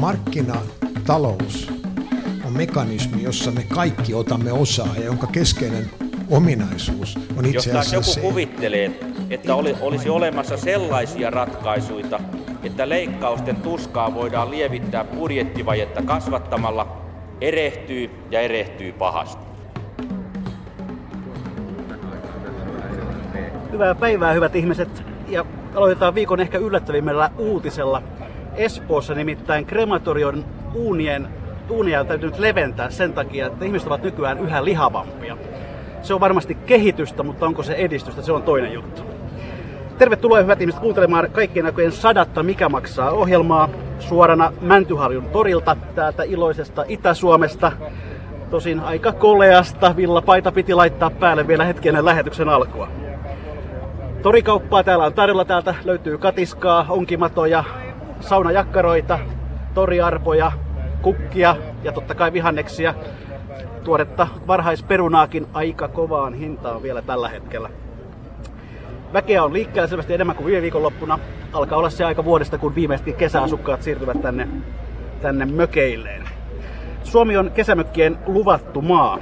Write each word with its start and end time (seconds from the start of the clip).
Markkinatalous 0.00 1.72
on 2.46 2.52
mekanismi, 2.52 3.22
jossa 3.22 3.50
me 3.50 3.64
kaikki 3.74 4.14
otamme 4.14 4.52
osaa 4.52 4.94
ja 4.96 5.04
jonka 5.04 5.26
keskeinen 5.26 5.90
ominaisuus 6.30 7.18
on 7.36 7.44
itse 7.44 7.70
Jos 7.70 7.76
asiassa 7.76 7.96
joku 7.96 8.04
se, 8.04 8.20
kuvittelee, 8.20 9.00
että 9.30 9.54
oli, 9.54 9.76
olisi 9.80 10.08
olemassa 10.08 10.56
sellaisia 10.56 11.30
ratkaisuja, 11.30 12.20
että 12.62 12.88
leikkausten 12.88 13.56
tuskaa 13.56 14.14
voidaan 14.14 14.50
lievittää 14.50 15.04
budjettivajetta 15.04 16.02
kasvattamalla, 16.02 17.02
erehtyy 17.40 18.10
ja 18.30 18.40
erehtyy 18.40 18.92
pahasti. 18.92 19.48
Hyvää 23.72 23.94
päivää, 23.94 24.32
hyvät 24.32 24.56
ihmiset. 24.56 25.02
Ja 25.28 25.44
aloitetaan 25.74 26.14
viikon 26.14 26.40
ehkä 26.40 26.58
yllättävimmällä 26.58 27.30
uutisella. 27.38 28.02
Espoossa 28.54 29.14
nimittäin 29.14 29.66
krematorion 29.66 30.44
uunien, 30.74 31.28
uunia 31.70 32.00
on 32.00 32.06
täytynyt 32.06 32.38
leventää 32.38 32.90
sen 32.90 33.12
takia, 33.12 33.46
että 33.46 33.64
ihmiset 33.64 33.88
ovat 33.88 34.02
nykyään 34.02 34.38
yhä 34.38 34.64
lihavampia. 34.64 35.36
Se 36.02 36.14
on 36.14 36.20
varmasti 36.20 36.54
kehitystä, 36.54 37.22
mutta 37.22 37.46
onko 37.46 37.62
se 37.62 37.74
edistystä, 37.74 38.22
se 38.22 38.32
on 38.32 38.42
toinen 38.42 38.72
juttu. 38.72 39.02
Tervetuloa 39.98 40.38
hyvät 40.38 40.60
ihmiset 40.60 40.80
kuuntelemaan 40.80 41.30
kaikkien 41.32 41.66
aikojen 41.66 41.92
sadatta 41.92 42.42
Mikä 42.42 42.68
maksaa 42.68 43.10
ohjelmaa 43.10 43.68
suorana 43.98 44.52
Mäntyharjun 44.60 45.28
torilta 45.28 45.76
täältä 45.94 46.22
iloisesta 46.22 46.84
Itä-Suomesta. 46.88 47.72
Tosin 48.50 48.80
aika 48.80 49.12
koleasta, 49.12 49.96
villapaita 49.96 50.52
piti 50.52 50.74
laittaa 50.74 51.10
päälle 51.10 51.46
vielä 51.46 51.64
hetki 51.64 51.88
ennen 51.88 52.04
lähetyksen 52.04 52.48
alkua. 52.48 52.88
Torikauppaa 54.28 54.84
täällä 54.84 55.04
on 55.04 55.14
tarjolla. 55.14 55.44
Täältä 55.44 55.74
löytyy 55.84 56.18
katiskaa, 56.18 56.86
onkimatoja, 56.88 57.64
saunajakkaroita, 58.20 59.18
toriarpoja, 59.74 60.52
kukkia 61.02 61.56
ja 61.82 61.92
totta 61.92 62.14
kai 62.14 62.32
vihanneksia. 62.32 62.94
Tuoretta 63.84 64.28
varhaisperunaakin 64.46 65.46
aika 65.52 65.88
kovaan 65.88 66.34
hintaan 66.34 66.82
vielä 66.82 67.02
tällä 67.02 67.28
hetkellä. 67.28 67.70
Väkeä 69.12 69.44
on 69.44 69.52
liikkeellä 69.52 69.88
selvästi 69.88 70.14
enemmän 70.14 70.36
kuin 70.36 70.46
viime 70.46 70.62
viikonloppuna. 70.62 71.18
Alkaa 71.52 71.78
olla 71.78 71.90
se 71.90 72.04
aika 72.04 72.24
vuodesta, 72.24 72.58
kun 72.58 72.74
viimeisetkin 72.74 73.14
kesäasukkaat 73.14 73.82
siirtyvät 73.82 74.22
tänne, 74.22 74.48
tänne 75.22 75.44
mökeilleen. 75.44 76.28
Suomi 77.02 77.36
on 77.36 77.50
kesämökkien 77.50 78.18
luvattu 78.26 78.82
maa. 78.82 79.18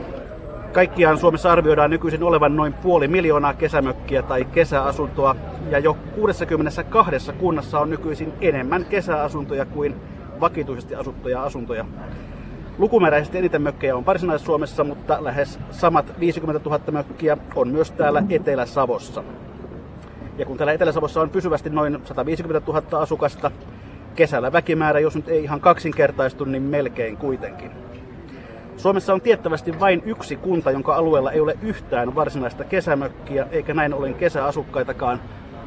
Kaikkiaan 0.76 1.18
Suomessa 1.18 1.52
arvioidaan 1.52 1.90
nykyisin 1.90 2.22
olevan 2.22 2.56
noin 2.56 2.72
puoli 2.72 3.08
miljoonaa 3.08 3.54
kesämökkiä 3.54 4.22
tai 4.22 4.44
kesäasuntoa, 4.44 5.36
ja 5.70 5.78
jo 5.78 5.96
62 6.14 7.32
kunnassa 7.32 7.80
on 7.80 7.90
nykyisin 7.90 8.32
enemmän 8.40 8.84
kesäasuntoja 8.84 9.64
kuin 9.64 9.94
vakituisesti 10.40 10.94
asuttuja 10.94 11.42
asuntoja. 11.42 11.84
Lukumääräisesti 12.78 13.38
eniten 13.38 13.62
mökkejä 13.62 13.96
on 13.96 14.06
Varsinais-Suomessa, 14.06 14.84
mutta 14.84 15.24
lähes 15.24 15.58
samat 15.70 16.20
50 16.20 16.68
000 16.70 16.92
mökkiä 16.92 17.36
on 17.54 17.68
myös 17.68 17.90
täällä 17.90 18.22
Etelä-Savossa. 18.30 19.24
Ja 20.38 20.46
kun 20.46 20.56
täällä 20.56 20.72
Etelä-Savossa 20.72 21.20
on 21.20 21.30
pysyvästi 21.30 21.70
noin 21.70 21.98
150 22.04 22.72
000 22.72 23.02
asukasta, 23.02 23.50
kesällä 24.14 24.52
väkimäärä, 24.52 25.00
jos 25.00 25.16
nyt 25.16 25.28
ei 25.28 25.42
ihan 25.42 25.60
kaksinkertaistu, 25.60 26.44
niin 26.44 26.62
melkein 26.62 27.16
kuitenkin. 27.16 27.70
Suomessa 28.76 29.14
on 29.14 29.20
tiettävästi 29.20 29.80
vain 29.80 30.02
yksi 30.04 30.36
kunta, 30.36 30.70
jonka 30.70 30.94
alueella 30.94 31.32
ei 31.32 31.40
ole 31.40 31.58
yhtään 31.62 32.14
varsinaista 32.14 32.64
kesämökkiä, 32.64 33.46
eikä 33.50 33.74
näin 33.74 33.94
ollen 33.94 34.14
kesäasukkaitakaan. 34.14 35.20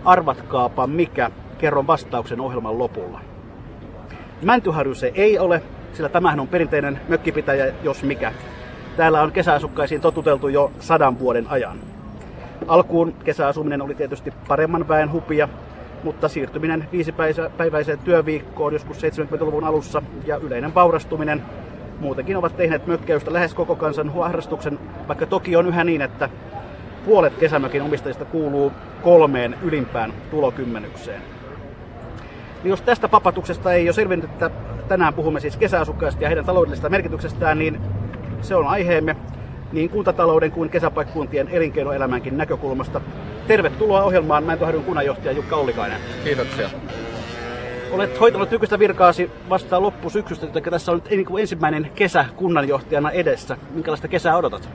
Arvatkaapa 0.06 0.88
mikä, 0.88 1.32
kerron 1.58 1.88
vastauksen 1.88 2.42
ohjelman 2.42 2.80
lopulla. 2.80 3.20
Mäntyharju 4.42 4.96
se 4.96 5.12
ei 5.16 5.40
ole, 5.40 5.62
sillä 5.94 6.10
tämähän 6.10 6.40
on 6.40 6.48
perinteinen 6.48 7.00
mökkipitäjä, 7.08 7.74
jos 7.84 8.04
mikä. 8.04 8.34
Täällä 8.98 9.22
on 9.22 9.32
kesäasukkaisiin 9.32 10.02
totuteltu 10.02 10.48
jo 10.48 10.72
sadan 10.80 11.20
vuoden 11.20 11.48
ajan. 11.50 11.80
Alkuun 12.68 13.14
kesäasuminen 13.24 13.82
oli 13.82 13.96
tietysti 13.96 14.34
paremman 14.48 14.88
väen 14.88 15.12
hupia, 15.12 15.50
mutta 16.04 16.28
siirtyminen 16.28 16.88
viisipäiväiseen 16.92 18.00
työviikkoon 18.00 18.74
joskus 18.74 18.98
70-luvun 18.98 19.64
alussa 19.64 20.02
ja 20.26 20.38
yleinen 20.38 20.76
vaurastuminen 20.76 21.44
muutenkin 22.00 22.38
ovat 22.38 22.58
tehneet 22.58 22.88
mökkäystä 22.88 23.34
lähes 23.34 23.54
koko 23.54 23.76
kansan 23.76 24.14
harrastuksen, 24.14 24.80
vaikka 25.08 25.26
toki 25.26 25.56
on 25.56 25.68
yhä 25.68 25.84
niin, 25.84 26.02
että 26.02 26.30
puolet 27.06 27.34
kesämökin 27.34 27.82
omistajista 27.82 28.26
kuuluu 28.26 28.72
kolmeen 29.04 29.56
ylimpään 29.62 30.14
tulokymmenykseen. 30.32 31.22
Niin 32.64 32.70
jos 32.70 32.82
tästä 32.82 33.08
papatuksesta 33.08 33.74
ei 33.74 33.88
ole 33.88 33.94
selvinnyt, 33.94 34.30
että 34.32 34.50
tänään 34.88 35.14
puhumme 35.14 35.40
siis 35.40 35.58
kesäasukkaista 35.58 36.24
ja 36.24 36.30
heidän 36.30 36.46
taloudellisesta 36.46 36.90
merkityksestään, 36.90 37.60
niin 37.60 37.82
se 38.42 38.56
on 38.56 38.68
aiheemme 38.68 39.16
niin 39.72 39.90
kuntatalouden 39.90 40.52
kuin 40.52 40.70
kesäpaikkuntien 40.70 41.48
elinkeinoelämänkin 41.48 42.38
näkökulmasta. 42.38 43.02
Tervetuloa 43.48 44.04
ohjelmaan 44.04 44.44
Mäntyharjun 44.44 44.84
kunnanjohtaja 44.84 45.32
Jukka 45.32 45.56
Ollikainen. 45.56 46.00
Kiitoksia. 46.24 46.70
Olet 47.92 48.20
hoitanut 48.20 48.52
nykyistä 48.52 48.80
virkaasi 48.80 49.32
vasta 49.50 49.82
loppusyksystä, 49.82 50.48
eli 50.54 50.62
tässä 50.62 50.92
on 50.92 51.02
nyt 51.12 51.28
ensimmäinen 51.40 51.92
kesä 51.96 52.26
kunnanjohtajana 52.36 53.12
edessä. 53.12 53.58
Minkälaista 53.72 54.08
kesää 54.08 54.38
odotat? 54.38 54.70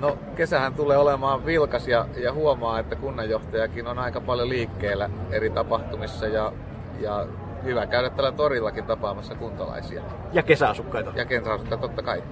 No 0.00 0.18
kesähän 0.36 0.74
tulee 0.74 0.96
olemaan 0.96 1.46
vilkas 1.46 1.88
ja, 1.88 2.06
ja 2.22 2.32
huomaa, 2.32 2.78
että 2.78 2.96
kunnanjohtajakin 2.96 3.86
on 3.86 3.98
aika 3.98 4.20
paljon 4.20 4.48
liikkeellä 4.48 5.10
eri 5.30 5.50
tapahtumissa 5.50 6.26
ja, 6.26 6.52
ja 7.00 7.26
hyvä 7.64 7.86
käydä 7.86 8.10
tällä 8.10 8.32
torillakin 8.32 8.84
tapaamassa 8.84 9.34
kuntalaisia. 9.34 10.02
Ja 10.32 10.42
kesäasukkaita. 10.42 11.12
Ja 11.16 11.24
kesäasukkaita 11.24 11.88
totta 11.88 12.02
kai. 12.02 12.22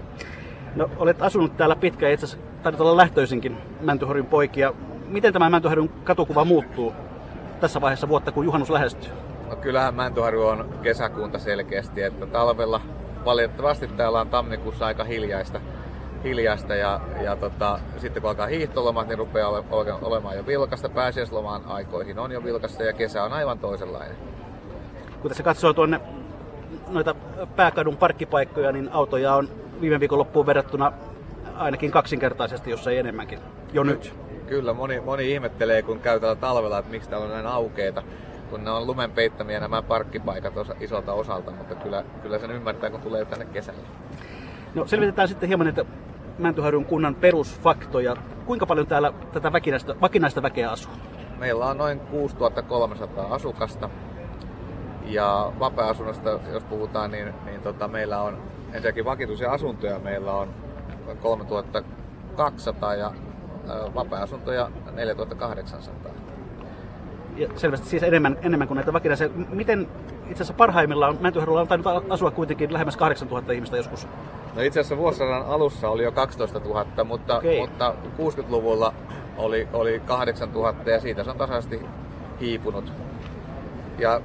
No 0.76 0.90
olet 0.96 1.22
asunut 1.22 1.56
täällä 1.56 1.76
pitkään, 1.76 2.12
itse 2.12 2.26
asiassa 2.26 2.46
taidat 2.62 2.80
olla 2.80 2.96
lähtöisinkin 2.96 3.56
Mäntyharjun 3.80 4.26
poikia. 4.26 4.72
Miten 5.08 5.32
tämä 5.32 5.50
Mäntyharjun 5.50 5.90
katukuva 6.04 6.44
muuttuu 6.44 6.92
tässä 7.60 7.80
vaiheessa 7.80 8.08
vuotta, 8.08 8.32
kun 8.32 8.44
juhannus 8.44 8.70
lähestyy? 8.70 9.10
No 9.52 9.56
kyllähän 9.56 9.94
Mäntyharju 9.94 10.46
on 10.46 10.68
kesäkunta 10.82 11.38
selkeästi, 11.38 12.02
että 12.02 12.26
talvella 12.26 12.80
valitettavasti 13.24 13.88
täällä 13.88 14.20
on 14.20 14.28
tammikuussa 14.28 14.86
aika 14.86 15.04
hiljaista, 15.04 15.60
hiljaista 16.24 16.74
ja, 16.74 17.00
ja 17.22 17.36
tota, 17.36 17.78
sitten 17.98 18.22
kun 18.22 18.28
alkaa 18.28 18.46
hiihtolomat, 18.46 19.08
niin 19.08 19.18
rupeaa 19.18 19.48
ole, 19.48 19.64
ole, 19.70 19.92
olemaan 19.92 20.36
jo 20.36 20.46
vilkasta. 20.46 20.88
Pääsiäislomaan 20.88 21.62
aikoihin 21.66 22.18
on 22.18 22.32
jo 22.32 22.44
vilkasta 22.44 22.82
ja 22.82 22.92
kesä 22.92 23.24
on 23.24 23.32
aivan 23.32 23.58
toisenlainen. 23.58 24.16
Kun 25.20 25.28
tässä 25.30 25.42
katsoo 25.42 25.72
tuonne 25.72 26.00
noita 26.88 27.14
pääkadun 27.56 27.96
parkkipaikkoja, 27.96 28.72
niin 28.72 28.88
autoja 28.92 29.34
on 29.34 29.48
viime 29.80 30.00
viikon 30.00 30.18
loppuun 30.18 30.46
verrattuna 30.46 30.92
ainakin 31.56 31.90
kaksinkertaisesti, 31.90 32.70
jos 32.70 32.86
ei 32.86 32.98
enemmänkin, 32.98 33.38
jo 33.72 33.82
nyt. 33.82 34.14
Kyllä, 34.46 34.72
moni, 34.72 35.00
moni 35.00 35.32
ihmettelee, 35.32 35.82
kun 35.82 36.00
käy 36.00 36.20
täällä 36.20 36.36
talvella, 36.36 36.78
että 36.78 36.90
miksi 36.90 37.10
täällä 37.10 37.24
on 37.24 37.32
näin 37.32 37.46
aukeita 37.46 38.02
kun 38.52 38.64
ne 38.64 38.70
on 38.70 38.86
lumen 38.86 39.10
peittämiä 39.10 39.60
nämä 39.60 39.82
parkkipaikat 39.82 40.56
osa, 40.56 40.74
isolta 40.80 41.12
osalta, 41.12 41.50
mutta 41.50 41.74
kyllä, 41.74 42.04
kyllä 42.22 42.38
sen 42.38 42.50
ymmärtää, 42.50 42.90
kun 42.90 43.00
tulee 43.00 43.24
tänne 43.24 43.44
kesällä. 43.44 43.80
No 44.74 44.86
selvitetään 44.86 45.28
sitten 45.28 45.48
hieman 45.48 45.64
näitä 45.64 45.84
Mäntyharjun 46.38 46.84
kunnan 46.84 47.14
perusfaktoja. 47.14 48.16
Kuinka 48.46 48.66
paljon 48.66 48.86
täällä 48.86 49.12
tätä 49.32 49.52
väkinäistä, 49.52 49.94
vakinaista 50.00 50.42
väkeä 50.42 50.70
asuu? 50.70 50.92
Meillä 51.38 51.66
on 51.66 51.78
noin 51.78 52.00
6300 52.00 53.34
asukasta. 53.34 53.90
Ja 55.04 55.52
vapaa-asunnosta, 55.58 56.38
jos 56.52 56.64
puhutaan, 56.64 57.10
niin, 57.10 57.34
niin 57.44 57.60
tota, 57.60 57.88
meillä 57.88 58.22
on 58.22 58.42
ensinnäkin 58.72 59.04
vakituisia 59.04 59.52
asuntoja. 59.52 59.98
Meillä 59.98 60.32
on 60.32 60.48
3200 61.22 62.94
ja 62.94 63.12
vapaa-asuntoja 63.94 64.70
4800 64.92 66.21
ja 67.36 67.48
selvästi 67.56 67.88
siis 67.88 68.02
enemmän, 68.02 68.38
enemmän 68.42 68.68
kuin 68.68 68.76
näitä 68.76 68.92
vakinaisia. 68.92 69.28
Miten 69.48 69.88
itse 70.22 70.32
asiassa 70.32 70.54
parhaimmillaan 70.54 71.18
Mäntyharjulla 71.20 71.60
on 71.60 71.68
tainnut 71.68 72.10
asua 72.10 72.30
kuitenkin 72.30 72.72
lähemmäs 72.72 72.96
8000 72.96 73.52
ihmistä 73.52 73.76
joskus? 73.76 74.08
No 74.56 74.62
itse 74.62 74.80
asiassa 74.80 74.96
vuosisadan 74.96 75.46
alussa 75.46 75.88
oli 75.88 76.02
jo 76.02 76.12
12 76.12 76.58
000, 76.58 77.04
mutta, 77.04 77.38
okay. 77.38 77.58
mutta 77.58 77.94
60-luvulla 78.18 78.94
oli, 79.36 79.68
oli 79.72 80.02
8000 80.06 80.90
ja 80.90 81.00
siitä 81.00 81.24
se 81.24 81.30
on 81.30 81.38
tasaisesti 81.38 81.80
hiipunut. 82.40 82.92
Ja 83.98 84.20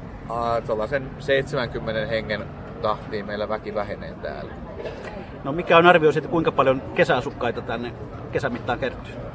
äh, 0.80 0.90
sen 0.90 1.10
70 1.20 2.08
hengen 2.08 2.44
tahtiin 2.82 3.26
meillä 3.26 3.50
väki 3.50 3.76
vähenee 3.76 4.14
täällä. 4.22 4.54
No 5.44 5.52
mikä 5.52 5.78
on 5.78 5.86
arvio 5.86 6.12
siitä, 6.12 6.28
kuinka 6.28 6.52
paljon 6.52 6.82
kesäasukkaita 6.96 7.62
tänne 7.62 7.94
kesämittaan 8.32 8.80
kertyy? 8.80 9.27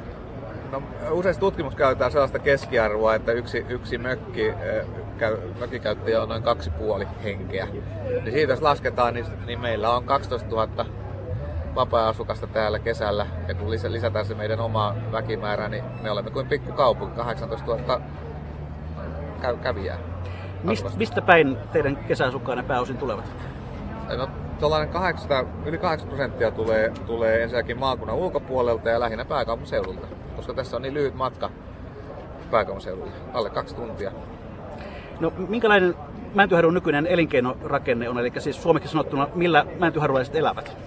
No, 0.73 0.83
usein 1.11 1.39
tutkimus 1.39 1.75
käytetään 1.75 2.11
sellaista 2.11 2.39
keskiarvoa, 2.39 3.15
että 3.15 3.31
yksi, 3.31 3.65
yksi 3.69 3.97
mökki, 3.97 4.53
käy, 5.17 5.37
mökikäyttäjä 5.59 6.21
on 6.21 6.29
noin 6.29 6.43
kaksi 6.43 6.69
puoli 6.69 7.07
henkeä. 7.23 7.67
Niin 8.23 8.31
siitä 8.31 8.53
jos 8.53 8.61
lasketaan, 8.61 9.13
niin, 9.13 9.25
niin 9.45 9.59
meillä 9.59 9.95
on 9.95 10.03
12 10.03 10.49
000 10.49 10.85
vapaa-asukasta 11.75 12.47
täällä 12.47 12.79
kesällä. 12.79 13.25
Ja 13.47 13.53
kun 13.53 13.69
lisätään 13.69 14.25
se 14.25 14.35
meidän 14.35 14.59
oma 14.59 14.95
väkimäärä, 15.11 15.69
niin 15.69 15.83
me 16.01 16.11
olemme 16.11 16.31
kuin 16.31 16.47
pikkukaupunki, 16.47 17.15
18 17.15 17.71
000 17.71 18.01
käy, 19.41 19.57
kävijää. 19.57 19.97
Mist, 20.63 20.97
mistä 20.97 21.21
päin 21.21 21.57
teidän 21.73 21.95
kesäasukkaanne 21.95 22.63
pääosin 22.63 22.97
tulevat? 22.97 23.25
No, 24.17 24.29
tuollainen 24.59 24.89
800, 24.89 25.43
yli 25.65 25.77
8 25.77 26.09
prosenttia 26.09 26.51
tulee, 26.51 26.91
tulee 27.05 27.43
ensinnäkin 27.43 27.79
maakunnan 27.79 28.17
ulkopuolelta 28.17 28.89
ja 28.89 28.99
lähinnä 28.99 29.25
pääkaupunkiseudulta, 29.25 30.07
koska 30.43 30.53
tässä 30.53 30.75
on 30.75 30.81
niin 30.81 30.93
lyhyt 30.93 31.15
matka 31.15 31.49
pääkaupunkiseudulle, 32.51 33.11
alle 33.33 33.49
kaksi 33.49 33.75
tuntia. 33.75 34.11
No 35.19 35.33
minkälainen 35.47 35.95
Mäntyharjun 36.33 36.73
nykyinen 36.73 37.07
elinkeinorakenne 37.07 38.09
on, 38.09 38.19
eli 38.19 38.31
siis 38.37 38.63
suomeksi 38.63 38.89
sanottuna, 38.89 39.27
millä 39.35 39.65
mäntyharjulaiset 39.79 40.35
elävät? 40.35 40.77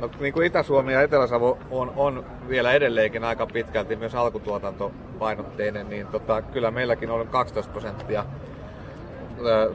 No, 0.00 0.10
niin 0.20 0.32
kuin 0.32 0.46
Itä-Suomi 0.46 0.92
ja 0.92 1.02
Etelä-Savo 1.02 1.58
on, 1.70 1.92
on 1.96 2.24
vielä 2.48 2.72
edelleenkin 2.72 3.24
aika 3.24 3.46
pitkälti 3.46 3.96
myös 3.96 4.14
alkutuotantopainotteinen, 4.14 5.88
niin 5.88 6.06
tota, 6.06 6.42
kyllä 6.42 6.70
meilläkin 6.70 7.10
on 7.10 7.28
12 7.28 7.72
prosenttia 7.72 8.24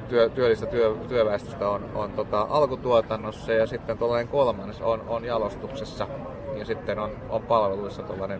työ, 0.09 0.29
työllistä 0.29 0.65
työ, 0.65 0.95
työväestöstä 1.07 1.69
on, 1.69 1.89
on 1.95 2.11
tota, 2.11 2.47
alkutuotannossa 2.49 3.53
ja 3.53 3.67
sitten 3.67 3.97
tuollainen 3.97 4.27
kolmannes 4.27 4.81
on, 4.81 5.01
on 5.07 5.25
jalostuksessa 5.25 6.07
ja 6.55 6.65
sitten 6.65 6.99
on, 6.99 7.11
on 7.29 7.41
palveluissa 7.41 8.03
tuollainen 8.03 8.39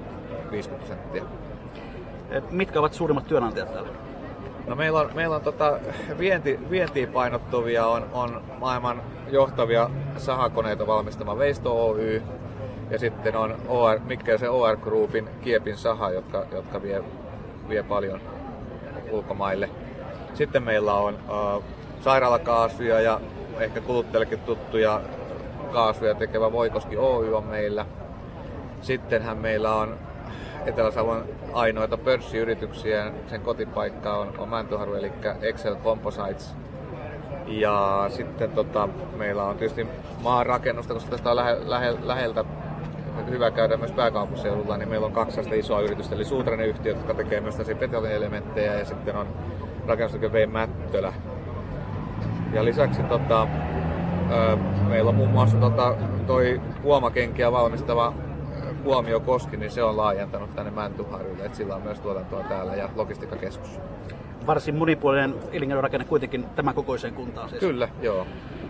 50 0.51 0.85
prosenttia. 0.85 1.23
Mitkä 2.51 2.79
ovat 2.79 2.93
suurimmat 2.93 3.27
työnantajat 3.27 3.73
täällä? 3.73 3.89
No 4.67 4.75
meillä 4.75 4.99
on, 4.99 5.09
meillä 5.15 5.35
on 5.35 5.41
tota, 5.41 5.79
vienti, 6.19 6.59
vientiin 6.69 7.09
painottuvia 7.09 7.87
on, 7.87 8.07
on 8.13 8.41
maailman 8.59 9.01
johtavia 9.31 9.89
sahakoneita 10.17 10.87
valmistama 10.87 11.37
Veisto 11.37 11.87
Oy 11.87 12.21
ja 12.89 12.99
sitten 12.99 13.35
on 13.35 13.55
OR, 13.67 13.99
se 14.37 14.49
OR 14.49 14.77
Groupin 14.77 15.29
Kiepin 15.41 15.77
saha, 15.77 16.11
jotka, 16.11 16.45
jotka 16.51 16.81
vie, 16.81 17.03
vie 17.69 17.83
paljon 17.83 18.21
ulkomaille. 19.11 19.69
Sitten 20.33 20.63
meillä 20.63 20.93
on 20.93 21.13
uh, 21.13 21.63
sairaalakaasuja 22.01 23.01
ja 23.01 23.21
ehkä 23.59 23.81
kuluttajillekin 23.81 24.39
tuttuja 24.39 25.01
kaasuja 25.71 26.15
tekevä 26.15 26.51
Voikoski 26.51 26.97
Oy 26.97 27.35
on 27.35 27.43
meillä. 27.43 27.85
Sittenhän 28.81 29.38
meillä 29.38 29.75
on 29.75 29.98
Etelä-Savon 30.66 31.25
ainoita 31.54 31.98
pörssiyrityksiä. 31.98 33.12
Sen 33.28 33.42
kotipaikka 33.42 34.18
on, 34.18 34.33
on 34.38 34.50
Mäntyharju, 34.50 34.95
eli 34.95 35.12
Excel 35.42 35.75
Composites. 35.75 36.56
Ja 37.48 38.06
sitten 38.10 38.51
tota, 38.51 38.89
meillä 39.18 39.44
on 39.44 39.57
tietysti 39.57 39.88
maanrakennusta, 40.24 40.94
koska 40.94 41.10
tästä 41.10 41.30
on 41.30 41.36
lähe, 41.36 41.57
lähe, 41.66 41.95
läheltä 42.04 42.45
hyvä 43.30 43.51
käydä 43.51 43.78
myös 43.78 43.92
pääkaupunkiseudulla, 43.92 44.78
niin 44.78 44.89
meillä 44.89 45.06
on 45.07 45.13
kaksi 45.13 45.42
isoa 45.54 45.81
yritystä, 45.81 46.16
eli 46.16 46.25
Suutrainen 46.25 46.68
yhtiö, 46.68 46.92
jotka 46.92 47.13
tekee 47.13 47.42
myös 47.42 47.56
tällaisia 47.56 47.80
betonielementtejä, 47.80 48.74
ja 48.74 48.86
sitten 48.86 49.16
on 49.16 49.28
rakennustekijä 49.88 50.31
V. 50.31 50.48
Mättölä. 50.50 51.13
Ja 52.54 52.66
lisäksi 52.66 53.04
tota, 53.04 53.48
meillä 54.88 55.10
on 55.10 55.16
muun 55.16 55.30
muassa 55.30 55.57
tota, 55.57 55.95
toi 56.28 56.62
kuomakenkiä 56.81 57.51
valmistava 57.51 58.13
Huomio 58.83 59.19
Koski, 59.19 59.57
niin 59.57 59.72
se 59.72 59.83
on 59.83 59.98
laajentanut 59.98 60.56
tänne 60.56 60.72
Mäntyharjulle, 60.72 61.45
että 61.45 61.57
sillä 61.57 61.75
on 61.75 61.81
myös 61.81 62.00
tuotantoa 62.00 62.44
täällä 62.44 62.75
ja 62.75 62.89
logistiikkakeskus. 62.95 63.80
Varsin 64.48 64.75
monipuolinen 64.75 65.36
elinkeinorakenne 65.51 66.06
kuitenkin 66.06 66.45
tämän 66.56 66.75
kokoiseen 66.75 67.13
kuntaan 67.13 67.50
siis. 67.50 67.60
Kyllä, 67.60 67.89
joo. 68.01 68.25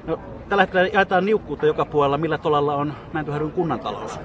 No, 0.08 0.20
tällä 0.50 0.64
hetkellä 0.64 0.88
jaetaan 0.88 1.26
niukkuutta 1.26 1.66
joka 1.66 1.86
puolella. 1.86 2.18
Millä 2.18 2.38
tolalla 2.38 2.76
on 2.76 2.94
Mäntyharjun 3.14 3.52
kunnan 3.52 3.80
talous? 3.80 4.20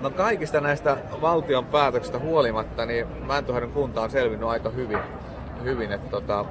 No 0.00 0.10
kaikista 0.10 0.60
näistä 0.60 0.96
valtion 1.20 1.64
päätöksistä 1.64 2.18
huolimatta, 2.18 2.86
niin 2.86 3.06
Mäntyharjun 3.26 3.72
kunta 3.72 4.02
on 4.02 4.10
selvinnyt 4.10 4.48
aika 4.48 4.70
hyvin. 4.70 4.98
hyvin 5.64 5.92
että 5.92 6.10
tota, 6.10 6.44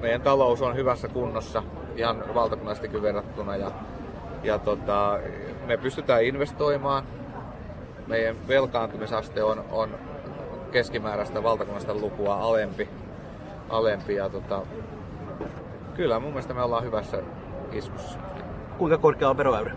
meidän 0.00 0.20
talous 0.20 0.62
on 0.62 0.76
hyvässä 0.76 1.08
kunnossa 1.08 1.62
ihan 1.96 2.24
valtakunnallisestikin 2.34 3.02
verrattuna 3.02 3.56
ja, 3.56 3.70
ja 4.42 4.58
tota, 4.58 5.18
me 5.66 5.76
pystytään 5.76 6.24
investoimaan 6.24 7.04
meidän 8.06 8.36
velkaantumisaste 8.48 9.42
on, 9.42 9.64
on 9.70 9.90
keskimääräistä 10.72 11.42
valtakunnasta 11.42 11.94
lukua 11.94 12.36
alempi. 12.36 12.88
alempi 13.68 14.14
ja 14.14 14.28
tota, 14.28 14.62
kyllä 15.94 16.20
mun 16.20 16.30
mielestä 16.30 16.54
me 16.54 16.62
ollaan 16.62 16.84
hyvässä 16.84 17.22
iskussa. 17.72 18.18
Kuinka 18.78 18.98
korkea 18.98 19.30
on 19.30 19.36
veroäyri? 19.36 19.72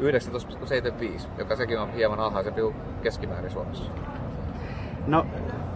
19,75, 0.00 1.28
joka 1.38 1.56
sekin 1.56 1.78
on 1.78 1.92
hieman 1.92 2.20
alhaisempi 2.20 2.60
kuin 2.60 2.74
keskimäärin 3.02 3.50
Suomessa. 3.50 3.90
No, 5.06 5.26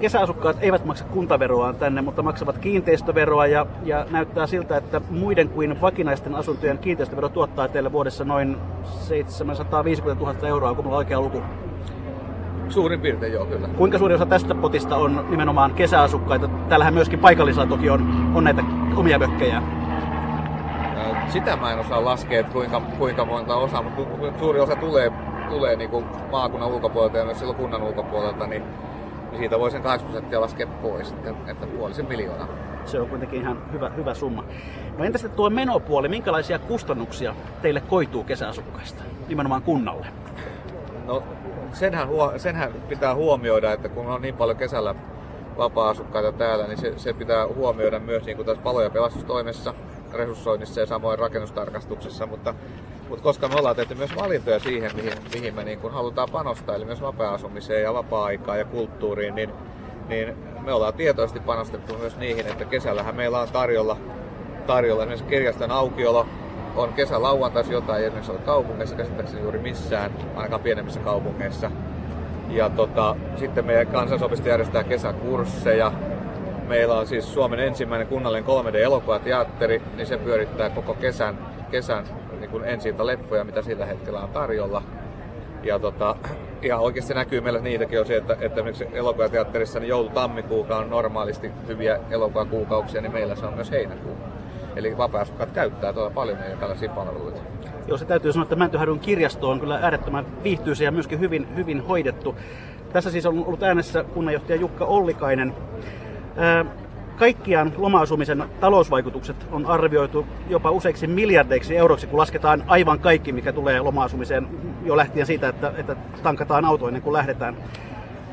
kesäasukkaat 0.02 0.56
eivät 0.60 0.84
maksa 0.84 1.04
kuntaveroa 1.04 1.72
tänne, 1.72 2.02
mutta 2.02 2.22
maksavat 2.22 2.58
kiinteistöveroa 2.58 3.46
ja, 3.46 3.66
ja 3.84 4.06
näyttää 4.10 4.46
siltä, 4.46 4.76
että 4.76 5.00
muiden 5.10 5.48
kuin 5.48 5.80
vakinaisten 5.80 6.34
asuntojen 6.34 6.78
kiinteistövero 6.78 7.28
tuottaa 7.28 7.68
teille 7.68 7.92
vuodessa 7.92 8.24
noin 8.24 8.56
750 8.84 10.24
000 10.24 10.48
euroa, 10.48 10.70
onko 10.70 10.82
mulla 10.82 10.96
oikea 10.96 11.20
luku? 11.20 11.42
Suurin 12.68 13.00
piirtein 13.00 13.32
joo, 13.32 13.46
kyllä. 13.46 13.68
Kuinka 13.68 13.98
suuri 13.98 14.14
osa 14.14 14.26
tästä 14.26 14.54
potista 14.54 14.96
on 14.96 15.26
nimenomaan 15.30 15.74
kesäasukkaita? 15.74 16.48
Täällähän 16.68 16.94
myöskin 16.94 17.18
paikallisilla 17.18 17.66
toki 17.66 17.90
on, 17.90 18.32
on 18.34 18.44
näitä 18.44 18.64
omia 18.96 19.18
mökkejä. 19.18 19.62
Sitä 21.28 21.56
mä 21.56 21.72
en 21.72 21.78
osaa 21.78 22.04
laskea, 22.04 22.40
että 22.40 22.52
kuinka, 22.52 22.82
kuinka 22.98 23.24
monta 23.24 23.56
osaa, 23.56 23.82
mutta 23.82 24.02
suuri 24.38 24.60
osa 24.60 24.76
tulee, 24.76 25.12
tulee 25.48 25.76
niin 25.76 25.90
kuin 25.90 26.04
maakunnan 26.30 26.68
ulkopuolelta 26.68 27.18
ja 27.18 27.24
myös 27.24 27.38
silloin 27.38 27.58
kunnan 27.58 27.82
ulkopuolelta, 27.82 28.46
niin, 28.46 28.62
niin 29.32 29.40
siitä 29.40 29.58
voi 29.58 29.70
sen 29.70 29.82
8 29.82 30.08
prosenttia 30.08 30.40
laskea 30.40 30.66
pois, 30.66 31.12
että, 31.12 31.34
että 31.46 31.66
puolisen 31.66 32.08
miljoonaa. 32.08 32.48
Se 32.84 33.00
on 33.00 33.08
kuitenkin 33.08 33.40
ihan 33.40 33.62
hyvä, 33.72 33.88
hyvä 33.88 34.14
summa. 34.14 34.44
No 34.98 35.04
entä 35.04 35.18
sitten 35.18 35.36
tuo 35.36 35.50
menopuoli, 35.50 36.08
minkälaisia 36.08 36.58
kustannuksia 36.58 37.34
teille 37.62 37.80
koituu 37.80 38.24
kesäasukkaista, 38.24 39.02
nimenomaan 39.28 39.62
kunnalle? 39.62 40.06
No 41.06 41.22
senhän, 41.72 42.08
huo, 42.08 42.32
senhän 42.36 42.72
pitää 42.88 43.14
huomioida, 43.14 43.72
että 43.72 43.88
kun 43.88 44.06
on 44.06 44.22
niin 44.22 44.36
paljon 44.36 44.56
kesällä 44.56 44.94
vapaa-asukkaita 45.58 46.32
täällä, 46.32 46.66
niin 46.66 46.78
se, 46.78 46.98
se 46.98 47.12
pitää 47.12 47.46
huomioida 47.46 47.98
myös 47.98 48.24
niin 48.24 48.36
kuin 48.36 48.46
tässä 48.46 48.62
palo- 48.62 48.82
ja 48.82 48.90
pelastustoimessa, 48.90 49.74
resurssoinnissa 50.12 50.80
ja 50.80 50.86
samoin 50.86 51.18
rakennustarkastuksessa, 51.18 52.26
mutta, 52.26 52.54
mutta 53.12 53.24
koska 53.24 53.48
me 53.48 53.54
ollaan 53.54 53.76
tehty 53.76 53.94
myös 53.94 54.16
valintoja 54.16 54.58
siihen, 54.58 54.90
mihin, 54.96 55.12
mihin 55.34 55.54
me 55.54 55.64
niin 55.64 55.78
kuin 55.78 55.92
halutaan 55.92 56.28
panostaa, 56.32 56.74
eli 56.74 56.84
myös 56.84 57.02
vapaa-asumiseen 57.02 57.82
ja 57.82 57.94
vapaa-aikaan 57.94 58.58
ja 58.58 58.64
kulttuuriin, 58.64 59.34
niin, 59.34 59.50
niin 60.08 60.36
me 60.60 60.72
ollaan 60.72 60.94
tietoisesti 60.94 61.40
panostettu 61.40 61.98
myös 61.98 62.16
niihin, 62.16 62.46
että 62.46 62.64
kesällähän 62.64 63.16
meillä 63.16 63.40
on 63.40 63.48
tarjolla, 63.48 63.96
tarjolla 64.66 65.02
esimerkiksi 65.02 65.28
kirjaston 65.28 65.70
aukiolo, 65.70 66.26
on 66.76 66.92
kesä 66.92 67.22
lauantaisin 67.22 67.72
jotain, 67.72 68.00
ei 68.00 68.04
esimerkiksi 68.04 68.32
ole 68.32 68.40
kaupungeissa 68.40 68.96
käsittääkseni 68.96 69.42
juuri 69.42 69.58
missään, 69.58 70.10
ainakaan 70.36 70.62
pienemmissä 70.62 71.00
kaupungeissa. 71.00 71.70
Ja 72.48 72.70
tota, 72.70 73.16
sitten 73.36 73.64
meidän 73.64 73.86
kansallisopisto 73.86 74.48
järjestää 74.48 74.84
kesäkursseja. 74.84 75.92
Meillä 76.68 76.94
on 76.94 77.06
siis 77.06 77.34
Suomen 77.34 77.60
ensimmäinen 77.60 78.06
kunnallinen 78.06 78.48
3D-elokuvateatteri, 78.48 79.82
niin 79.96 80.06
se 80.06 80.16
pyörittää 80.16 80.70
koko 80.70 80.94
kesän, 80.94 81.38
kesän 81.70 82.21
niin 82.42 82.50
kuin 82.50 82.64
ensi 82.64 82.94
leffoja, 82.98 83.44
mitä 83.44 83.62
sillä 83.62 83.86
hetkellä 83.86 84.20
on 84.20 84.28
tarjolla. 84.28 84.82
Ja, 85.62 85.78
tota, 85.78 86.16
ja 86.68 86.78
oikeasti 86.78 87.14
näkyy 87.14 87.40
meillä 87.40 87.60
niitäkin 87.60 88.00
on 88.00 88.06
se, 88.06 88.16
että, 88.16 88.32
että 88.32 88.46
esimerkiksi 88.46 88.86
elokuvateatterissa 88.92 89.80
niin 89.80 89.88
joulu-tammikuuka 89.88 90.76
on 90.76 90.90
normaalisti 90.90 91.50
hyviä 91.68 91.98
elokuvakuukauksia, 92.10 93.00
niin 93.00 93.12
meillä 93.12 93.34
se 93.34 93.46
on 93.46 93.54
myös 93.54 93.70
heinäkuu. 93.70 94.16
Eli 94.76 94.98
vapaa 94.98 95.26
käyttää 95.54 95.92
tuolla 95.92 96.10
paljon 96.10 96.38
meidän 96.38 96.58
tällaisia 96.58 96.88
palveluita. 96.88 97.40
Joo, 97.86 97.98
se 97.98 98.04
täytyy 98.04 98.32
sanoa, 98.32 98.42
että 98.42 98.56
Mäntyharjun 98.56 99.00
kirjasto 99.00 99.50
on 99.50 99.60
kyllä 99.60 99.78
äärettömän 99.82 100.26
viihtyisä 100.42 100.84
ja 100.84 100.92
myöskin 100.92 101.20
hyvin, 101.20 101.56
hyvin 101.56 101.80
hoidettu. 101.80 102.36
Tässä 102.92 103.10
siis 103.10 103.26
on 103.26 103.44
ollut 103.46 103.62
äänessä 103.62 104.04
kunnanjohtaja 104.04 104.60
Jukka 104.60 104.84
Ollikainen. 104.84 105.54
Kaikkiaan 107.16 107.72
loma-asumisen 107.76 108.44
talousvaikutukset 108.60 109.36
on 109.50 109.66
arvioitu 109.66 110.26
jopa 110.48 110.70
useiksi 110.70 111.06
miljardeiksi 111.06 111.76
euroksi, 111.76 112.06
kun 112.06 112.18
lasketaan 112.18 112.64
aivan 112.66 113.00
kaikki, 113.00 113.32
mikä 113.32 113.52
tulee 113.52 113.80
loma-asumiseen 113.80 114.48
jo 114.84 114.96
lähtien 114.96 115.26
siitä, 115.26 115.48
että, 115.48 115.72
että 115.76 115.96
tankataan 116.22 116.64
auto 116.64 116.88
ennen 116.88 117.02
kuin 117.02 117.12
lähdetään. 117.12 117.56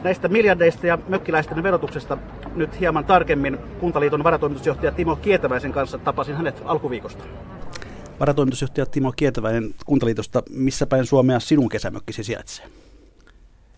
Näistä 0.03 0.27
miljardeista 0.27 0.87
ja 0.87 0.97
mökkiläisten 1.07 1.63
verotuksesta 1.63 2.17
nyt 2.55 2.79
hieman 2.79 3.05
tarkemmin 3.05 3.57
Kuntaliiton 3.79 4.23
varatoimitusjohtaja 4.23 4.91
Timo 4.91 5.15
Kietäväisen 5.15 5.71
kanssa 5.71 5.97
tapasin 5.97 6.35
hänet 6.35 6.61
alkuviikosta. 6.65 7.23
Varatoimitusjohtaja 8.19 8.85
Timo 8.85 9.11
Kietäväinen 9.11 9.75
Kuntaliitosta, 9.85 10.43
missä 10.49 10.85
päin 10.87 11.05
Suomea 11.05 11.39
sinun 11.39 11.69
kesämökkisi 11.69 12.23
sijaitsee? 12.23 12.65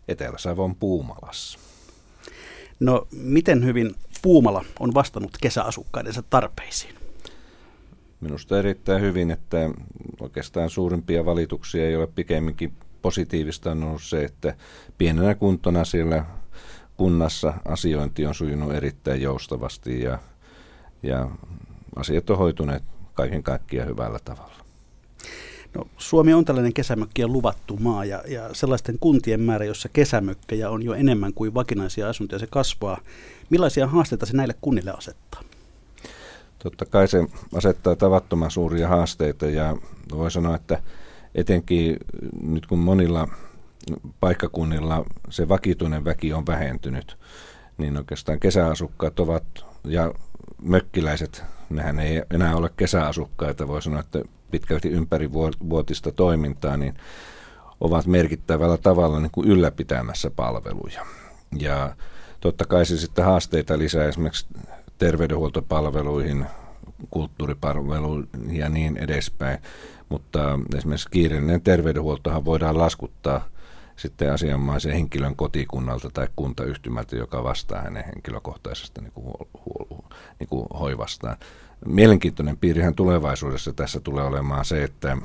Etelä-Savon 0.08 0.75
Puumalassa. 0.75 1.60
No, 2.79 3.08
miten 3.12 3.65
hyvin 3.65 3.96
Puumala 4.22 4.66
on 4.80 4.94
vastannut 4.94 5.32
kesäasukkaidensa 5.42 6.24
tarpeisiin? 6.30 6.96
Minusta 8.22 8.60
erittäin 8.60 9.01
hyvin, 9.01 9.32
että 9.32 9.58
oikeastaan 10.20 10.70
suurimpia 10.70 11.25
valituksia 11.25 11.88
ei 11.88 11.96
ole 11.96 12.08
pikemminkin 12.08 12.74
positiivista 13.01 13.72
on 13.72 13.84
ollut 13.84 14.04
se, 14.04 14.24
että 14.24 14.56
pienenä 14.98 15.36
kuntona 15.36 15.86
siellä 15.86 16.25
kunnassa 16.98 17.54
asiointi 17.66 18.25
on 18.25 18.36
sujunut 18.36 18.74
erittäin 18.74 19.22
joustavasti 19.22 20.01
ja 20.04 20.20
ja 21.04 21.30
asiat 21.96 22.30
on 22.30 22.38
hoituneet 22.38 22.84
kaiken 23.13 23.44
kaikkiaan 23.44 23.90
hyvällä 23.90 24.20
tavalla. 24.25 24.66
No, 25.75 25.88
Suomi 25.98 26.34
on 26.34 26.46
tällainen 26.46 26.74
kesämökkien 26.74 27.34
luvattu 27.34 27.78
maa 27.78 28.06
ja, 28.06 28.24
ja 28.28 28.50
sellaisten 28.54 29.00
kuntien 29.00 29.42
määrä, 29.42 29.66
jossa 29.66 29.90
kesämökkejä 29.90 30.70
on 30.70 30.84
jo 30.84 30.94
enemmän 30.94 31.34
kuin 31.34 31.54
vakinaisia 31.54 32.10
asuntoja, 32.10 32.40
se 32.40 32.48
kasvaa. 32.48 33.01
Millaisia 33.50 33.88
haasteita 33.88 34.25
se 34.25 34.38
näille 34.38 34.56
kunnille 34.62 34.92
asettaa? 34.92 35.42
Totta 36.63 36.86
kai 36.86 37.08
se 37.08 37.25
asettaa 37.56 37.96
tavattoman 37.96 38.51
suuria 38.51 38.88
haasteita 38.88 39.46
ja 39.46 39.78
voi 40.12 40.32
sanoa, 40.32 40.56
että 40.56 40.82
etenkin 41.36 41.98
nyt 42.42 42.66
kun 42.66 42.80
monilla 42.80 43.28
paikkakunnilla 44.20 45.06
se 45.30 45.50
vakituinen 45.50 46.06
väki 46.06 46.34
on 46.34 46.46
vähentynyt, 46.46 47.18
niin 47.78 47.98
oikeastaan 47.98 48.40
kesäasukkaat 48.40 49.20
ovat 49.20 49.44
ja 49.84 50.13
mökkiläiset, 50.62 51.44
nehän 51.70 52.00
ei 52.00 52.22
enää 52.34 52.56
ole 52.56 52.70
kesäasukkaita, 52.77 53.68
voi 53.68 53.82
sanoa, 53.82 54.00
että 54.00 54.22
pitkälti 54.51 54.89
ympärivuotista 54.89 56.12
toimintaa, 56.12 56.77
niin 56.77 56.94
ovat 57.80 58.06
merkittävällä 58.06 58.77
tavalla 58.77 59.20
niin 59.20 59.32
kuin 59.32 59.48
ylläpitämässä 59.48 60.32
palveluja. 60.36 61.06
Ja 61.60 61.96
totta 62.39 62.65
kai 62.65 62.86
se 62.86 62.98
sitten 62.98 63.25
haasteita 63.25 63.77
lisää 63.77 64.08
esimerkiksi 64.08 64.48
terveydenhuoltopalveluihin, 64.98 66.46
kulttuuripalveluihin 67.10 68.30
ja 68.51 68.70
niin 68.70 68.98
edespäin. 68.98 69.60
Mutta 70.10 70.60
esimerkiksi 70.77 71.10
kiireellinen 71.12 71.62
terveydenhuoltohan 71.62 72.46
voidaan 72.46 72.77
laskuttaa 72.77 73.46
sitten 74.01 74.34
asianmaisen 74.34 74.93
henkilön 74.93 75.36
kotikunnalta 75.36 76.10
tai 76.13 76.27
kuntayhtymältä, 76.36 77.15
joka 77.15 77.43
vastaa 77.43 77.81
hänen 77.81 78.05
henkilökohtaisesta 78.05 79.01
niin 79.01 79.12
kuin, 79.12 79.34
niin 80.39 80.48
kuin 80.48 80.67
hoivastaan. 80.79 81.38
Mielenkiintoinen 81.86 82.58
piirihän 82.58 82.96
tulevaisuudessa 82.96 83.74
tässä 83.74 84.00
tulee 84.00 84.24
olemaan 84.24 84.65
se, 84.65 84.84
että 84.84 85.17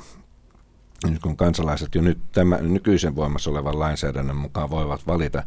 nyt 1.09 1.21
kun 1.21 1.37
kansalaiset 1.37 1.95
jo 1.95 2.01
nyt 2.01 2.19
tämän 2.31 2.73
nykyisen 2.73 3.15
voimassa 3.15 3.49
olevan 3.49 3.79
lainsäädännön 3.79 4.35
mukaan 4.35 4.69
voivat 4.69 5.07
valita 5.07 5.43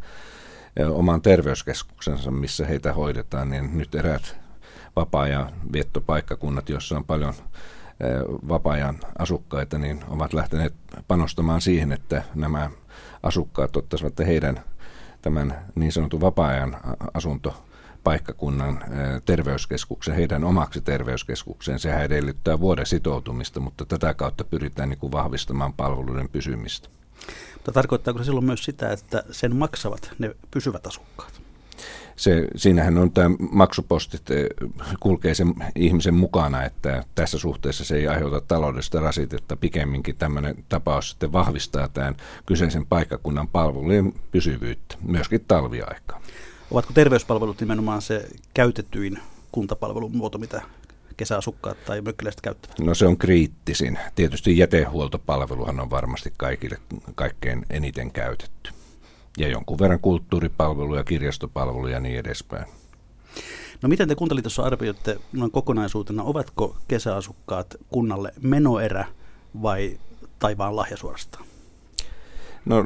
oman 0.93 1.23
terveyskeskuksensa, 1.23 2.31
missä 2.31 2.67
heitä 2.67 2.93
hoidetaan, 2.93 3.51
niin 3.51 3.79
nyt 3.79 3.95
eräät 3.95 4.37
vapaa-ajan 4.97 5.53
viettopaikkakunnat, 5.73 6.69
joissa 6.69 6.97
on 6.97 7.05
paljon 7.05 7.35
vapaa-ajan 8.49 8.99
asukkaita, 9.19 9.79
niin 9.79 10.05
ovat 10.09 10.33
lähteneet 10.33 10.75
panostamaan 11.09 11.61
siihen, 11.61 11.93
että 11.93 12.23
nämä 12.35 12.71
asukkaat 13.23 13.77
ottaisivat 13.77 14.19
heidän 14.19 14.65
tämän 15.23 15.65
niin 15.75 15.93
sanotun 15.93 16.21
vapaa-ajan 16.21 16.77
asunto 17.15 17.65
paikkakunnan 18.05 18.85
terveyskeskuksen, 19.25 20.15
heidän 20.15 20.45
omaksi 20.45 20.81
terveyskeskukseen. 20.81 21.79
Sehän 21.79 22.05
edellyttää 22.05 22.61
vuoden 22.61 22.87
sitoutumista, 22.87 23.61
mutta 23.61 23.85
tätä 23.85 24.15
kautta 24.15 24.45
pyritään 24.45 24.89
niin 24.89 24.99
kuin 24.99 25.13
vahvistamaan 25.13 25.73
palveluiden 25.73 26.29
pysymistä. 26.29 26.89
Mutta 27.55 27.73
tarkoittaako 27.73 28.19
se 28.19 28.25
silloin 28.25 28.47
myös 28.47 28.65
sitä, 28.65 28.93
että 28.93 29.23
sen 29.31 29.57
maksavat 29.57 30.11
ne 30.19 30.35
pysyvät 30.51 30.87
asukkaat? 30.87 31.40
Se, 32.21 32.49
siinähän 32.57 32.99
on 32.99 33.11
tämä 33.11 33.37
maksupostit 33.51 34.23
kulkee 35.01 35.35
sen 35.35 35.55
ihmisen 35.75 36.15
mukana, 36.15 36.65
että 36.65 37.05
tässä 37.15 37.39
suhteessa 37.39 37.85
se 37.85 37.97
ei 37.97 38.09
aiheuta 38.09 38.41
taloudellista 38.41 39.01
rasitetta. 39.01 39.57
Pikemminkin 39.57 40.17
tämmöinen 40.17 40.65
tapaus 40.69 41.11
sitten 41.11 41.33
vahvistaa 41.33 41.89
tämän 41.89 42.17
kyseisen 42.47 42.87
paikkakunnan 42.87 43.49
palvelujen 43.49 44.13
pysyvyyttä, 44.31 44.97
myöskin 45.03 45.45
talviaikaa. 45.49 46.21
Ovatko 46.71 46.93
terveyspalvelut 46.93 47.61
nimenomaan 47.61 48.03
se 48.03 48.29
käytetyin 48.55 49.19
kuntapalvelun 49.53 50.17
muoto, 50.17 50.39
mitä 50.39 50.63
kesäasukkaat 51.17 51.85
tai 51.85 52.01
mökkiläiset 52.01 52.41
käyttävät? 52.41 52.79
No 52.79 52.95
se 52.95 53.07
on 53.07 53.19
kriittisin. 53.19 53.99
Tietysti 54.15 54.59
jätehuoltopalveluhan 54.59 55.81
on 55.81 55.91
varmasti 55.91 56.33
kaikille 56.37 56.79
kaikkein 57.15 57.67
eniten 57.71 58.13
käytetty. 58.13 58.80
Ja 59.41 59.49
jonkun 59.49 59.79
verran 59.79 60.01
kulttuuripalveluja, 60.01 61.05
kirjastopalveluja 61.05 61.95
ja 61.95 62.01
niin 62.01 62.19
edespäin. 62.19 62.65
No 63.83 63.89
miten 63.89 64.09
te 64.09 64.15
Kuntaliitossa 64.15 64.63
arvioitte 64.63 65.19
noin 65.33 65.51
kokonaisuutena, 65.51 66.23
ovatko 66.23 66.77
kesäasukkaat 66.89 67.77
kunnalle 67.91 68.33
menoerä 68.43 69.07
vai 69.63 69.99
taivaan 70.39 70.77
lahja 70.77 70.97
suorastaan? 70.97 71.45
No 72.65 72.85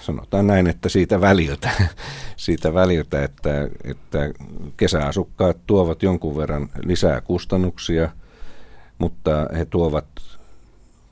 sanotaan 0.00 0.46
näin, 0.46 0.66
että 0.66 0.88
siitä 0.88 1.20
väliltä, 1.20 1.70
siitä 2.36 2.74
väliltä 2.74 3.24
että, 3.24 3.68
että 3.84 4.30
kesäasukkaat 4.76 5.56
tuovat 5.66 6.02
jonkun 6.02 6.36
verran 6.36 6.68
lisää 6.84 7.20
kustannuksia, 7.20 8.10
mutta 8.98 9.48
he 9.58 9.64
tuovat 9.64 10.06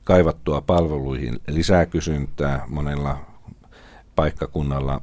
kaivattua 0.04 0.60
palveluihin 0.60 1.40
lisää 1.48 1.86
kysyntää 1.86 2.64
monella 2.68 3.33
paikkakunnalla 4.16 5.00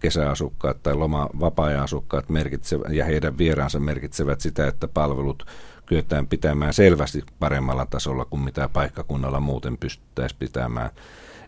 kesäasukkaat 0.00 0.82
tai 0.82 0.94
loma 0.94 1.28
vapaa-ajan-asukkaat 1.40 2.28
merkitsevät, 2.28 2.92
ja 2.92 3.04
heidän 3.04 3.38
vieraansa 3.38 3.80
merkitsevät 3.80 4.40
sitä, 4.40 4.66
että 4.66 4.88
palvelut 4.88 5.46
kyetään 5.86 6.26
pitämään 6.26 6.74
selvästi 6.74 7.22
paremmalla 7.38 7.86
tasolla 7.86 8.24
kuin 8.24 8.42
mitä 8.42 8.68
paikkakunnalla 8.68 9.40
muuten 9.40 9.78
pystyttäisiin 9.78 10.38
pitämään. 10.38 10.90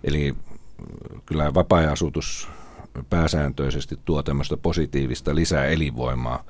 Eli 0.04 0.34
kyllä 1.26 1.54
vapaa-asutus 1.54 2.48
pääsääntöisesti 3.10 3.98
tuo 4.04 4.22
tämmöistä 4.22 4.56
positiivista 4.56 5.34
lisää 5.34 5.64
elinvoimaa. 5.66 6.44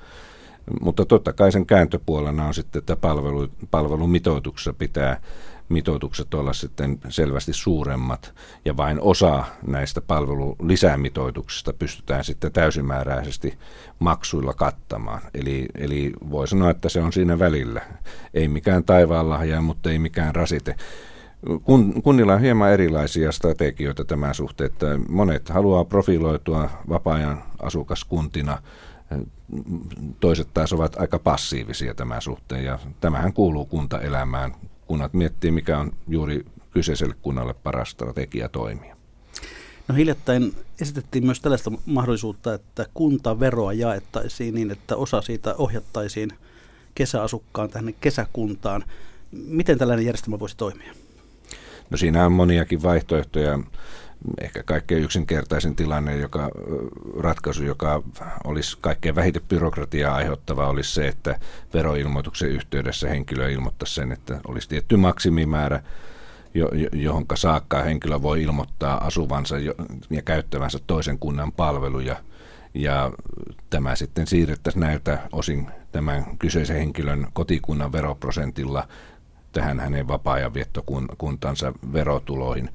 Mutta 0.80 1.04
totta 1.04 1.32
kai 1.32 1.52
sen 1.52 1.66
kääntöpuolena 1.66 2.46
on 2.46 2.54
sitten, 2.54 2.78
että 2.78 2.96
palvelu, 2.96 3.48
palvelumitoituksessa 3.70 4.72
pitää 4.72 5.20
mitoitukset 5.68 6.34
olla 6.34 6.52
sitten 6.52 6.98
selvästi 7.08 7.52
suuremmat 7.52 8.34
ja 8.64 8.76
vain 8.76 9.00
osa 9.00 9.44
näistä 9.66 10.00
palvelulisämitoituksista 10.00 11.72
pystytään 11.72 12.24
sitten 12.24 12.52
täysimääräisesti 12.52 13.58
maksuilla 13.98 14.54
kattamaan. 14.54 15.22
Eli, 15.34 15.66
eli 15.74 16.12
voi 16.30 16.48
sanoa, 16.48 16.70
että 16.70 16.88
se 16.88 17.00
on 17.00 17.12
siinä 17.12 17.38
välillä. 17.38 17.80
Ei 18.34 18.48
mikään 18.48 18.84
taivaanlahja, 18.84 19.60
mutta 19.60 19.90
ei 19.90 19.98
mikään 19.98 20.34
rasite. 20.34 20.76
Kun, 21.64 22.02
kunnilla 22.02 22.34
on 22.34 22.40
hieman 22.40 22.72
erilaisia 22.72 23.32
strategioita 23.32 24.04
tämän 24.04 24.34
suhteen, 24.34 24.70
että 24.70 24.98
monet 25.08 25.48
haluaa 25.48 25.84
profiloitua 25.84 26.70
vapaa-ajan 26.88 27.42
asukaskuntina, 27.62 28.58
toiset 30.20 30.48
taas 30.54 30.72
ovat 30.72 30.96
aika 31.00 31.18
passiivisia 31.18 31.94
tämän 31.94 32.22
suhteen 32.22 32.64
ja 32.64 32.78
tämähän 33.00 33.32
kuuluu 33.32 33.66
kuntaelämään. 33.66 34.54
Kunnat 34.86 35.14
miettii, 35.14 35.50
mikä 35.50 35.78
on 35.78 35.92
juuri 36.08 36.44
kyseiselle 36.70 37.14
kunnalle 37.22 37.54
paras 37.54 37.90
strategia 37.90 38.48
toimia. 38.48 38.96
No 39.88 39.94
hiljattain 39.94 40.54
esitettiin 40.80 41.26
myös 41.26 41.40
tällaista 41.40 41.72
mahdollisuutta, 41.86 42.54
että 42.54 42.86
kuntaveroa 42.94 43.72
jaettaisiin 43.72 44.54
niin, 44.54 44.70
että 44.70 44.96
osa 44.96 45.22
siitä 45.22 45.54
ohjattaisiin 45.58 46.30
kesäasukkaan 46.94 47.70
tänne 47.70 47.94
kesäkuntaan. 48.00 48.84
Miten 49.32 49.78
tällainen 49.78 50.06
järjestelmä 50.06 50.38
voisi 50.38 50.56
toimia? 50.56 50.92
No 51.90 51.96
siinä 51.96 52.26
on 52.26 52.32
moniakin 52.32 52.82
vaihtoehtoja. 52.82 53.58
Ehkä 54.40 54.62
kaikkein 54.62 55.02
yksinkertaisin 55.02 55.76
tilanne, 55.76 56.16
joka, 56.16 56.50
ratkaisu, 57.20 57.64
joka 57.64 58.02
olisi 58.44 58.78
kaikkein 58.80 59.14
vähiten 59.14 59.42
byrokratiaa 59.48 60.14
aiheuttava, 60.14 60.68
olisi 60.68 60.94
se, 60.94 61.08
että 61.08 61.38
veroilmoituksen 61.74 62.50
yhteydessä 62.50 63.08
henkilö 63.08 63.50
ilmoittaisi 63.50 63.94
sen, 63.94 64.12
että 64.12 64.40
olisi 64.48 64.68
tietty 64.68 64.96
maksimimäärä, 64.96 65.82
johon 66.92 67.24
saakka 67.34 67.82
henkilö 67.82 68.22
voi 68.22 68.42
ilmoittaa 68.42 69.06
asuvansa 69.06 69.56
ja 70.10 70.22
käyttävänsä 70.22 70.78
toisen 70.86 71.18
kunnan 71.18 71.52
palveluja. 71.52 72.16
Ja 72.74 73.12
tämä 73.70 73.96
sitten 73.96 74.26
siirrettäisiin 74.26 74.80
näiltä 74.80 75.18
osin 75.32 75.70
tämän 75.92 76.38
kyseisen 76.38 76.76
henkilön 76.76 77.26
kotikunnan 77.32 77.92
veroprosentilla 77.92 78.88
tähän 79.52 79.80
hänen 79.80 80.08
vapaa-ajan 80.08 80.54
viettokuntansa 80.54 81.72
verotuloihin. 81.92 82.70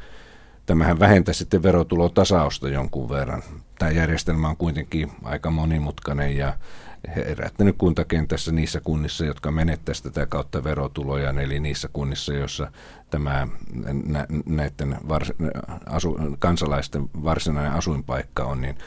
Tämähän 0.69 0.99
vähentää 0.99 1.33
sitten 1.33 1.63
verotulotasausta 1.63 2.69
jonkun 2.69 3.09
verran. 3.09 3.43
Tämä 3.79 3.91
järjestelmä 3.91 4.49
on 4.49 4.57
kuitenkin 4.57 5.11
aika 5.23 5.51
monimutkainen 5.51 6.37
ja 6.37 6.57
herättänyt 7.15 7.75
kuntakentässä 7.77 8.51
niissä 8.51 8.81
kunnissa, 8.83 9.25
jotka 9.25 9.51
menettäisivät 9.51 10.13
tätä 10.13 10.25
kautta 10.25 10.63
verotuloja, 10.63 11.29
eli 11.29 11.59
niissä 11.59 11.89
kunnissa, 11.93 12.33
joissa 12.33 12.71
tämä 13.09 13.47
nä, 14.05 14.25
näiden 14.45 14.97
vars, 15.07 15.33
asu, 15.85 16.17
kansalaisten 16.39 17.09
varsinainen 17.23 17.73
asuinpaikka 17.73 18.43
on, 18.43 18.61
niin 18.61 18.77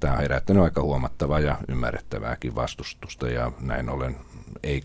tämä 0.00 0.14
on 0.14 0.20
herättänyt 0.20 0.62
aika 0.62 0.82
huomattavaa 0.82 1.40
ja 1.40 1.58
ymmärrettävääkin 1.68 2.54
vastustusta 2.54 3.28
ja 3.28 3.52
näin 3.60 3.88
ollen 3.88 4.16
ei 4.62 4.82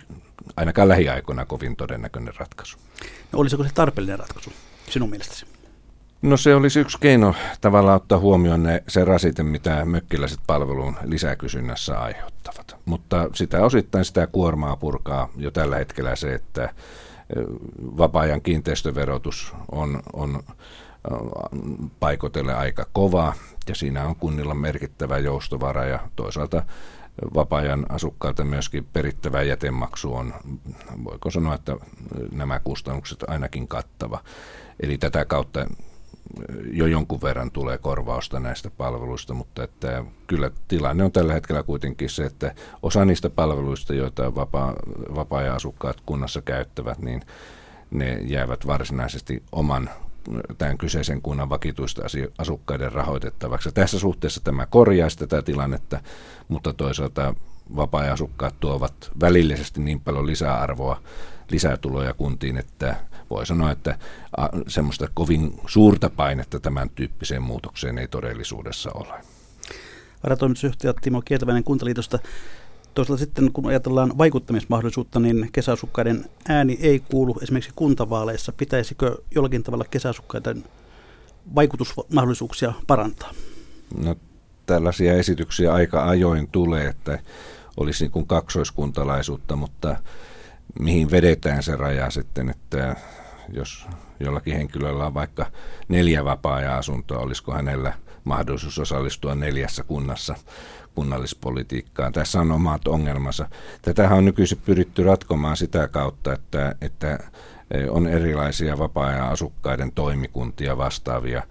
ainakaan 0.56 0.88
lähiaikoina 0.88 1.46
kovin 1.46 1.76
todennäköinen 1.76 2.36
ratkaisu. 2.36 2.78
No, 3.32 3.40
olisiko 3.40 3.64
se 3.64 3.70
tarpeellinen 3.74 4.20
ratkaisu 4.20 4.54
sinun 4.90 5.10
mielestäsi? 5.10 5.57
No 6.22 6.38
se 6.38 6.56
olisi 6.56 6.80
yksi 6.80 6.98
keino 7.02 7.36
tavallaan 7.62 7.96
ottaa 7.96 8.20
huomioon 8.20 8.64
ne, 8.64 8.84
se 8.88 9.06
rasite, 9.06 9.44
mitä 9.44 9.86
mökkiläiset 9.86 10.40
palvelun 10.48 10.98
lisäkysynnässä 11.04 12.00
aiheuttavat. 12.00 12.76
Mutta 12.86 13.30
sitä 13.34 13.66
osittain 13.66 14.06
sitä 14.06 14.28
kuormaa 14.28 14.76
purkaa 14.76 15.30
jo 15.36 15.52
tällä 15.52 15.78
hetkellä 15.78 16.16
se, 16.16 16.34
että 16.34 16.74
vapaa-ajan 17.98 18.42
kiinteistöverotus 18.42 19.54
on, 19.72 20.04
on 20.14 20.44
paikotelle 22.00 22.54
aika 22.54 22.86
kova 22.94 23.34
ja 23.70 23.76
siinä 23.76 24.06
on 24.06 24.16
kunnilla 24.16 24.54
merkittävä 24.54 25.18
joustovara 25.18 25.86
ja 25.86 26.00
toisaalta 26.16 26.64
vapaa-ajan 27.36 27.86
asukkailta 27.90 28.44
myöskin 28.44 28.88
perittävä 28.94 29.42
jätemaksu 29.42 30.14
on, 30.14 30.34
voiko 31.04 31.32
sanoa, 31.32 31.56
että 31.56 31.76
nämä 32.32 32.60
kustannukset 32.60 33.24
ainakin 33.28 33.68
kattava. 33.68 34.20
Eli 34.80 34.98
tätä 34.98 35.26
kautta 35.26 35.68
jo 36.72 36.86
jonkun 36.86 37.22
verran 37.22 37.52
tulee 37.52 37.78
korvausta 37.78 38.40
näistä 38.40 38.70
palveluista, 38.70 39.34
mutta 39.34 39.64
että 39.64 40.06
kyllä 40.28 40.52
tilanne 40.68 41.04
on 41.04 41.12
tällä 41.12 41.34
hetkellä 41.34 41.64
kuitenkin 41.64 42.10
se, 42.10 42.26
että 42.26 42.56
osa 42.84 43.06
niistä 43.06 43.30
palveluista, 43.30 43.94
joita 43.94 44.36
vapaa, 44.36 44.74
vapaa-ajan 45.16 45.56
asukkaat 45.56 46.02
kunnassa 46.06 46.42
käyttävät, 46.42 47.00
niin 47.00 47.22
ne 47.92 48.14
jäävät 48.14 48.68
varsinaisesti 48.68 49.44
oman 49.52 49.90
tämän 50.58 50.78
kyseisen 50.78 51.22
kunnan 51.22 51.50
vakituista 51.50 52.02
asukkaiden 52.38 52.92
rahoitettavaksi. 52.92 53.72
Tässä 53.72 54.00
suhteessa 54.00 54.42
tämä 54.44 54.66
korjaisi 54.66 55.18
tätä 55.18 55.42
tilannetta, 55.42 56.00
mutta 56.48 56.74
toisaalta 56.74 57.36
vapaa-asukkaat 57.76 58.60
tuovat 58.60 59.12
välillisesti 59.22 59.82
niin 59.82 60.00
paljon 60.00 60.28
lisäarvoa, 60.28 61.02
lisätuloja 61.52 62.14
kuntiin, 62.14 62.58
että 62.58 62.96
voi 63.30 63.46
sanoa, 63.46 63.72
että 63.72 63.98
semmoista 64.68 65.08
kovin 65.14 65.60
suurta 65.68 66.10
painetta 66.10 66.60
tämän 66.60 66.90
tyyppiseen 66.90 67.42
muutokseen 67.42 67.98
ei 67.98 68.08
todellisuudessa 68.08 68.92
ole. 68.94 69.14
Varatoimitusjohtaja 70.24 70.94
Timo 70.94 71.22
Kietäväinen 71.22 71.64
Kuntaliitosta. 71.64 72.20
Toisaalta 72.94 73.20
sitten, 73.20 73.52
kun 73.52 73.66
ajatellaan 73.66 74.18
vaikuttamismahdollisuutta, 74.18 75.20
niin 75.20 75.50
kesäasukkaiden 75.52 76.26
ääni 76.50 76.78
ei 76.82 77.00
kuulu 77.00 77.40
esimerkiksi 77.42 77.72
kuntavaaleissa. 77.76 78.52
Pitäisikö 78.52 79.18
jollakin 79.36 79.64
tavalla 79.64 79.86
kesäasukkaiden 79.92 80.64
vaikutusmahdollisuuksia 81.56 82.74
parantaa? 82.88 83.32
No, 84.04 84.16
tällaisia 84.66 85.14
esityksiä 85.14 85.74
aika 85.74 86.08
ajoin 86.08 86.48
tulee, 86.48 86.88
että 86.88 87.20
olisi 87.78 88.04
niin 88.04 88.12
kuin 88.12 88.28
kaksoiskuntalaisuutta, 88.28 89.56
mutta 89.56 89.96
mihin 90.80 91.12
vedetään 91.12 91.64
se 91.64 91.76
raja 91.76 92.10
sitten, 92.10 92.50
että 92.50 92.96
jos 93.50 93.88
jollakin 94.20 94.54
henkilöllä 94.54 95.06
on 95.06 95.14
vaikka 95.14 95.46
neljä 95.88 96.26
vapaa-ajan-asuntoa, 96.26 97.20
olisiko 97.20 97.54
hänellä 97.54 97.94
mahdollisuus 98.24 98.80
osallistua 98.80 99.36
neljässä 99.36 99.84
kunnassa 99.84 100.36
kunnallispolitiikkaan. 100.96 102.14
Tässä 102.14 102.40
on 102.40 102.52
omat 102.52 102.88
ongelmansa. 102.88 103.50
Tätähän 103.82 104.18
on 104.18 104.26
nykyisin 104.26 104.62
pyritty 104.66 105.04
ratkomaan 105.04 105.58
sitä 105.58 105.88
kautta, 105.88 106.34
että, 106.34 106.76
että 106.82 107.20
on 107.90 108.08
erilaisia 108.08 108.80
vapaa-ajan 108.80 109.30
asukkaiden 109.30 109.92
toimikuntia 109.92 110.78
vastaavia. 110.78 111.44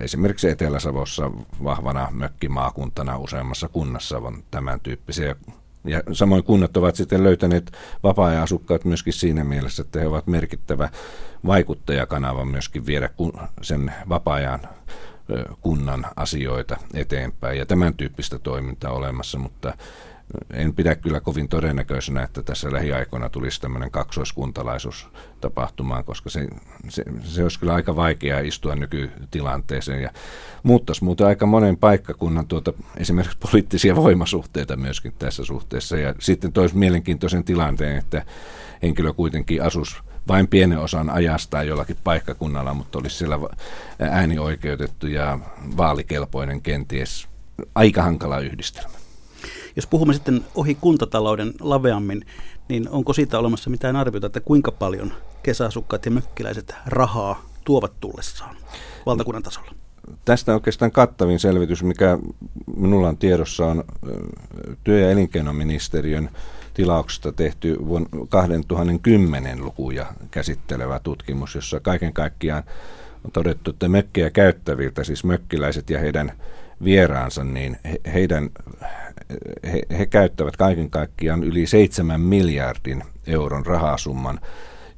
Esimerkiksi 0.00 0.48
Etelä-Savossa 0.48 1.30
vahvana 1.64 2.08
mökkimaakuntana 2.10 3.18
useammassa 3.18 3.68
kunnassa 3.68 4.18
on 4.18 4.44
tämän 4.50 4.80
tyyppisiä 4.80 5.36
ja 5.88 6.02
samoin 6.12 6.44
kunnat 6.44 6.76
ovat 6.76 6.96
sitten 6.96 7.24
löytäneet 7.24 7.72
vapaa-ajan 8.02 8.42
asukkaat 8.42 8.84
myöskin 8.84 9.12
siinä 9.12 9.44
mielessä, 9.44 9.82
että 9.82 10.00
he 10.00 10.06
ovat 10.06 10.26
merkittävä 10.26 10.88
vaikuttajakanava 11.46 12.44
myöskin 12.44 12.86
viedä 12.86 13.10
sen 13.62 13.92
vapaa-ajan 14.08 14.60
kunnan 15.60 16.06
asioita 16.16 16.76
eteenpäin. 16.94 17.58
Ja 17.58 17.66
tämän 17.66 17.94
tyyppistä 17.94 18.38
toimintaa 18.38 18.92
olemassa, 18.92 19.38
mutta 19.38 19.74
en 20.52 20.74
pidä 20.74 20.94
kyllä 20.94 21.20
kovin 21.20 21.48
todennäköisenä, 21.48 22.22
että 22.22 22.42
tässä 22.42 22.72
lähiaikoina 22.72 23.28
tulisi 23.28 23.60
tämmöinen 23.60 23.90
kaksoiskuntalaisuus 23.90 25.08
tapahtumaan, 25.40 26.04
koska 26.04 26.30
se, 26.30 26.48
se, 26.88 27.04
se 27.24 27.42
olisi 27.42 27.58
kyllä 27.58 27.74
aika 27.74 27.96
vaikeaa 27.96 28.40
istua 28.40 28.74
nykytilanteeseen. 28.74 30.02
Ja 30.02 30.10
muuttaisi 30.62 31.04
muuten 31.04 31.26
aika 31.26 31.46
monen 31.46 31.76
paikkakunnan 31.76 32.46
tuota, 32.46 32.72
esimerkiksi 32.96 33.38
poliittisia 33.50 33.96
voimasuhteita 33.96 34.76
myöskin 34.76 35.12
tässä 35.18 35.44
suhteessa. 35.44 35.96
Ja 35.96 36.14
sitten 36.18 36.52
toisi 36.52 36.76
mielenkiintoisen 36.76 37.44
tilanteen, 37.44 37.96
että 37.96 38.24
henkilö 38.82 39.12
kuitenkin 39.12 39.62
asuisi 39.62 39.96
vain 40.28 40.48
pienen 40.48 40.78
osan 40.78 41.10
ajasta 41.10 41.62
jollakin 41.62 41.96
paikkakunnalla, 42.04 42.74
mutta 42.74 42.98
olisi 42.98 43.16
siellä 43.16 43.38
äänioikeutettu 43.98 45.06
ja 45.06 45.38
vaalikelpoinen 45.76 46.62
kenties. 46.62 47.28
Aika 47.74 48.02
hankala 48.02 48.40
yhdistelmä. 48.40 48.97
Jos 49.78 49.86
puhumme 49.86 50.14
sitten 50.14 50.44
ohi 50.54 50.74
kuntatalouden 50.74 51.52
laveammin, 51.60 52.26
niin 52.68 52.88
onko 52.88 53.12
siitä 53.12 53.38
olemassa 53.38 53.70
mitään 53.70 53.96
arviota, 53.96 54.26
että 54.26 54.40
kuinka 54.40 54.72
paljon 54.72 55.12
kesäasukkaat 55.42 56.04
ja 56.04 56.10
mökkiläiset 56.10 56.74
rahaa 56.86 57.42
tuovat 57.64 57.92
tullessaan 58.00 58.56
valtakunnan 59.06 59.42
tasolla? 59.42 59.70
Tästä 60.24 60.54
oikeastaan 60.54 60.90
kattavin 60.90 61.40
selvitys, 61.40 61.82
mikä 61.82 62.18
minulla 62.76 63.08
on 63.08 63.16
tiedossa, 63.16 63.66
on 63.66 63.84
työ- 64.84 65.00
ja 65.00 65.10
elinkeinoministeriön 65.10 66.30
tilauksesta 66.74 67.32
tehty 67.32 67.76
vuonna 67.86 68.08
2010 68.28 69.64
lukuja 69.64 70.06
käsittelevä 70.30 71.00
tutkimus, 71.00 71.54
jossa 71.54 71.80
kaiken 71.80 72.12
kaikkiaan 72.12 72.62
on 73.24 73.30
todettu, 73.32 73.70
että 73.70 73.88
mökkejä 73.88 74.30
käyttäviltä, 74.30 75.04
siis 75.04 75.24
mökkiläiset 75.24 75.90
ja 75.90 75.98
heidän 75.98 76.32
vieraansa, 76.84 77.44
niin 77.44 77.76
he, 77.84 78.00
heidän, 78.12 78.50
he, 79.72 79.82
he 79.98 80.06
käyttävät 80.06 80.56
kaiken 80.56 80.90
kaikkiaan 80.90 81.44
yli 81.44 81.66
7 81.66 82.20
miljardin 82.20 83.04
euron 83.26 83.66
rahasumman, 83.66 84.40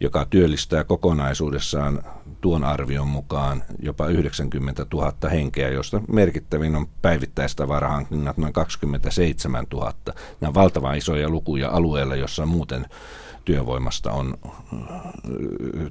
joka 0.00 0.24
työllistää 0.24 0.84
kokonaisuudessaan 0.84 2.02
tuon 2.40 2.64
arvion 2.64 3.08
mukaan 3.08 3.62
jopa 3.82 4.06
90 4.06 4.86
000 4.92 5.28
henkeä, 5.30 5.68
josta 5.68 6.00
merkittävin 6.08 6.76
on 6.76 6.86
päivittäistavarahankinnat 7.02 8.36
noin 8.36 8.52
27 8.52 9.66
000. 9.72 9.92
Nämä 10.06 10.14
ovat 10.42 10.54
valtavan 10.54 10.96
isoja 10.96 11.28
lukuja 11.28 11.70
alueella, 11.70 12.16
jossa 12.16 12.46
muuten 12.46 12.86
työvoimasta 13.44 14.12
on, 14.12 14.38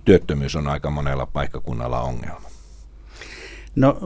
työttömyys 0.06 0.56
on 0.56 0.68
aika 0.68 0.90
monella 0.90 1.26
paikkakunnalla 1.26 2.02
ongelma. 2.02 2.59
No, 3.76 3.98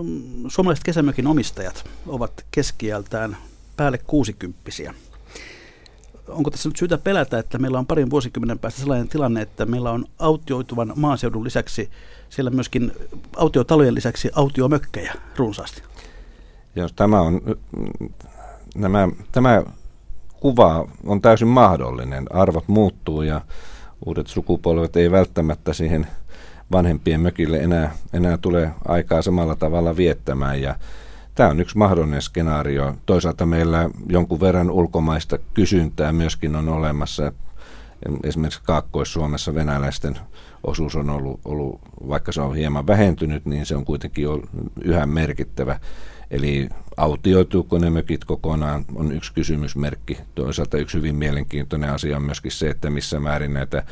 suomalaiset 0.47 0.83
kesämökin 0.83 1.27
omistajat 1.27 1.89
ovat 2.07 2.45
keskiältään 2.51 3.37
päälle 3.77 3.97
kuusikymppisiä. 3.97 4.93
Onko 6.27 6.51
tässä 6.51 6.69
nyt 6.69 6.75
syytä 6.75 6.97
pelätä, 6.97 7.39
että 7.39 7.57
meillä 7.57 7.79
on 7.79 7.85
parin 7.85 8.09
vuosikymmenen 8.09 8.59
päästä 8.59 8.79
sellainen 8.79 9.07
tilanne, 9.07 9.41
että 9.41 9.65
meillä 9.65 9.91
on 9.91 10.05
autioituvan 10.19 10.93
maaseudun 10.95 11.43
lisäksi 11.43 11.89
siellä 12.29 12.51
myöskin 12.51 12.91
autiotalojen 13.35 13.95
lisäksi 13.95 14.31
autiomökkejä 14.35 15.13
runsaasti? 15.35 15.83
Jos 16.75 16.93
tämä 16.93 17.21
on, 17.21 17.41
nämä, 18.75 19.09
tämä 19.31 19.63
kuva 20.39 20.87
on 21.05 21.21
täysin 21.21 21.47
mahdollinen. 21.47 22.25
Arvot 22.29 22.67
muuttuu 22.67 23.21
ja 23.21 23.41
uudet 24.05 24.27
sukupolvet 24.27 24.95
ei 24.95 25.11
välttämättä 25.11 25.73
siihen– 25.73 26.07
vanhempien 26.73 27.21
mökille 27.21 27.57
enää, 27.57 27.91
enää 28.13 28.37
tule 28.37 28.71
aikaa 28.87 29.21
samalla 29.21 29.55
tavalla 29.55 29.97
viettämään. 29.97 30.61
Ja 30.61 30.75
tämä 31.35 31.49
on 31.49 31.59
yksi 31.59 31.77
mahdollinen 31.77 32.21
skenaario. 32.21 32.95
Toisaalta 33.05 33.45
meillä 33.45 33.89
jonkun 34.09 34.39
verran 34.39 34.71
ulkomaista 34.71 35.39
kysyntää 35.53 36.11
myöskin 36.11 36.55
on 36.55 36.69
olemassa. 36.69 37.31
Esimerkiksi 38.23 38.61
Kaakkois-Suomessa 38.63 39.55
venäläisten 39.55 40.19
osuus 40.63 40.95
on 40.95 41.09
ollut, 41.09 41.39
ollut, 41.45 41.81
vaikka 42.07 42.31
se 42.31 42.41
on 42.41 42.55
hieman 42.55 42.87
vähentynyt, 42.87 43.45
niin 43.45 43.65
se 43.65 43.75
on 43.75 43.85
kuitenkin 43.85 44.27
yhä 44.81 45.05
merkittävä. 45.05 45.79
Eli 46.31 46.69
autioituuko 46.97 47.77
ne 47.77 47.89
mökit 47.89 48.25
kokonaan 48.25 48.85
on 48.95 49.11
yksi 49.11 49.33
kysymysmerkki. 49.33 50.17
Toisaalta 50.35 50.77
yksi 50.77 50.97
hyvin 50.97 51.15
mielenkiintoinen 51.15 51.89
asia 51.89 52.17
on 52.17 52.23
myöskin 52.23 52.51
se, 52.51 52.69
että 52.69 52.89
missä 52.89 53.19
määrin 53.19 53.53
näitä 53.53 53.83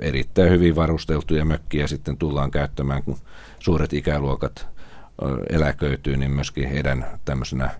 erittäin 0.00 0.50
hyvin 0.50 0.76
varusteltuja 0.76 1.44
mökkiä 1.44 1.86
sitten 1.86 2.16
tullaan 2.16 2.50
käyttämään, 2.50 3.02
kun 3.02 3.18
suuret 3.58 3.92
ikäluokat 3.92 4.66
eläköityy, 5.50 6.16
niin 6.16 6.30
myöskin 6.30 6.68
heidän 6.68 7.06
tämmöisenä 7.24 7.70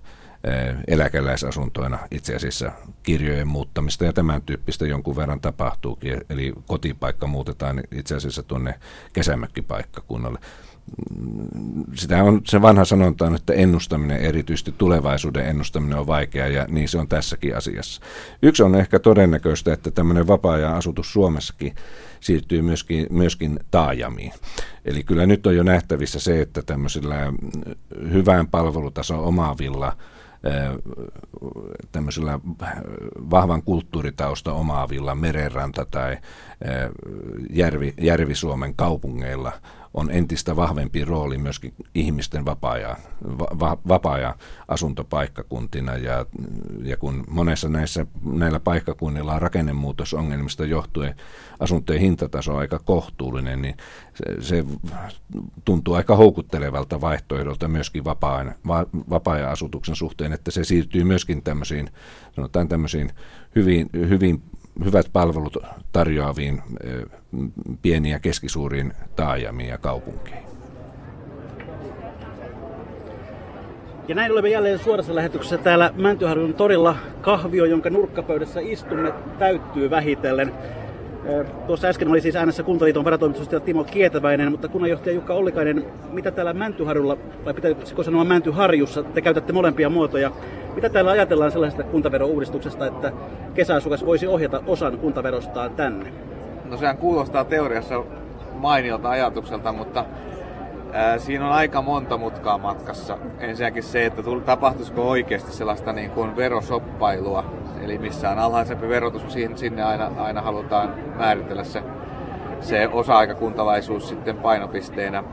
eläkeläisasuntoina 0.86 1.98
itse 2.10 2.36
asiassa 2.36 2.72
kirjojen 3.02 3.48
muuttamista 3.48 4.04
ja 4.04 4.12
tämän 4.12 4.42
tyyppistä 4.42 4.86
jonkun 4.86 5.16
verran 5.16 5.40
tapahtuukin. 5.40 6.20
Eli 6.30 6.52
kotipaikka 6.66 7.26
muutetaan 7.26 7.82
itse 7.92 8.16
asiassa 8.16 8.42
tuonne 8.42 8.74
kesämökkipaikkakunnalle 9.12 10.38
sitä 11.94 12.24
on 12.24 12.40
se 12.44 12.62
vanha 12.62 12.84
sanonta 12.84 13.26
on, 13.26 13.34
että 13.34 13.52
ennustaminen, 13.52 14.20
erityisesti 14.20 14.74
tulevaisuuden 14.78 15.46
ennustaminen 15.46 15.98
on 15.98 16.06
vaikeaa 16.06 16.48
ja 16.48 16.66
niin 16.68 16.88
se 16.88 16.98
on 16.98 17.08
tässäkin 17.08 17.56
asiassa. 17.56 18.02
Yksi 18.42 18.62
on 18.62 18.74
ehkä 18.74 18.98
todennäköistä, 18.98 19.72
että 19.72 19.90
tämmöinen 19.90 20.26
vapaa-ajan 20.26 20.74
asutus 20.74 21.12
Suomessakin 21.12 21.74
siirtyy 22.20 22.62
myöskin, 22.62 23.06
myöskin 23.10 23.60
taajamiin. 23.70 24.32
Eli 24.84 25.04
kyllä 25.04 25.26
nyt 25.26 25.46
on 25.46 25.56
jo 25.56 25.62
nähtävissä 25.62 26.20
se, 26.20 26.40
että 26.40 26.62
tämmöisillä 26.62 27.32
hyvän 28.12 28.48
palvelutason 28.48 29.20
omaavilla 29.20 29.96
tämmöisillä 31.92 32.40
vahvan 33.30 33.62
kulttuuritausta 33.62 34.52
omaavilla 34.52 35.14
merenranta- 35.14 35.86
tai 35.90 36.16
järvi, 37.50 37.94
Järvi-Suomen 38.00 38.74
kaupungeilla– 38.74 39.52
on 39.94 40.10
entistä 40.10 40.56
vahvempi 40.56 41.04
rooli 41.04 41.38
myöskin 41.38 41.74
ihmisten 41.94 42.44
vapaa-ajan, 42.44 42.96
va, 43.38 43.78
vapaa 43.88 44.34
asuntopaikkakuntina. 44.68 45.96
Ja, 45.96 46.26
ja 46.82 46.96
kun 46.96 47.24
monessa 47.30 47.68
näissä, 47.68 48.06
näillä 48.24 48.60
paikkakunnilla 48.60 49.34
on 49.34 49.42
rakennemuutosongelmista 49.42 50.64
johtuen 50.64 51.14
asuntojen 51.60 52.00
hintataso 52.00 52.52
on 52.52 52.58
aika 52.58 52.78
kohtuullinen, 52.78 53.62
niin 53.62 53.76
se, 54.14 54.24
se 54.40 54.64
tuntuu 55.64 55.94
aika 55.94 56.16
houkuttelevalta 56.16 57.00
vaihtoehdolta 57.00 57.68
myöskin 57.68 58.04
vapaa-ajan, 58.04 58.54
va, 58.66 58.86
vapaa-ajan 59.10 59.50
asutuksen 59.50 59.96
suhteen, 59.96 60.32
että 60.32 60.50
se 60.50 60.64
siirtyy 60.64 61.04
myöskin 61.04 61.42
tämmöisiin, 61.42 61.90
sanotaan 62.36 62.68
tämmöisiin 62.68 63.10
hyvin, 63.54 63.90
hyvin 63.92 64.42
hyvät 64.84 65.06
palvelut 65.12 65.56
tarjoaviin 65.92 66.62
pieniin 67.82 68.12
ja 68.12 68.20
keskisuuriin 68.20 68.92
taajamiin 69.16 69.68
ja 69.68 69.78
kaupunkeihin. 69.78 70.48
Ja 74.08 74.14
näin 74.14 74.32
olemme 74.32 74.48
jälleen 74.48 74.78
suorassa 74.78 75.14
lähetyksessä 75.14 75.58
täällä 75.58 75.92
Mäntyharjun 75.96 76.54
torilla. 76.54 76.96
Kahvio, 77.20 77.64
jonka 77.64 77.90
nurkkapöydässä 77.90 78.60
istumme, 78.60 79.12
täyttyy 79.38 79.90
vähitellen. 79.90 80.54
Tuossa 81.66 81.88
äsken 81.88 82.08
oli 82.08 82.20
siis 82.20 82.36
äänessä 82.36 82.62
Kuntaliiton 82.62 83.04
varatoimitusjohtaja 83.04 83.60
Timo 83.60 83.84
Kietäväinen, 83.84 84.50
mutta 84.50 84.68
kunnanjohtaja 84.68 85.14
Jukka 85.14 85.34
Ollikainen, 85.34 85.84
mitä 86.12 86.30
täällä 86.30 86.52
Mäntyharjulla, 86.52 87.16
vai 87.44 87.54
pitäisikö 87.54 88.02
sanoa 88.02 88.24
Mäntyharjussa, 88.24 89.02
te 89.02 89.20
käytätte 89.20 89.52
molempia 89.52 89.90
muotoja, 89.90 90.30
mitä 90.74 90.88
täällä 90.88 91.10
ajatellaan 91.10 91.52
sellaisesta 91.52 91.82
kuntaverouudistuksesta, 91.82 92.86
että 92.86 93.12
kesäasukas 93.54 94.06
voisi 94.06 94.26
ohjata 94.26 94.62
osan 94.66 94.98
kuntaverostaan 94.98 95.70
tänne? 95.70 96.12
No 96.70 96.76
sehän 96.76 96.98
kuulostaa 96.98 97.44
teoriassa 97.44 98.04
mainiolta 98.54 99.10
ajatukselta, 99.10 99.72
mutta 99.72 100.04
ää, 100.92 101.18
siinä 101.18 101.46
on 101.46 101.52
aika 101.52 101.82
monta 101.82 102.16
mutkaa 102.16 102.58
matkassa. 102.58 103.18
Ensinnäkin 103.38 103.82
se, 103.82 104.06
että 104.06 104.22
tapahtuisiko 104.44 105.08
oikeasti 105.08 105.52
sellaista 105.52 105.92
niin 105.92 106.10
kuin 106.10 106.36
verosoppailua, 106.36 107.44
eli 107.82 107.98
missä 107.98 108.30
on 108.30 108.38
alhaisempi 108.38 108.88
verotus, 108.88 109.22
sinne 109.54 109.82
aina, 109.82 110.10
aina 110.18 110.42
halutaan 110.42 110.94
määritellä 111.16 111.64
se, 111.64 111.82
se 112.60 112.88
osa-aikakuntalaisuus 112.88 114.08
sitten 114.08 114.36
painopisteenä. 114.36 115.24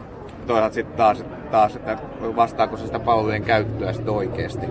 Toisaalta 0.47 0.73
sitten 0.73 0.97
taas, 0.97 1.25
taas, 1.51 1.75
että 1.75 1.97
vastaako 2.35 2.77
se 2.77 2.85
sitä 2.85 2.99
palvelujen 2.99 3.43
käyttöä 3.43 3.93
sitten 3.93 4.13
oikeasti. 4.13 4.65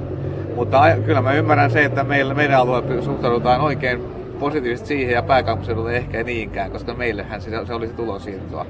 Mutta 0.55 0.83
kyllä 1.05 1.23
mä 1.23 1.33
ymmärrän 1.33 1.71
se, 1.71 1.85
että 1.85 2.05
meillä, 2.05 2.35
meidän 2.35 2.61
alueella 2.61 3.03
suhtaudutaan 3.03 3.61
oikein 3.61 4.01
positiivisesti 4.41 4.89
siihen 4.89 5.15
ja 5.15 5.23
pääkaupunkiseudulla 5.23 5.93
ehkä 5.93 6.23
niinkään, 6.23 6.71
koska 6.71 6.95
meillähän 6.95 7.41
se, 7.41 7.67
se 7.67 7.75
olisi 7.75 7.95
tulonsiirtoa. 7.95 8.67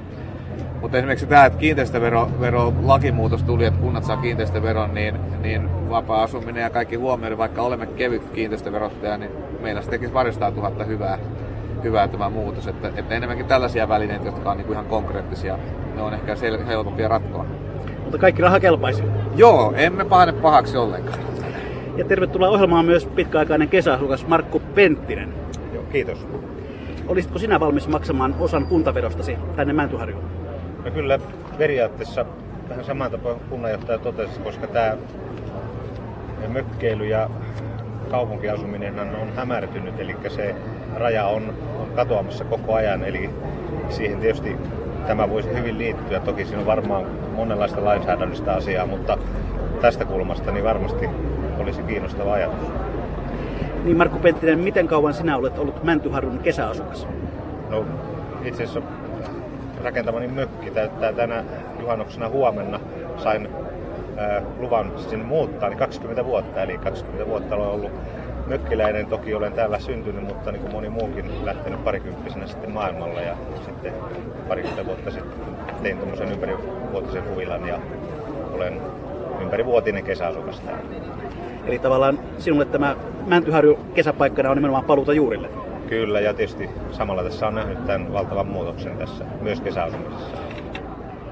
Mutta 0.85 0.97
esimerkiksi 0.97 1.25
tämä, 1.25 1.45
että 1.45 1.59
kiinteistövero 1.59 2.29
vero, 2.39 2.73
lakimuutos 2.83 3.43
tuli, 3.43 3.65
että 3.65 3.79
kunnat 3.79 4.03
saa 4.03 4.17
kiinteistöveron, 4.17 4.93
niin, 4.93 5.15
niin 5.41 5.89
vapaa-asuminen 5.89 6.63
ja 6.63 6.69
kaikki 6.69 6.95
huomioiden, 6.95 7.37
vaikka 7.37 7.61
olemme 7.61 7.85
kevyt 7.85 8.29
kiinteistöverottaja, 8.33 9.17
niin 9.17 9.31
meillä 9.61 9.81
se 9.81 9.89
tekisi 9.89 10.13
varjostaa 10.13 10.51
tuhatta 10.51 10.83
hyvää, 10.83 11.19
hyvää 11.83 12.07
tämä 12.07 12.29
muutos. 12.29 12.67
Että, 12.67 12.91
että 12.95 13.15
enemmänkin 13.15 13.45
tällaisia 13.45 13.89
välineitä, 13.89 14.25
jotka 14.25 14.51
on 14.51 14.57
niin 14.57 14.65
kuin 14.65 14.73
ihan 14.73 14.85
konkreettisia, 14.85 15.57
ne 15.95 16.01
on 16.01 16.13
ehkä 16.13 16.33
sel- 16.33 16.65
helpompia 16.65 17.07
ratkoa. 17.07 17.45
Mutta 18.03 18.17
kaikki 18.17 18.41
raha 18.41 18.59
kelpaisi. 18.59 19.03
Joo, 19.35 19.73
emme 19.75 20.05
pahane 20.05 20.31
pahaksi 20.31 20.77
ollenkaan. 20.77 21.19
Ja 21.97 22.05
tervetuloa 22.05 22.49
ohjelmaan 22.49 22.85
myös 22.85 23.05
pitkäaikainen 23.05 23.69
kesäasukas 23.69 24.27
Markku 24.27 24.59
Penttinen. 24.59 25.33
Joo, 25.73 25.83
kiitos. 25.83 26.27
Olisitko 27.07 27.39
sinä 27.39 27.59
valmis 27.59 27.87
maksamaan 27.87 28.35
osan 28.39 28.65
kuntaverostasi 28.65 29.37
tänne 29.55 29.73
Mäntyharjuun? 29.73 30.44
No 30.85 30.91
kyllä 30.91 31.19
periaatteessa 31.57 32.25
vähän 32.69 32.85
saman 32.85 33.11
tapaan 33.11 33.35
kunnanjohtaja 33.49 33.97
totesi, 33.97 34.39
koska 34.39 34.67
tämä 34.67 34.97
mökkeily 36.47 37.05
ja 37.05 37.29
kaupunkiasuminen 38.11 38.99
on 38.99 39.33
hämärtynyt, 39.35 39.99
eli 39.99 40.15
se 40.27 40.55
raja 40.95 41.25
on, 41.25 41.53
on 41.79 41.87
katoamassa 41.95 42.43
koko 42.43 42.73
ajan, 42.73 43.03
eli 43.03 43.29
siihen 43.89 44.19
tietysti 44.19 44.57
tämä 45.07 45.29
voisi 45.29 45.53
hyvin 45.53 45.77
liittyä. 45.77 46.19
Toki 46.19 46.45
siinä 46.45 46.59
on 46.59 46.65
varmaan 46.65 47.05
monenlaista 47.35 47.85
lainsäädännöllistä 47.85 48.53
asiaa, 48.53 48.85
mutta 48.85 49.17
tästä 49.81 50.05
kulmasta 50.05 50.51
niin 50.51 50.65
varmasti 50.65 51.09
olisi 51.59 51.83
kiinnostava 51.83 52.33
ajatus. 52.33 52.67
Niin 53.83 53.97
Markku 53.97 54.19
Penttinen, 54.19 54.59
miten 54.59 54.87
kauan 54.87 55.13
sinä 55.13 55.37
olet 55.37 55.59
ollut 55.59 55.83
Mäntyharjun 55.83 56.39
kesäasukas? 56.39 57.07
No 57.69 57.85
itse 58.43 58.63
asiassa 58.63 58.81
rakentamani 59.85 60.27
mökki 60.27 60.71
täyttää 60.71 61.13
tänä 61.13 61.43
juhannuksena 61.79 62.29
huomenna. 62.29 62.79
Sain 63.17 63.49
ää, 64.17 64.41
luvan 64.59 64.91
sinne 65.09 65.25
muuttaa, 65.25 65.69
niin 65.69 65.79
20 65.79 66.25
vuotta, 66.25 66.63
eli 66.63 66.77
20 66.77 67.27
vuotta 67.27 67.55
olen 67.55 67.67
ollut 67.67 67.91
mökkiläinen. 68.47 69.05
Toki 69.05 69.33
olen 69.33 69.53
täällä 69.53 69.79
syntynyt, 69.79 70.27
mutta 70.27 70.51
niin 70.51 70.61
kuin 70.61 70.73
moni 70.73 70.89
muukin 70.89 71.45
lähtenyt 71.45 71.83
parikymppisenä 71.83 72.47
sitten 72.47 72.71
maailmalle 72.71 73.23
ja 73.23 73.35
sitten 73.65 73.93
parikymmentä 74.47 74.85
vuotta 74.85 75.11
sitten 75.11 75.39
tein 75.83 75.97
tuommoisen 75.97 76.31
ympärivuotisen 76.31 77.29
huvilan 77.29 77.67
ja 77.67 77.79
olen 78.53 78.81
ympärivuotinen 79.41 80.03
kesäasukas 80.03 80.59
täällä. 80.59 80.83
Eli 81.65 81.79
tavallaan 81.79 82.19
sinulle 82.37 82.65
tämä 82.65 82.95
Mäntyharju 83.27 83.79
kesäpaikkana 83.93 84.49
on 84.49 84.57
nimenomaan 84.57 84.85
paluuta 84.85 85.13
juurille. 85.13 85.64
Kyllä, 85.89 86.19
ja 86.19 86.33
tietysti 86.33 86.69
samalla 86.91 87.23
tässä 87.23 87.47
on 87.47 87.55
nähnyt 87.55 87.85
tämän 87.85 88.13
valtavan 88.13 88.47
muutoksen 88.47 88.97
tässä, 88.97 89.25
myös 89.41 89.61
kesäasumisessa. 89.61 90.37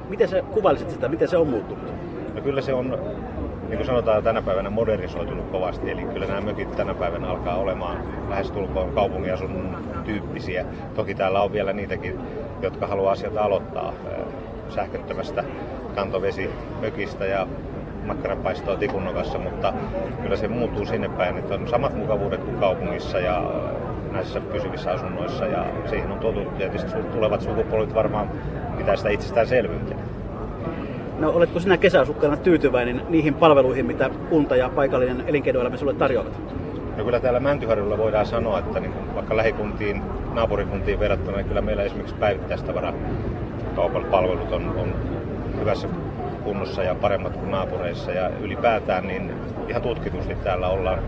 Miten 0.10 0.28
se 0.30 0.42
kuvailisit 0.42 0.90
sitä, 0.90 1.10
miten 1.10 1.28
se 1.28 1.38
on 1.38 1.48
muuttunut? 1.48 1.94
No 2.36 2.42
kyllä 2.42 2.62
se 2.62 2.74
on, 2.74 3.00
niin 3.68 3.78
kuin 3.78 3.86
sanotaan, 3.86 4.24
tänä 4.24 4.42
päivänä 4.42 4.70
modernisoitunut 4.70 5.50
kovasti. 5.52 5.92
Eli 5.92 6.04
kyllä 6.04 6.26
nämä 6.26 6.42
mökit 6.42 6.72
tänä 6.72 6.94
päivänä 6.94 7.28
alkaa 7.28 7.56
olemaan 7.56 7.98
lähestulkoon 8.30 8.92
kaupungiasunnon 8.92 9.78
tyyppisiä. 10.06 10.66
Toki 10.96 11.16
täällä 11.16 11.42
on 11.42 11.52
vielä 11.52 11.74
niitäkin, 11.74 12.20
jotka 12.62 12.88
haluaa 12.88 13.12
asioita 13.12 13.42
aloittaa 13.42 13.94
sähköttömästä 14.70 15.44
kantovesimökistä 15.96 17.26
ja 17.26 17.48
makkaranpaistoa 18.06 18.78
tikunnokassa, 18.78 19.38
mutta 19.38 19.74
kyllä 20.22 20.36
se 20.36 20.48
muuttuu 20.48 20.86
sinne 20.86 21.10
päin, 21.10 21.38
että 21.38 21.56
on 21.56 21.68
samat 21.68 21.96
mukavuudet 21.96 22.44
kuin 22.44 22.58
kaupungissa 22.58 23.20
ja 23.20 23.44
näissä 24.14 24.42
pysyvissä 24.42 24.92
asunnoissa 24.92 25.46
ja 25.46 25.66
siihen 25.86 26.12
on 26.12 26.20
totuttu. 26.20 26.56
Tietysti 26.58 26.92
tulevat 27.14 27.42
sukupolvet 27.42 27.94
varmaan 27.94 28.32
pitää 28.78 28.96
sitä 28.96 29.10
itsestäänselvyytenä. 29.10 30.02
No 31.20 31.30
oletko 31.30 31.60
sinä 31.60 31.78
kesäasukkaana 31.78 32.38
tyytyväinen 32.38 33.02
niihin 33.10 33.34
palveluihin, 33.34 33.86
mitä 33.86 34.10
kunta 34.30 34.56
ja 34.56 34.70
paikallinen 34.70 35.24
elinkeinoelämä 35.28 35.78
sinulle 35.78 35.98
tarjoavat? 36.00 36.34
No 36.98 37.04
kyllä 37.06 37.20
täällä 37.20 37.40
Mäntyharjulla 37.40 37.98
voidaan 37.98 38.26
sanoa, 38.26 38.60
että 38.60 38.80
niin 38.80 39.16
vaikka 39.16 39.38
lähikuntiin, 39.38 40.02
naapurikuntiin 40.34 41.00
verrattuna, 41.00 41.38
niin 41.38 41.48
kyllä 41.48 41.62
meillä 41.62 41.84
esimerkiksi 41.84 42.16
päivittäistavara 42.16 42.94
kaupan 43.76 44.06
palvelut 44.06 44.52
on, 44.52 44.76
on 44.78 44.96
hyvässä 45.60 45.88
kunnossa 46.44 46.84
ja 46.84 46.96
paremmat 46.96 47.38
kuin 47.38 47.52
naapureissa. 47.52 48.12
Ja 48.12 48.30
ylipäätään 48.30 49.08
niin 49.08 49.32
ihan 49.68 49.82
tutkitusti 49.82 50.36
täällä 50.36 50.68
ollaan 50.68 51.00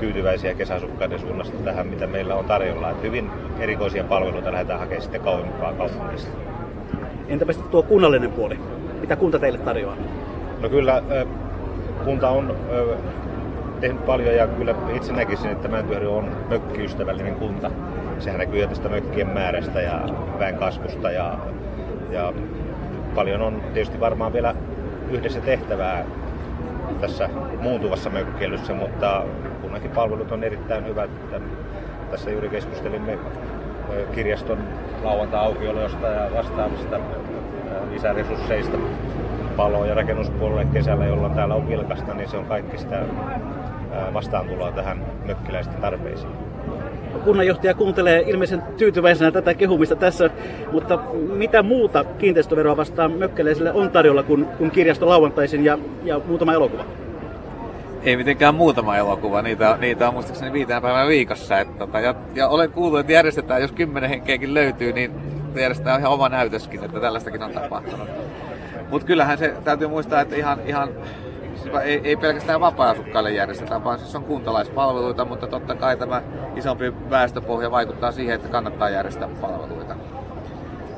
tyytyväisiä 0.00 0.54
kesäasukkaiden 0.54 1.18
suunnasta 1.18 1.56
tähän, 1.64 1.86
mitä 1.86 2.06
meillä 2.06 2.34
on 2.34 2.44
tarjolla. 2.44 2.90
Että 2.90 3.06
hyvin 3.06 3.30
erikoisia 3.58 4.04
palveluita 4.04 4.52
lähdetään 4.52 4.78
hakemaan 4.78 5.02
sitten 5.02 5.20
kauempaa 5.20 5.72
kaupungista. 5.72 6.30
Entäpä 7.28 7.52
sitten 7.52 7.70
tuo 7.70 7.82
kunnallinen 7.82 8.32
puoli? 8.32 8.58
Mitä 9.00 9.16
kunta 9.16 9.38
teille 9.38 9.58
tarjoaa? 9.58 9.96
No 10.60 10.68
kyllä 10.68 11.02
kunta 12.04 12.28
on 12.28 12.56
tehnyt 13.80 14.06
paljon 14.06 14.34
ja 14.34 14.46
kyllä 14.46 14.74
itse 14.94 15.12
näkisin, 15.12 15.50
että 15.50 15.68
Mäntyharju 15.68 16.16
on 16.16 16.28
mökkiystävällinen 16.48 17.34
kunta. 17.34 17.70
Sehän 18.18 18.38
näkyy 18.38 18.66
tästä 18.66 18.88
mökkien 18.88 19.28
määrästä 19.28 19.80
ja 19.80 20.00
väen 20.38 20.56
kasvusta 20.56 21.10
ja, 21.10 21.38
ja 22.10 22.32
paljon 23.14 23.42
on 23.42 23.62
tietysti 23.74 24.00
varmaan 24.00 24.32
vielä 24.32 24.54
yhdessä 25.10 25.40
tehtävää 25.40 26.04
tässä 27.00 27.28
muuntuvassa 27.60 28.10
mökkeilyssä, 28.10 28.74
mutta 28.74 29.24
kunnakin 29.60 29.90
palvelut 29.90 30.32
on 30.32 30.44
erittäin 30.44 30.86
hyvät. 30.86 31.10
Tässä 32.10 32.30
juuri 32.30 32.48
keskustelimme 32.48 33.18
kirjaston 34.14 34.58
lauantai-aukiolosta 35.02 36.06
ja 36.06 36.30
vastaavista 36.34 37.00
lisäresursseista 37.90 38.76
palo- 39.56 39.84
ja 39.84 39.94
rakennuspuolelle 39.94 40.64
kesällä, 40.64 41.06
jolloin 41.06 41.34
täällä 41.34 41.54
on 41.54 41.68
vilkasta, 41.68 42.14
niin 42.14 42.28
se 42.28 42.36
on 42.36 42.44
kaikki 42.44 42.78
sitä 42.78 43.02
vastaantuloa 44.14 44.72
tähän 44.72 45.02
mökkiläisten 45.26 45.80
tarpeisiin. 45.80 46.49
Kunnanjohtaja 47.24 47.74
kuuntelee 47.74 48.24
ilmeisen 48.26 48.62
tyytyväisenä 48.76 49.30
tätä 49.30 49.54
kehumista 49.54 49.96
tässä, 49.96 50.30
mutta 50.72 50.98
mitä 51.32 51.62
muuta 51.62 52.04
kiinteistöveroa 52.04 52.76
vastaan 52.76 53.12
mökkeläisille 53.12 53.72
on 53.72 53.90
tarjolla 53.90 54.22
kuin, 54.22 54.44
kuin 54.44 54.70
kirjasto 54.70 55.08
lauantaisin 55.08 55.64
ja, 55.64 55.78
ja 56.04 56.20
muutama 56.26 56.54
elokuva? 56.54 56.84
Ei 58.02 58.16
mitenkään 58.16 58.54
muutama 58.54 58.96
elokuva, 58.96 59.42
niitä, 59.42 59.76
niitä 59.80 60.08
on 60.08 60.14
muistaakseni 60.14 60.52
viitenä 60.52 60.80
päivänä 60.80 61.06
viikossa. 61.06 61.58
Että, 61.58 61.78
tota, 61.78 62.00
ja, 62.00 62.14
ja, 62.34 62.48
olen 62.48 62.70
kuullut, 62.70 63.00
että 63.00 63.12
järjestetään, 63.12 63.62
jos 63.62 63.72
kymmenen 63.72 64.10
henkeäkin 64.10 64.54
löytyy, 64.54 64.92
niin 64.92 65.10
järjestetään 65.56 66.00
ihan 66.00 66.12
oma 66.12 66.28
näytöskin, 66.28 66.84
että 66.84 67.00
tällaistakin 67.00 67.42
on 67.42 67.50
tapahtunut. 67.50 68.08
Mutta 68.90 69.06
kyllähän 69.06 69.38
se 69.38 69.54
täytyy 69.64 69.88
muistaa, 69.88 70.20
että 70.20 70.36
ihan, 70.36 70.58
ihan 70.66 70.88
ei, 71.82 72.00
ei 72.04 72.16
pelkästään 72.16 72.60
vapaa-asukkaille 72.60 73.30
järjestetään, 73.30 73.84
vaan 73.84 73.98
siis 73.98 74.16
on 74.16 74.24
kuntalaispalveluita, 74.24 75.24
mutta 75.24 75.46
totta 75.46 75.74
kai 75.74 75.96
tämä 75.96 76.22
isompi 76.56 76.92
väestöpohja 77.10 77.70
vaikuttaa 77.70 78.12
siihen, 78.12 78.34
että 78.34 78.48
kannattaa 78.48 78.90
järjestää 78.90 79.28
palveluita. 79.40 79.94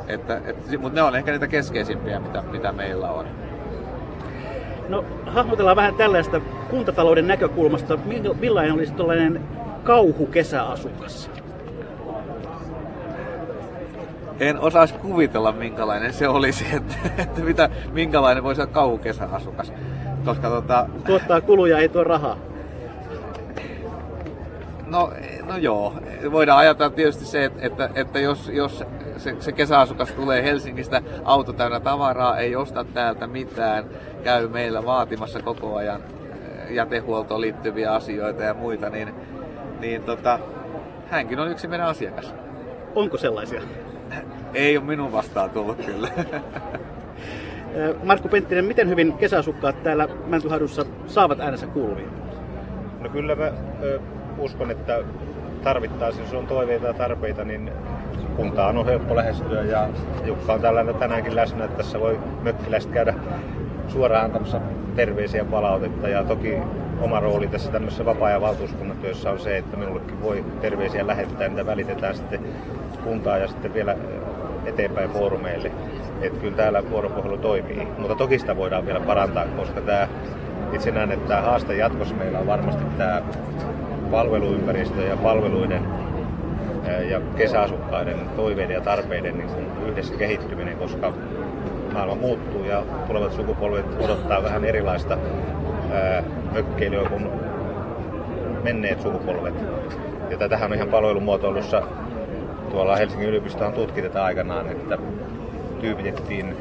Että, 0.08 0.40
et, 0.44 0.80
mutta 0.80 1.00
ne 1.00 1.02
on 1.02 1.16
ehkä 1.16 1.32
niitä 1.32 1.46
keskeisimpiä, 1.46 2.20
mitä, 2.20 2.42
mitä 2.42 2.72
meillä 2.72 3.10
on. 3.10 3.26
No 4.88 5.04
hahmotellaan 5.26 5.76
vähän 5.76 5.94
tällaista 5.94 6.40
kuntatalouden 6.70 7.26
näkökulmasta. 7.26 7.98
Millainen 8.40 8.74
olisi 8.74 8.92
tällainen 8.92 9.40
kauhu 9.84 10.26
kesäasukas? 10.26 11.30
en 14.40 14.60
osaisi 14.60 14.94
kuvitella, 14.94 15.52
minkälainen 15.52 16.12
se 16.12 16.28
olisi, 16.28 16.66
että, 16.76 16.94
että 17.18 17.40
mitä, 17.40 17.70
minkälainen 17.92 18.44
voisi 18.44 18.60
olla 18.60 18.72
kauhukesäasukas. 18.72 19.72
Koska 20.24 20.48
tota... 20.48 20.86
Tuottaa 21.06 21.40
kuluja, 21.40 21.78
ei 21.78 21.88
tuo 21.88 22.04
rahaa. 22.04 22.36
No, 24.86 25.12
no 25.46 25.56
joo, 25.56 25.94
voidaan 26.32 26.58
ajatella 26.58 26.90
tietysti 26.90 27.24
se, 27.24 27.44
että, 27.44 27.66
että, 27.66 27.90
että 27.94 28.18
jos, 28.20 28.48
jos 28.48 28.84
se, 29.16 29.36
se 29.40 29.52
kesäasukas 29.52 30.12
tulee 30.12 30.42
Helsingistä 30.42 31.02
auto 31.24 31.52
täynnä 31.52 31.80
tavaraa, 31.80 32.38
ei 32.38 32.56
osta 32.56 32.84
täältä 32.84 33.26
mitään, 33.26 33.84
käy 34.24 34.48
meillä 34.48 34.84
vaatimassa 34.84 35.42
koko 35.42 35.76
ajan 35.76 36.00
eh, 36.00 36.70
jätehuoltoon 36.70 37.40
liittyviä 37.40 37.92
asioita 37.92 38.42
ja 38.42 38.54
muita, 38.54 38.90
niin, 38.90 39.14
niin 39.80 40.02
tota, 40.02 40.38
hänkin 41.10 41.40
on 41.40 41.50
yksi 41.50 41.68
meidän 41.68 41.86
asiakas. 41.86 42.34
Onko 42.94 43.18
sellaisia? 43.18 43.62
Ei 44.54 44.76
ole 44.76 44.86
minun 44.86 45.12
vastaan 45.12 45.50
tullut 45.50 45.84
kyllä. 45.84 46.08
Markku 48.04 48.28
Penttinen, 48.28 48.64
miten 48.64 48.88
hyvin 48.88 49.12
kesäasukkaat 49.12 49.82
täällä 49.82 50.08
Mäntyhadussa 50.26 50.84
saavat 51.06 51.40
äänensä 51.40 51.66
kuuluviin? 51.66 52.08
No 53.00 53.08
kyllä 53.08 53.34
mä 53.34 53.52
uskon, 54.38 54.70
että 54.70 54.98
tarvittaisiin, 55.62 56.24
jos 56.24 56.34
on 56.34 56.46
toiveita 56.46 56.86
ja 56.86 56.94
tarpeita, 56.94 57.44
niin 57.44 57.72
kuntaan 58.36 58.78
on 58.78 58.86
helppo 58.86 59.16
lähestyä 59.16 59.62
ja 59.62 59.88
Jukka 60.24 60.52
on 60.52 60.60
tällainen 60.60 60.94
tänäänkin 60.94 61.36
läsnä, 61.36 61.64
että 61.64 61.76
tässä 61.76 62.00
voi 62.00 62.18
mökkiläiset 62.42 62.90
käydä 62.90 63.14
suoraan 63.88 64.24
antamassa 64.24 64.60
terveisiä 64.96 65.44
palautetta 65.44 66.08
ja 66.08 66.24
toki 66.24 66.56
oma 67.00 67.20
rooli 67.20 67.48
tässä 67.48 67.72
tämmöisessä 67.72 68.04
vapaa-ajan 68.04 68.40
valtuuskunnan 68.40 68.96
työssä 68.96 69.30
on 69.30 69.38
se, 69.38 69.56
että 69.56 69.76
minullekin 69.76 70.22
voi 70.22 70.44
terveisiä 70.60 71.06
lähettää, 71.06 71.48
mitä 71.48 71.66
välitetään 71.66 72.14
sitten 72.14 72.40
kuntaan 73.04 73.40
ja 73.40 73.48
sitten 73.48 73.74
vielä 73.74 73.96
eteenpäin 74.66 75.10
foorumeille. 75.10 75.72
Että 76.20 76.40
kyllä 76.40 76.56
täällä 76.56 76.90
vuoropuhelu 76.90 77.38
toimii, 77.38 77.88
mutta 77.98 78.14
toki 78.14 78.38
sitä 78.38 78.56
voidaan 78.56 78.86
vielä 78.86 79.00
parantaa, 79.00 79.44
koska 79.56 79.80
tämä, 79.80 80.08
itse 80.72 80.90
näen, 80.90 81.12
että 81.12 81.28
tämä 81.28 81.40
haaste 81.40 81.76
jatkossa 81.76 82.14
meillä 82.14 82.38
on 82.38 82.46
varmasti 82.46 82.84
tämä 82.98 83.22
palveluympäristö 84.10 85.02
ja 85.02 85.16
palveluiden 85.16 85.82
ja 87.10 87.20
kesäasukkaiden 87.36 88.16
toiveiden 88.36 88.74
ja 88.74 88.80
tarpeiden 88.80 89.38
niin 89.38 89.50
yhdessä 89.86 90.14
kehittyminen, 90.14 90.76
koska 90.76 91.12
maailma 91.92 92.14
muuttuu 92.14 92.64
ja 92.64 92.82
tulevat 93.06 93.32
sukupolvet 93.32 93.86
odottaa 94.00 94.42
vähän 94.42 94.64
erilaista 94.64 95.18
mökkeilyä 96.52 97.08
kuin 97.08 97.28
menneet 98.62 99.00
sukupolvet. 99.00 99.54
Ja 100.30 100.38
tätähän 100.38 100.70
on 100.70 100.76
ihan 100.76 100.88
palvelumuotoilussa 100.88 101.82
tuolla 102.72 102.96
Helsingin 102.96 103.28
yliopistohan 103.28 103.72
tutkitetaan 103.72 104.24
aikanaan, 104.24 104.68
että 104.68 104.98
tyypitettiin 105.80 106.56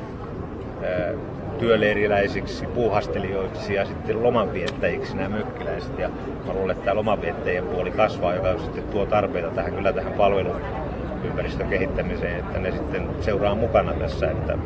työleiriläisiksi, 1.60 2.66
puuhastelijoiksi 2.66 3.74
ja 3.74 3.86
sitten 3.86 4.24
lomanviettäjiksi 4.24 5.18
nämä 5.18 5.30
mökkiläiset. 5.30 6.00
Ja 6.00 6.10
mä 6.48 6.54
luulen, 6.54 6.72
että 6.72 6.86
tämä 6.86 6.96
lomanviettäjien 6.96 7.64
puoli 7.64 7.92
kasvaa, 7.92 8.36
joka 8.36 8.58
sitten 8.58 8.84
tuo 8.84 9.06
tarpeita 9.06 9.52
tähän 9.52 9.74
kyllä 9.74 9.94
tähän 9.94 10.14
palveluympäristön 10.14 11.68
kehittämiseen, 11.68 12.40
että 12.40 12.60
ne 12.60 12.72
sitten 12.72 13.08
seuraa 13.20 13.56
mukana 13.56 13.94
tässä, 13.94 14.32
että 14.32 14.58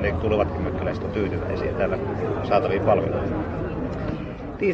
ne 0.00 0.12
tulevatkin 0.12 0.62
mökkiläiset 0.62 1.04
on 1.04 1.10
tyytyväisiä 1.10 1.72
täällä 1.72 1.98
saataviin 2.48 2.82
palveluihin. 2.82 3.34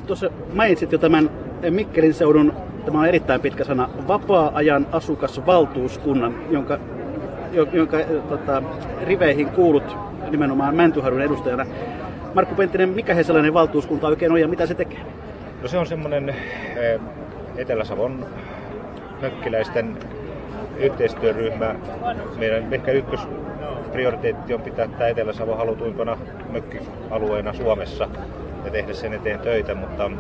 Tuossa 0.07 0.31
mainitsit 0.55 0.93
jo 0.93 0.99
tämän 0.99 1.31
Mikkelin 1.71 2.15
seudun 2.15 2.53
Tämä 2.87 3.01
on 3.01 3.07
erittäin 3.07 3.41
pitkä 3.41 3.65
sana. 3.65 3.89
Vapaa-ajan 4.09 4.87
asukasvaltuuskunnan, 4.93 6.35
jonka, 6.51 6.79
jonka 7.73 7.97
tota, 8.29 8.63
riveihin 9.07 9.49
kuulut 9.49 9.97
nimenomaan 10.31 10.75
Mäntyharun 10.75 11.21
edustajana. 11.21 11.67
Markku 12.35 12.55
Penttinen, 12.55 12.89
mikä 12.89 13.15
he 13.15 13.23
sellainen 13.23 13.55
valtuuskunta 13.55 14.07
oikein 14.07 14.33
on 14.33 14.41
ja 14.41 14.49
mitä 14.49 14.67
se 14.67 14.75
tekee? 14.75 15.01
No 15.63 15.69
se 15.69 15.79
on 15.79 15.87
semmoinen 15.87 16.29
eh, 16.29 17.01
Etelä-Savon 17.57 18.27
mökkiläisten 19.23 19.97
yhteistyöryhmä. 20.79 21.75
Meidän 22.39 22.75
ehkä 22.75 22.93
ykkösprioriteetti 22.93 24.55
on 24.55 24.61
pitää 24.61 24.89
tämä 24.89 25.09
Etelä-Savo 25.09 25.57
halutuimpana 25.57 26.19
mökkialueena 26.53 27.53
Suomessa 27.53 28.09
ja 28.65 28.71
tehdä 28.71 28.93
sen 28.93 29.13
eteen 29.13 29.41
töitä, 29.41 29.75
mutta 29.75 30.11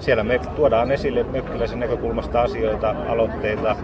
siellä 0.00 0.24
me 0.24 0.40
tuodaan 0.56 0.90
esille 0.90 1.22
mökkiläisen 1.22 1.80
näkökulmasta 1.80 2.42
asioita, 2.42 2.94
aloitteita, 3.08 3.76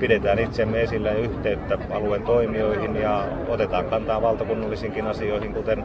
pidetään 0.00 0.38
itsemme 0.38 0.82
esillä 0.82 1.12
yhteyttä 1.12 1.78
alueen 1.90 2.22
toimijoihin 2.22 2.96
ja 2.96 3.24
otetaan 3.48 3.84
kantaa 3.84 4.22
valtakunnallisinkin 4.22 5.06
asioihin, 5.06 5.54
kuten 5.54 5.84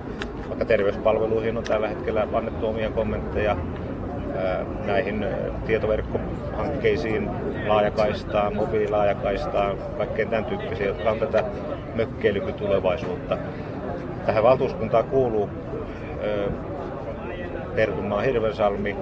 vaikka 0.50 0.66
terveyspalveluihin 0.66 1.58
on 1.58 1.64
tällä 1.64 1.88
hetkellä 1.88 2.28
annettu 2.34 2.68
omia 2.68 2.90
kommentteja 2.90 3.56
näihin 4.86 5.26
tietoverkkohankkeisiin, 5.66 7.30
laajakaistaan, 7.68 8.56
mobiililaajakaistaan, 8.56 9.78
kaikkeen 9.98 10.30
tämän 10.30 10.46
tyyppisiä, 10.46 10.88
jotka 10.88 11.12
on 11.12 11.20
tätä 11.20 11.44
mökkeilykytulevaisuutta. 11.96 13.38
Tähän 14.26 14.44
valtuuskuntaan 14.44 15.04
kuuluu 15.04 15.50
Pertunmaa, 17.76 18.22
Hirvensalmi, 18.22 18.96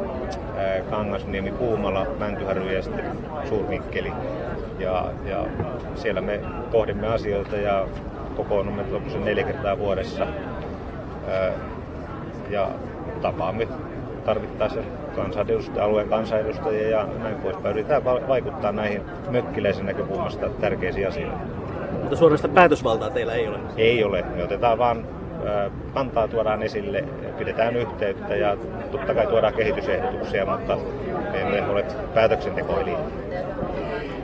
Kangasniemi, 0.89 1.51
Puumala, 1.51 2.05
Mäntyharju 2.19 2.71
ja 2.71 2.81
sitten 2.81 3.05
Suurmikkeli. 3.49 4.11
Ja, 4.79 5.05
ja 5.25 5.45
siellä 5.95 6.21
me 6.21 6.39
pohdimme 6.71 7.07
asioita 7.07 7.55
ja 7.55 7.85
kokoonnumme 8.35 8.83
neljä 9.23 9.43
kertaa 9.43 9.77
vuodessa. 9.77 10.27
Ja 12.49 12.69
tapaamme 13.21 13.67
tarvittaessa 14.25 14.79
kansanedustajia, 15.15 15.83
alueen 15.83 16.09
kansanedustajia 16.09 16.89
ja 16.89 17.07
näin 17.23 17.35
poispäin. 17.35 17.73
Yritetään 17.73 18.03
vaikuttaa 18.03 18.71
näihin 18.71 19.01
mökkiläisen 19.29 19.85
näkökulmasta 19.85 20.49
tärkeisiin 20.49 21.07
asioihin. 21.07 21.37
Mutta 22.01 22.15
suorasta 22.15 22.47
päätösvaltaa 22.47 23.09
teillä 23.09 23.33
ei 23.33 23.47
ole? 23.47 23.59
Ei 23.77 24.03
ole. 24.03 24.23
Me 24.35 24.43
otetaan 24.43 24.77
vaan 24.77 25.05
kantaa 25.93 26.27
tuodaan 26.27 26.63
esille, 26.63 27.03
pidetään 27.37 27.75
yhteyttä 27.75 28.35
ja 28.35 28.57
totta 28.91 29.13
kai 29.13 29.27
tuodaan 29.27 29.53
kehitysehdotuksia, 29.53 30.45
mutta 30.45 30.77
me 31.31 31.41
emme 31.41 31.69
ole 31.69 31.85
päätöksentekoelin. 32.13 32.97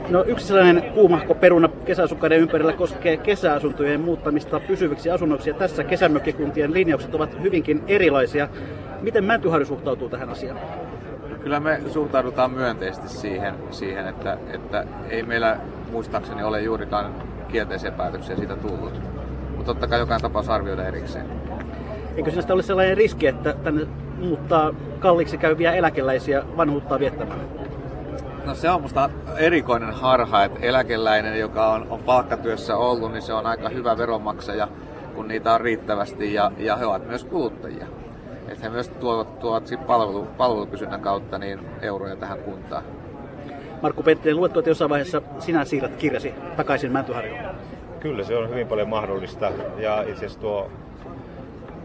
No 0.08 0.24
yksi 0.26 0.46
sellainen 0.46 0.92
kuumahko 0.92 1.34
peruna 1.34 1.68
kesäasukkaiden 1.84 2.38
ympärillä 2.38 2.72
koskee 2.72 3.16
kesäasuntojen 3.16 4.00
muuttamista 4.00 4.60
pysyviksi 4.60 5.10
asunnoiksi 5.10 5.50
ja 5.50 5.54
tässä 5.54 5.84
kesämökkikuntien 5.84 6.72
linjaukset 6.72 7.14
ovat 7.14 7.42
hyvinkin 7.42 7.82
erilaisia. 7.88 8.48
Miten 9.00 9.24
Mäntyharju 9.24 9.66
suhtautuu 9.66 10.08
tähän 10.08 10.30
asiaan? 10.30 10.58
Kyllä 11.42 11.60
me 11.60 11.80
suhtaudutaan 11.88 12.50
myönteisesti 12.50 13.08
siihen, 13.08 13.54
siihen 13.70 14.06
että, 14.08 14.38
että 14.52 14.84
ei 15.08 15.22
meillä 15.22 15.56
muistaakseni 15.92 16.42
ole 16.42 16.60
juurikaan 16.60 17.14
kielteisiä 17.48 17.90
päätöksiä 17.90 18.36
siitä 18.36 18.56
tullut 18.56 19.19
mutta 19.60 19.74
totta 19.74 19.86
kai 19.86 19.98
jokainen 19.98 20.22
tapaus 20.22 20.48
arvioida 20.48 20.86
erikseen. 20.86 21.26
Eikö 22.16 22.30
sinusta 22.30 22.54
ole 22.54 22.62
sellainen 22.62 22.96
riski, 22.96 23.26
että 23.26 23.54
tänne 23.64 23.86
muuttaa 24.18 24.74
kalliiksi 24.98 25.38
käyviä 25.38 25.72
eläkeläisiä 25.72 26.42
vanhuuttaa 26.56 26.98
viettämään? 26.98 27.40
No 28.46 28.54
se 28.54 28.70
on 28.70 28.82
musta 28.82 29.10
erikoinen 29.36 29.92
harha, 29.92 30.44
että 30.44 30.58
eläkeläinen, 30.62 31.40
joka 31.40 31.68
on, 31.68 31.86
on 31.90 32.00
palkkatyössä 32.02 32.76
ollut, 32.76 33.12
niin 33.12 33.22
se 33.22 33.32
on 33.32 33.46
aika 33.46 33.68
hyvä 33.68 33.98
veronmaksaja, 33.98 34.68
kun 35.14 35.28
niitä 35.28 35.52
on 35.52 35.60
riittävästi 35.60 36.34
ja, 36.34 36.52
ja 36.58 36.76
he 36.76 36.86
ovat 36.86 37.06
myös 37.06 37.24
kuluttajia. 37.24 37.86
Että 38.48 38.62
he 38.62 38.68
myös 38.68 38.88
tuovat, 38.88 39.38
tuovat 39.38 39.86
palvelu, 39.86 40.26
palvelukysynnän 40.36 41.00
kautta 41.00 41.38
niin 41.38 41.60
euroja 41.82 42.16
tähän 42.16 42.38
kuntaan. 42.38 42.82
Markku 43.82 44.02
Penttinen, 44.02 44.36
luettu, 44.36 44.58
että 44.58 44.70
jossain 44.70 44.90
vaiheessa 44.90 45.22
sinä 45.38 45.64
siirrät 45.64 45.96
kirjasi 45.96 46.34
takaisin 46.56 46.92
Mäntyharjuun? 46.92 47.40
Kyllä 48.00 48.24
se 48.24 48.36
on 48.36 48.50
hyvin 48.50 48.66
paljon 48.66 48.88
mahdollista 48.88 49.52
ja 49.78 50.00
itse 50.00 50.12
asiassa 50.12 50.40
tuo 50.40 50.70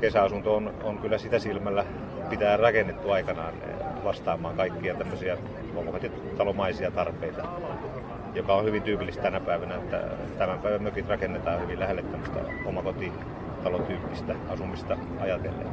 kesäasunto 0.02 0.56
on, 0.56 0.74
on 0.84 0.98
kyllä 0.98 1.18
sitä 1.18 1.40
silmällä 1.40 1.86
pitää 2.30 2.58
rakennettu 2.58 3.12
aikanaan 3.12 3.54
vastaamaan 4.04 4.56
kaikkia 4.56 4.96
tämmöisiä 4.96 5.38
omakotitalomaisia 5.76 6.92
tarpeita, 6.92 7.44
joka 8.36 8.56
on 8.56 8.66
hyvin 8.66 8.84
tyypillistä 8.84 9.22
tänä 9.22 9.40
päivänä, 9.40 9.76
että 9.76 10.02
tämän 10.38 10.60
päivän 10.60 10.84
mökit 10.84 11.10
rakennetaan 11.10 11.62
hyvin 11.62 11.80
lähelle 11.80 12.02
tämmöistä 12.02 12.40
omakotitalotyyppistä 12.66 14.36
asumista 14.50 14.98
ajatellen. 15.20 15.68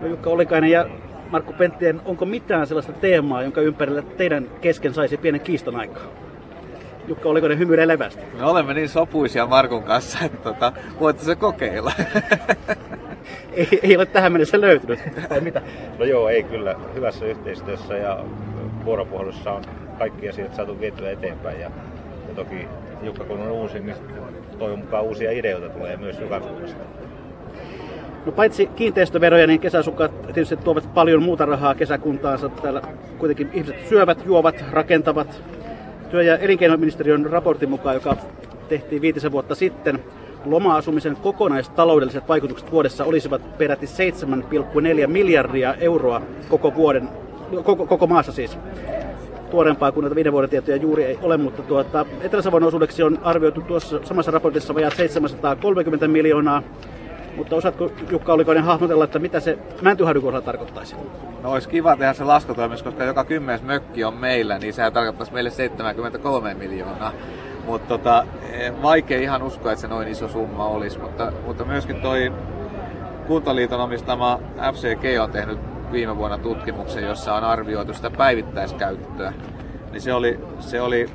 No 0.00 0.08
Jukka 0.08 0.30
Olikainen 0.30 0.70
ja 0.70 0.86
Markku 1.30 1.52
Penttien, 1.52 2.00
onko 2.04 2.24
mitään 2.24 2.66
sellaista 2.66 2.92
teemaa, 2.92 3.42
jonka 3.42 3.60
ympärillä 3.60 4.02
teidän 4.02 4.48
kesken 4.60 4.94
saisi 4.94 5.16
pienen 5.16 5.40
kiiston 5.40 5.76
aikaa? 5.76 6.02
Jukka, 7.08 7.28
oliko 7.28 7.48
ne 7.48 7.58
hymyilee 7.58 7.88
levästi? 7.88 8.22
Me 8.38 8.44
olemme 8.44 8.74
niin 8.74 8.88
sopuisia 8.88 9.46
Markun 9.46 9.82
kanssa, 9.82 10.18
että 10.24 10.38
tota, 10.38 10.72
voitte 11.00 11.24
se 11.24 11.36
kokeilla. 11.36 11.92
ei, 13.52 13.68
ei 13.82 13.96
ole 13.96 14.06
tähän 14.06 14.32
mennessä 14.32 14.60
löytynyt, 14.60 15.00
vai 15.30 15.40
mitä? 15.40 15.62
No 15.98 16.04
joo, 16.04 16.28
ei 16.28 16.42
kyllä. 16.42 16.74
Hyvässä 16.94 17.26
yhteistyössä 17.26 17.96
ja 17.96 18.24
vuoropuhelussa 18.84 19.52
on 19.52 19.64
kaikki 19.98 20.28
asiat 20.28 20.54
saatu 20.54 20.80
vietyä 20.80 21.10
eteenpäin. 21.10 21.60
Ja, 21.60 21.70
ja 22.28 22.34
toki 22.34 22.68
Jukka 23.02 23.24
kun 23.24 23.40
on 23.40 23.50
uusi, 23.50 23.80
niin 23.80 23.96
toivon 24.58 24.78
mukaan 24.78 25.04
uusia 25.04 25.30
ideoita 25.30 25.68
tulee 25.68 25.96
myös 25.96 26.20
Jukan 26.20 26.42
suunnasta. 26.42 26.84
No 28.26 28.32
paitsi 28.32 28.66
kiinteistöveroja, 28.66 29.46
niin 29.46 29.60
kesäasukkaat 29.60 30.22
tietysti 30.22 30.56
tuovat 30.56 30.94
paljon 30.94 31.22
muuta 31.22 31.46
rahaa 31.46 31.74
kesäkuntaansa. 31.74 32.48
Täällä 32.48 32.82
kuitenkin 33.18 33.50
ihmiset 33.52 33.88
syövät, 33.88 34.26
juovat, 34.26 34.64
rakentavat. 34.70 35.42
Työ- 36.12 36.22
ja 36.22 36.36
elinkeinoministeriön 36.36 37.26
raportin 37.26 37.70
mukaan, 37.70 37.94
joka 37.94 38.16
tehtiin 38.68 39.02
viitisen 39.02 39.32
vuotta 39.32 39.54
sitten, 39.54 39.98
loma-asumisen 40.44 41.16
kokonaistaloudelliset 41.16 42.28
vaikutukset 42.28 42.72
vuodessa 42.72 43.04
olisivat 43.04 43.58
peräti 43.58 43.86
7,4 43.86 45.06
miljardia 45.06 45.74
euroa 45.74 46.22
koko 46.48 46.74
vuoden, 46.74 47.08
koko, 47.64 47.86
koko 47.86 48.06
maassa 48.06 48.32
siis. 48.32 48.58
Tuorempaa 49.50 49.92
kuin 49.92 50.02
näitä 50.02 50.14
viiden 50.14 50.32
vuoden 50.32 50.50
tietoja 50.50 50.76
juuri 50.76 51.04
ei 51.04 51.18
ole, 51.22 51.36
mutta 51.36 51.62
tuota, 51.62 52.06
Etelä-Savon 52.20 52.64
osuudeksi 52.64 53.02
on 53.02 53.18
arvioitu 53.22 53.60
tuossa 53.60 54.00
samassa 54.04 54.30
raportissa 54.30 54.74
vajaat 54.74 54.96
730 54.96 56.08
miljoonaa, 56.08 56.62
mutta 57.36 57.56
osaatko 57.56 57.90
Jukka 58.10 58.32
Olikoinen 58.32 58.64
hahmotella, 58.64 59.04
että 59.04 59.18
mitä 59.18 59.40
se 59.40 59.58
Mäntyharjun 59.82 60.24
kohdalla 60.24 60.44
tarkoittaisi? 60.44 60.96
No 61.42 61.52
olisi 61.52 61.68
kiva 61.68 61.96
tehdä 61.96 62.12
se 62.12 62.24
laskutoimis, 62.24 62.82
koska 62.82 63.04
joka 63.04 63.24
kymmenes 63.24 63.62
mökki 63.62 64.04
on 64.04 64.14
meillä, 64.14 64.58
niin 64.58 64.74
sehän 64.74 64.92
tarkoittaisi 64.92 65.32
meille 65.32 65.50
73 65.50 66.54
miljoonaa. 66.54 67.12
Mutta 67.66 67.88
tota, 67.88 68.26
eh, 68.52 68.82
vaikea 68.82 69.20
ihan 69.20 69.42
uskoa, 69.42 69.72
että 69.72 69.80
se 69.80 69.88
noin 69.88 70.08
iso 70.08 70.28
summa 70.28 70.66
olisi. 70.66 70.98
Mutta, 70.98 71.32
mutta 71.46 71.64
myöskin 71.64 71.96
toi 71.96 72.32
Kuntaliiton 73.26 73.80
omistama 73.80 74.40
FCG 74.72 75.22
on 75.22 75.30
tehnyt 75.30 75.58
viime 75.92 76.16
vuonna 76.16 76.38
tutkimuksen, 76.38 77.04
jossa 77.04 77.34
on 77.34 77.44
arvioitu 77.44 77.94
sitä 77.94 78.10
päivittäiskäyttöä. 78.10 79.32
Niin 79.92 80.00
se 80.00 80.14
oli, 80.14 80.40
se 80.60 80.80
oli 80.80 81.10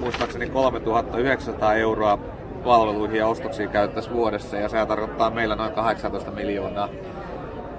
muistaakseni 0.00 0.48
3900 0.48 1.74
euroa 1.74 2.18
palveluihin 2.64 3.16
ja 3.16 3.26
ostoksiin 3.26 3.70
käyttäisi 3.70 4.12
vuodessa 4.12 4.56
ja 4.56 4.68
se 4.68 4.86
tarkoittaa 4.86 5.30
meillä 5.30 5.56
noin 5.56 5.72
18 5.72 6.30
miljoonaa. 6.30 6.88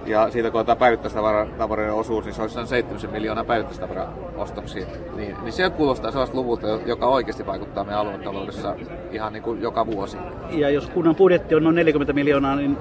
Ja 0.06 0.30
siitä 0.32 0.52
kun 0.52 0.60
otetaan 0.60 0.78
päivittäistavaroiden 0.78 1.94
osuus, 1.94 2.26
niin 2.26 2.34
se 2.34 2.42
olisi 2.42 2.66
7 2.66 3.12
miljoonaa 3.12 3.44
päivittäistavaraostoksia. 3.44 4.86
Niin, 5.16 5.36
niin 5.42 5.54
se 5.54 5.70
kuulostaa 5.70 6.12
sellaista 6.12 6.38
luvulta, 6.38 6.68
joka 6.68 7.08
oikeasti 7.08 7.46
vaikuttaa 7.46 7.84
meidän 7.84 8.00
aluetaloudessa 8.00 8.76
ihan 9.12 9.34
niin 9.34 9.44
kuin 9.44 9.62
joka 9.62 9.88
vuosi. 9.88 10.18
Ja 10.50 10.70
jos 10.70 10.90
kunnan 10.90 11.16
budjetti 11.16 11.56
on 11.56 11.64
noin 11.64 11.76
40 11.76 12.14
miljoonaa, 12.14 12.56
niin 12.56 12.78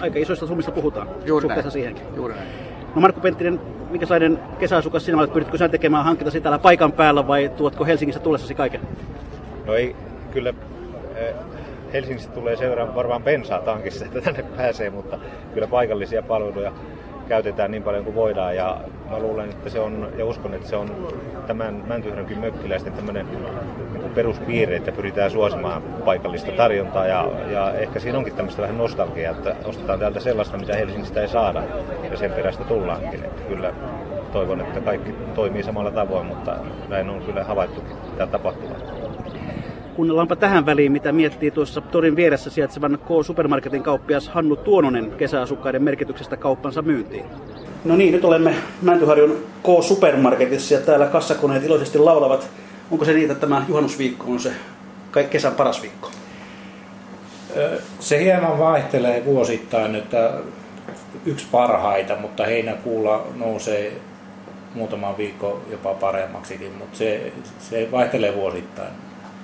aika 0.00 0.18
isoista 0.18 0.46
summista 0.46 0.72
puhutaan 0.72 1.08
Juuri 1.26 1.42
suhteessa 1.42 1.66
näin. 1.68 1.72
siihenkin. 1.72 2.04
Juuri 2.16 2.34
näin. 2.34 2.48
No 2.94 3.00
Markku 3.00 3.20
Penttinen, 3.20 3.60
minkälainen 3.90 4.38
kesäasukas 4.58 5.04
sinä 5.04 5.18
olet? 5.18 5.32
Pyritkö 5.32 5.56
sinä 5.56 5.68
tekemään 5.68 6.04
hankintasi 6.04 6.40
täällä 6.40 6.58
paikan 6.58 6.92
päällä 6.92 7.26
vai 7.26 7.50
tuotko 7.56 7.84
Helsingissä 7.84 8.20
tullessasi 8.20 8.54
kaiken? 8.54 8.80
No 9.66 9.74
ei, 9.74 9.96
kyllä 10.30 10.54
Helsingistä 11.92 12.32
tulee 12.32 12.56
seuraan 12.56 12.94
varmaan 12.94 13.22
bensaa 13.22 13.58
tankissa, 13.60 14.04
että 14.04 14.20
tänne 14.20 14.44
pääsee, 14.56 14.90
mutta 14.90 15.18
kyllä 15.54 15.66
paikallisia 15.66 16.22
palveluja 16.22 16.72
käytetään 17.28 17.70
niin 17.70 17.82
paljon 17.82 18.04
kuin 18.04 18.16
voidaan 18.16 18.56
ja 18.56 18.80
mä 19.10 19.18
luulen, 19.18 19.50
että 19.50 19.70
se 19.70 19.80
on 19.80 20.12
ja 20.18 20.24
uskon, 20.24 20.54
että 20.54 20.68
se 20.68 20.76
on 20.76 21.08
tämän 21.46 21.84
Mäntyhrönkin 21.86 22.38
mökkiläisten 22.38 22.92
tämmöinen 22.92 23.26
niin 23.26 24.10
peruspiirre, 24.14 24.76
että 24.76 24.92
pyritään 24.92 25.30
suosimaan 25.30 25.82
paikallista 25.82 26.52
tarjontaa 26.52 27.06
ja, 27.06 27.28
ja 27.50 27.74
ehkä 27.74 28.00
siinä 28.00 28.18
onkin 28.18 28.34
tämmöistä 28.34 28.62
vähän 28.62 28.78
nostalgiaa, 28.78 29.36
että 29.36 29.56
ostetaan 29.64 29.98
täältä 29.98 30.20
sellaista, 30.20 30.58
mitä 30.58 30.76
Helsingistä 30.76 31.20
ei 31.20 31.28
saada 31.28 31.62
ja 32.10 32.16
sen 32.16 32.32
perästä 32.32 32.64
tullaankin. 32.64 33.24
Että 33.24 33.42
kyllä 33.42 33.74
toivon, 34.32 34.60
että 34.60 34.80
kaikki 34.80 35.14
toimii 35.34 35.62
samalla 35.62 35.90
tavoin, 35.90 36.26
mutta 36.26 36.56
näin 36.88 37.10
on 37.10 37.22
kyllä 37.22 37.44
havaittukin 37.44 37.96
täällä 38.16 38.32
tapahtuvan. 38.32 39.01
Kuunnellaanpa 39.96 40.36
tähän 40.36 40.66
väliin, 40.66 40.92
mitä 40.92 41.12
miettii 41.12 41.50
tuossa 41.50 41.80
torin 41.80 42.16
vieressä 42.16 42.50
sijaitsevan 42.50 42.98
K-supermarketin 42.98 43.82
kauppias 43.82 44.28
Hannu 44.28 44.56
Tuononen 44.56 45.10
kesäasukkaiden 45.10 45.82
merkityksestä 45.82 46.36
kauppansa 46.36 46.82
myyntiin. 46.82 47.24
No 47.84 47.96
niin, 47.96 48.12
nyt 48.12 48.24
olemme 48.24 48.54
Mäntyharjun 48.82 49.36
K-supermarketissa 49.62 50.74
ja 50.74 50.80
täällä 50.80 51.06
kassakoneet 51.06 51.64
iloisesti 51.64 51.98
laulavat. 51.98 52.50
Onko 52.90 53.04
se 53.04 53.12
niitä, 53.12 53.32
että 53.32 53.46
tämä 53.46 53.64
juhannusviikko 53.68 54.32
on 54.32 54.40
se 54.40 54.52
kesän 55.30 55.54
paras 55.54 55.82
viikko? 55.82 56.10
Se 58.00 58.24
hieman 58.24 58.58
vaihtelee 58.58 59.24
vuosittain, 59.24 59.94
että 59.94 60.32
yksi 61.26 61.46
parhaita, 61.52 62.16
mutta 62.16 62.44
heinäkuulla 62.44 63.26
nousee 63.36 63.92
muutama 64.74 65.18
viikko 65.18 65.62
jopa 65.70 65.94
paremmaksikin, 65.94 66.72
mutta 66.78 66.98
se, 66.98 67.32
se 67.58 67.88
vaihtelee 67.92 68.34
vuosittain 68.34 68.90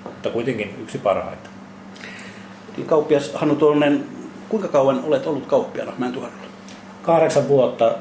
mutta 0.09 0.31
kuitenkin 0.31 0.77
yksi 0.83 0.99
parhaita. 0.99 1.51
Kauppias 2.87 3.33
Hannu 3.35 3.57
Tuonen, 3.57 4.05
kuinka 4.49 4.68
kauan 4.68 5.05
olet 5.05 5.27
ollut 5.27 5.47
kauppiana 5.47 5.92
Mäntyharjulla? 5.99 6.47
Kahdeksan 7.03 7.49
vuotta 7.49 7.94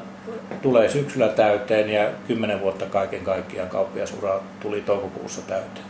tulee 0.62 0.88
syksyllä 0.88 1.28
täyteen 1.28 1.90
ja 1.90 2.10
kymmenen 2.26 2.60
vuotta 2.60 2.86
kaiken 2.86 3.20
kaikkiaan 3.20 3.68
kauppiasura 3.68 4.40
tuli 4.60 4.80
toukokuussa 4.80 5.42
täyteen. 5.42 5.86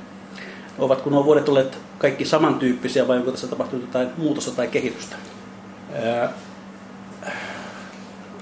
Ovatko 0.79 1.11
nuo 1.11 1.25
vuodet 1.25 1.49
olleet 1.49 1.79
kaikki 1.99 2.25
samantyyppisiä 2.25 3.09
vai 3.09 3.17
onko 3.17 3.31
tässä 3.31 3.47
tapahtunut 3.47 3.85
jotain 3.87 4.09
muutosta 4.17 4.51
tai 4.51 4.69
kehitystä? 4.69 5.17
Ää, 6.05 6.33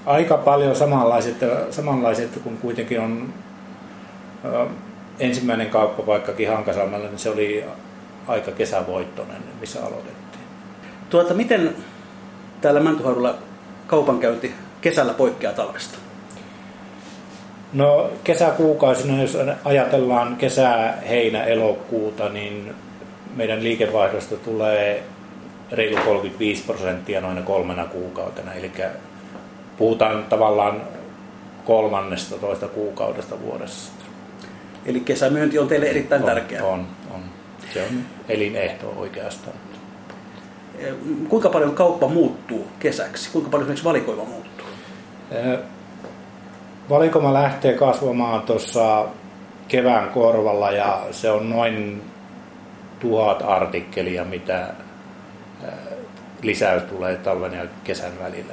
aika 0.06 0.36
paljon 0.36 0.76
samanlaiset, 0.76 1.36
samanlaiset 1.70 2.30
kun 2.44 2.56
kuitenkin 2.56 3.00
on 3.00 3.34
ää, 4.44 4.66
ensimmäinen 5.20 5.70
kauppapaikkakin 5.70 6.48
Hankasalmella, 6.48 7.08
niin 7.08 7.18
se 7.18 7.30
oli 7.30 7.64
aika 8.26 8.50
kesävoittoinen, 8.50 9.42
missä 9.60 9.80
aloitettiin. 9.80 10.44
Tuota, 11.10 11.34
miten 11.34 11.76
täällä 12.60 12.80
Mäntyharjulla 12.80 13.34
kaupankäynti 13.86 14.54
kesällä 14.80 15.14
poikkeaa 15.14 15.52
talvesta? 15.52 15.98
No 17.72 18.10
kesäkuukausina, 18.24 19.22
jos 19.22 19.36
ajatellaan 19.64 20.36
kesää, 20.36 21.02
heinä, 21.08 21.44
elokuuta, 21.44 22.28
niin 22.28 22.74
meidän 23.36 23.62
liikevaihdosta 23.62 24.36
tulee 24.36 25.02
reilu 25.72 25.96
35 26.04 26.62
prosenttia 26.62 27.20
noina 27.20 27.42
kolmena 27.42 27.84
kuukautena. 27.84 28.52
Eli 28.52 28.72
puhutaan 29.76 30.24
tavallaan 30.24 30.82
kolmannesta 31.64 32.38
toista 32.38 32.68
kuukaudesta 32.68 33.40
vuodessa. 33.40 33.92
Eli 34.86 35.00
kesämyynti 35.00 35.58
on 35.58 35.68
teille 35.68 35.86
erittäin 35.86 36.22
on, 36.22 36.28
tärkeää. 36.28 36.64
On, 36.64 36.86
on. 37.14 37.20
Se 37.72 37.82
on 37.82 37.98
elinehto 38.28 38.94
oikeastaan. 38.96 39.56
Kuinka 41.28 41.48
paljon 41.48 41.74
kauppa 41.74 42.08
muuttuu 42.08 42.66
kesäksi? 42.78 43.30
Kuinka 43.30 43.50
paljon 43.50 43.66
esimerkiksi 43.66 43.84
valikoima 43.84 44.24
muuttuu? 44.24 44.66
Valikoima 46.90 47.32
lähtee 47.32 47.72
kasvamaan 47.72 48.42
tuossa 48.42 49.06
kevään 49.68 50.08
korvalla 50.10 50.70
ja 50.70 51.06
se 51.10 51.30
on 51.30 51.50
noin 51.50 52.02
tuhat 53.00 53.42
artikkelia, 53.42 54.24
mitä 54.24 54.74
lisäys 56.42 56.82
tulee 56.82 57.16
talven 57.16 57.52
ja 57.52 57.66
kesän 57.84 58.12
välillä. 58.18 58.52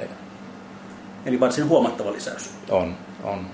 Eli 1.26 1.40
varsin 1.40 1.68
huomattava 1.68 2.12
lisäys. 2.12 2.50
On, 2.70 2.96
on. 3.24 3.46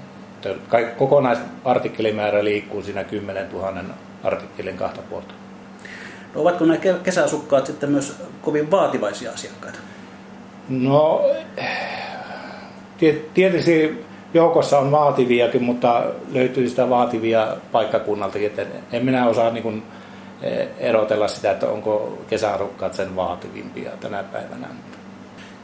Kokonaisartikkelimäärä 0.99 2.45
liikkuu 2.45 2.83
siinä 2.83 3.05
10 3.05 3.49
000 3.53 3.75
artikkelin 4.25 4.77
kahta 4.77 5.03
puolta. 5.03 5.35
No, 6.35 6.41
ovatko 6.41 6.65
nämä 6.65 6.81
kesäasukkaat 7.03 7.67
sitten 7.67 7.91
myös 7.91 8.23
kovin 8.43 8.71
vaativaisia 8.71 9.33
asiakkaita? 9.33 9.79
No, 10.69 11.25
tietysti 13.35 14.05
joukossa 14.35 14.79
on 14.79 14.91
vaativiakin, 14.91 15.63
mutta 15.63 16.05
löytyy 16.33 16.69
sitä 16.69 16.91
vaativia 16.91 17.57
paikkakunnaltakin, 17.73 18.47
että 18.47 18.67
en 18.93 19.05
minä 19.05 19.27
osaa 19.27 19.51
niin 19.51 19.63
kuin 19.63 19.83
eh, 20.43 20.69
erotella 20.79 21.29
sitä, 21.29 21.51
että 21.51 21.69
onko 21.69 22.19
kesäarukkaat 22.29 22.95
sen 22.95 23.17
vaativimpia 23.17 23.91
tänä 24.01 24.23
päivänä. 24.23 24.67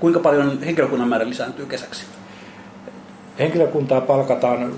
Kuinka 0.01 0.21
paljon 0.21 0.63
henkilökunnan 0.63 1.09
määrä 1.09 1.29
lisääntyy 1.29 1.67
kesäksi? 1.67 2.07
Henkilökuntaa 3.39 4.01
palkataan 4.01 4.73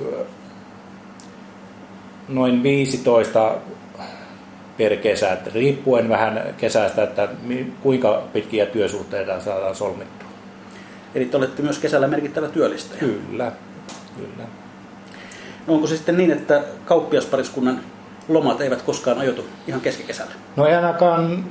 noin 2.29 2.63
15 2.63 3.55
per 4.79 4.97
kesä, 4.97 5.33
että 5.33 5.51
riippuen 5.55 6.09
vähän 6.09 6.55
kesästä, 6.57 7.03
että 7.03 7.29
kuinka 7.83 8.23
pitkiä 8.33 8.67
työsuhteita 8.67 9.41
saadaan 9.41 9.75
solmittua. 9.75 10.29
Eli 11.15 11.25
te 11.25 11.37
olette 11.37 11.63
myös 11.63 11.79
kesällä 11.79 12.09
merkittävä 12.09 12.49
työllistäjä. 12.49 13.01
Kyllä, 13.01 13.53
kyllä. 14.17 14.49
No 15.67 15.75
onko 15.75 15.87
se 15.87 15.97
sitten 15.97 16.17
niin, 16.17 16.31
että 16.31 16.63
kauppiaspariskunnan 16.85 17.81
lomat 18.29 18.61
eivät 18.61 18.83
koskaan 18.83 19.19
ajoitu 19.19 19.45
ihan 19.67 19.81
keskikesällä? 19.81 20.33
No 20.57 20.67
ei 20.67 20.75
ainakaan 20.75 21.45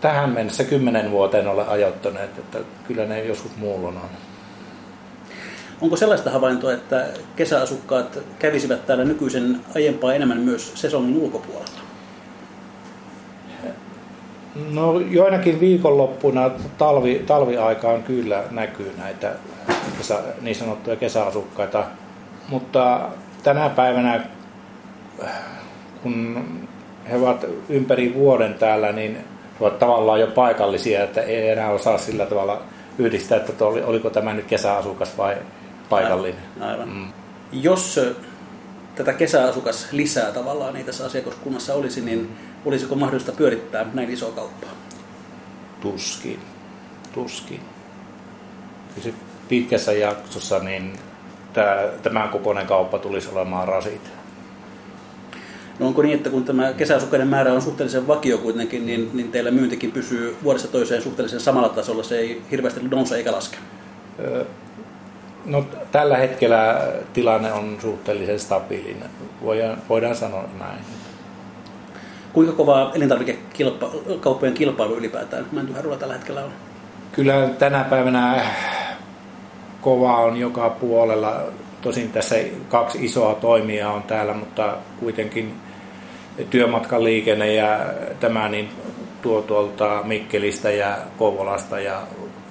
tähän 0.00 0.30
mennessä 0.30 0.64
kymmenen 0.64 1.10
vuoteen 1.10 1.48
ole 1.48 1.66
ajoittaneet, 1.68 2.38
että 2.38 2.58
kyllä 2.86 3.04
ne 3.04 3.24
joskus 3.24 3.56
muulloin 3.56 3.96
on. 3.96 4.10
Onko 5.80 5.96
sellaista 5.96 6.30
havaintoa, 6.30 6.72
että 6.72 7.06
kesäasukkaat 7.36 8.18
kävisivät 8.38 8.86
täällä 8.86 9.04
nykyisen 9.04 9.60
aiempaa 9.74 10.14
enemmän 10.14 10.40
myös 10.40 10.72
sesongin 10.74 11.22
ulkopuolella? 11.22 11.80
No 14.70 15.00
joinakin 15.00 15.60
viikonloppuna 15.60 16.50
talvi, 16.78 17.24
talviaikaan 17.26 18.02
kyllä 18.02 18.44
näkyy 18.50 18.92
näitä 18.98 19.32
kesä, 19.98 20.22
niin 20.40 20.56
sanottuja 20.56 20.96
kesäasukkaita, 20.96 21.84
mutta 22.48 23.00
tänä 23.42 23.68
päivänä 23.68 24.24
kun 26.02 26.44
he 27.10 27.16
ovat 27.16 27.46
ympäri 27.68 28.14
vuoden 28.14 28.54
täällä, 28.54 28.92
niin 28.92 29.16
he 29.16 29.24
ovat 29.60 29.78
tavallaan 29.78 30.20
jo 30.20 30.26
paikallisia, 30.26 31.04
että 31.04 31.20
ei 31.20 31.48
enää 31.48 31.70
osaa 31.70 31.98
sillä 31.98 32.26
tavalla 32.26 32.62
yhdistää, 32.98 33.38
että 33.38 33.64
oliko 33.64 34.10
tämä 34.10 34.34
nyt 34.34 34.46
kesäasukas 34.46 35.18
vai 35.18 35.36
paikallinen. 35.90 36.42
Aivan. 36.60 36.88
Mm. 36.88 37.12
Jos 37.52 38.00
tätä 38.94 39.12
kesäasukas 39.12 39.88
lisää 39.92 40.32
tavallaan 40.32 40.74
niin 40.74 40.86
tässä 40.86 41.06
asiakaskunnassa 41.06 41.74
olisi, 41.74 42.00
niin 42.00 42.36
olisiko 42.64 42.94
mahdollista 42.94 43.32
pyörittää 43.32 43.86
näin 43.94 44.10
isoa 44.10 44.32
kauppaa? 44.32 44.70
Tuskin. 45.80 46.40
Tuskin. 47.12 47.60
Kyllä 48.94 49.16
pitkässä 49.48 49.92
jaksossa 49.92 50.58
niin 50.58 50.92
tämä, 52.02 52.28
kokoinen 52.32 52.66
kauppa 52.66 52.98
tulisi 52.98 53.28
olemaan 53.32 53.68
rasite. 53.68 54.10
No 55.78 55.86
onko 55.86 56.02
niin, 56.02 56.14
että 56.14 56.30
kun 56.30 56.44
tämä 56.44 56.72
kesäasukkaiden 56.72 57.28
määrä 57.28 57.52
on 57.52 57.62
suhteellisen 57.62 58.06
vakio 58.06 58.38
kuitenkin, 58.38 58.86
niin, 58.86 59.10
niin 59.12 59.32
teillä 59.32 59.50
myyntikin 59.50 59.92
pysyy 59.92 60.36
vuodesta 60.42 60.68
toiseen 60.68 61.02
suhteellisen 61.02 61.40
samalla 61.40 61.68
tasolla, 61.68 62.02
se 62.02 62.18
ei 62.18 62.42
hirveästi 62.50 62.80
nouse 62.88 63.16
eikä 63.16 63.32
laske? 63.32 63.56
No, 65.44 65.64
tällä 65.92 66.16
hetkellä 66.16 66.80
tilanne 67.12 67.52
on 67.52 67.78
suhteellisen 67.80 68.40
stabiilinen, 68.40 69.10
voidaan, 69.42 69.78
voidaan 69.88 70.16
sanoa 70.16 70.44
näin. 70.58 70.78
Kuinka 72.32 72.52
kovaa 72.52 72.92
elintarvikekauppojen 72.94 74.54
kilpailu 74.54 74.96
ylipäätään 74.96 75.46
Mäntyharjulla 75.52 75.96
tällä 75.96 76.14
hetkellä 76.14 76.44
on? 76.44 76.52
Kyllä 77.12 77.48
tänä 77.58 77.84
päivänä 77.84 78.44
kova 79.80 80.16
on 80.16 80.36
joka 80.36 80.70
puolella. 80.70 81.40
Tosin 81.82 82.12
tässä 82.12 82.36
kaksi 82.68 83.04
isoa 83.04 83.34
toimijaa 83.34 83.92
on 83.92 84.02
täällä, 84.02 84.34
mutta 84.34 84.76
kuitenkin 85.00 85.54
työmatkan 86.50 87.04
liikenne 87.04 87.54
ja 87.54 87.80
tämä 88.20 88.48
niin 88.48 88.68
tuo 89.22 89.42
tuolta 89.42 90.00
Mikkelistä 90.04 90.70
ja 90.70 90.98
Kouvolasta 91.18 91.80
ja 91.80 92.02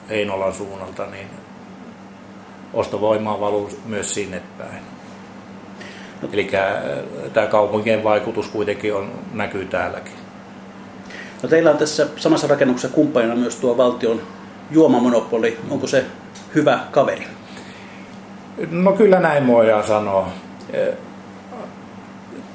Heinolan 0.10 0.54
suunnalta, 0.54 1.06
niin 1.06 1.28
ostovoimaa 2.74 3.40
valuu 3.40 3.70
myös 3.86 4.14
sinne 4.14 4.42
päin. 4.58 4.84
Eli 6.34 6.52
äh, 6.54 6.74
tämä 7.34 7.48
kaupunkien 7.48 8.04
vaikutus 8.04 8.48
kuitenkin 8.48 8.96
on, 8.96 9.12
näkyy 9.34 9.66
täälläkin. 9.66 10.14
No 11.44 11.50
teillä 11.50 11.72
on 11.72 11.78
tässä 11.78 12.08
samassa 12.16 12.48
rakennuksessa 12.48 12.96
kumppanina 12.96 13.36
myös 13.36 13.56
tuo 13.56 13.78
valtion 13.78 14.22
juomamonopoli. 14.72 15.58
Onko 15.70 15.88
se 15.88 16.06
hyvä 16.56 16.80
kaveri? 16.92 17.28
No 18.72 18.92
kyllä 18.92 19.20
näin 19.20 19.48
voidaan 19.48 19.88
sanoa. 19.88 20.28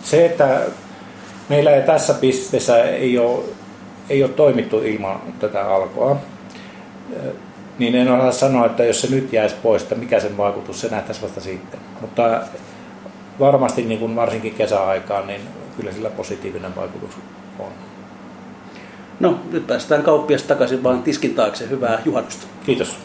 Se, 0.02 0.26
että 0.26 0.60
meillä 1.48 1.70
ei 1.70 1.82
tässä 1.82 2.14
pisteessä 2.14 2.82
ei 2.82 3.18
ole, 3.18 3.44
ei 4.10 4.22
ole 4.22 4.32
toimittu 4.32 4.78
ilman 4.78 5.20
tätä 5.40 5.74
alkoa, 5.74 6.16
niin 7.78 7.94
en 7.94 8.12
osaa 8.12 8.32
sanoa, 8.32 8.66
että 8.66 8.84
jos 8.84 9.00
se 9.00 9.10
nyt 9.10 9.32
jäisi 9.32 9.56
pois, 9.62 9.82
että 9.82 9.94
mikä 9.94 10.20
sen 10.20 10.36
vaikutus, 10.36 10.80
se 10.80 10.88
nähtäisi 10.88 11.22
vasta 11.22 11.40
sitten. 11.40 11.80
Mutta 12.00 12.40
varmasti 13.40 13.82
niin 13.82 14.00
kuin 14.00 14.16
varsinkin 14.16 14.54
kesäaikaan, 14.54 15.26
niin 15.26 15.40
kyllä 15.76 15.92
sillä 15.92 16.10
positiivinen 16.10 16.76
vaikutus 16.76 17.10
on. 17.58 17.72
No, 19.20 19.40
nyt 19.52 19.66
päästään 19.66 20.02
kauppias 20.02 20.42
takaisin 20.42 20.82
vaan 20.82 21.02
tiskin 21.02 21.34
taakse. 21.34 21.70
Hyvää 21.70 21.98
juhannusta. 22.04 22.46
Kiitos. 22.66 22.98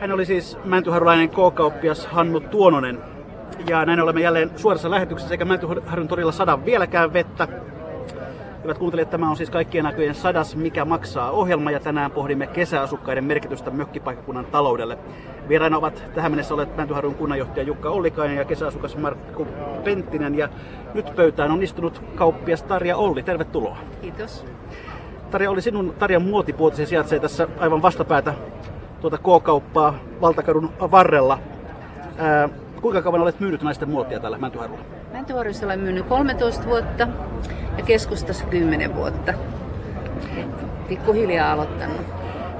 Hän 0.00 0.12
oli 0.12 0.26
siis 0.26 0.56
mäntyharjulainen 0.64 1.28
K-kauppias 1.28 2.06
Hannu 2.06 2.40
Tuononen. 2.40 2.98
Ja 3.68 3.84
näin 3.84 4.00
olemme 4.00 4.20
jälleen 4.20 4.50
suorassa 4.56 4.90
lähetyksessä 4.90 5.28
sekä 5.28 5.44
Mäntyharjun 5.44 6.08
torilla 6.08 6.32
sadan 6.32 6.64
vieläkään 6.64 7.12
vettä. 7.12 7.48
Hyvät 8.66 8.78
kuuntelijat, 8.78 9.10
tämä 9.10 9.30
on 9.30 9.36
siis 9.36 9.50
kaikkien 9.50 9.84
näköjen 9.84 10.14
sadas 10.14 10.56
Mikä 10.56 10.84
maksaa 10.84 11.30
ohjelma 11.30 11.70
ja 11.70 11.80
tänään 11.80 12.10
pohdimme 12.10 12.46
kesäasukkaiden 12.46 13.24
merkitystä 13.24 13.70
mökkipaikkakunnan 13.70 14.46
taloudelle. 14.46 14.98
Vieraina 15.48 15.76
ovat 15.78 16.04
tähän 16.14 16.32
mennessä 16.32 16.54
olleet 16.54 16.76
Mäntyharjun 16.76 17.14
kunnanjohtaja 17.14 17.66
Jukka 17.66 17.90
Ollikainen 17.90 18.36
ja 18.36 18.44
kesäasukas 18.44 18.96
Markku 18.96 19.46
Penttinen 19.84 20.38
ja 20.38 20.48
nyt 20.94 21.16
pöytään 21.16 21.50
on 21.50 21.62
istunut 21.62 22.02
kauppias 22.14 22.62
Tarja 22.62 22.96
Olli. 22.96 23.22
Tervetuloa. 23.22 23.76
Kiitos. 24.00 24.44
Tarja 25.30 25.50
oli 25.50 25.62
sinun 25.62 25.94
Tarjan 25.98 26.22
muotipuoti, 26.22 26.86
sijaitsee 26.86 27.20
tässä 27.20 27.48
aivan 27.58 27.82
vastapäätä 27.82 28.34
tuota 29.00 29.18
K-kauppaa 29.18 29.94
Valtakadun 30.20 30.70
varrella. 30.80 31.38
Ää, 32.18 32.48
kuinka 32.80 33.02
kauan 33.02 33.20
olet 33.20 33.40
myynyt 33.40 33.62
naisten 33.62 33.90
muotia 33.90 34.20
täällä 34.20 34.38
Mäntyharjulla? 34.38 34.84
Mäntyharjussa 35.16 35.66
olen 35.66 35.80
myynyt 35.80 36.06
13 36.06 36.64
vuotta 36.66 37.08
ja 37.78 37.84
keskustassa 37.84 38.46
10 38.46 38.94
vuotta. 38.94 39.34
Pikkuhiljaa 40.88 41.52
aloittanut. 41.52 42.00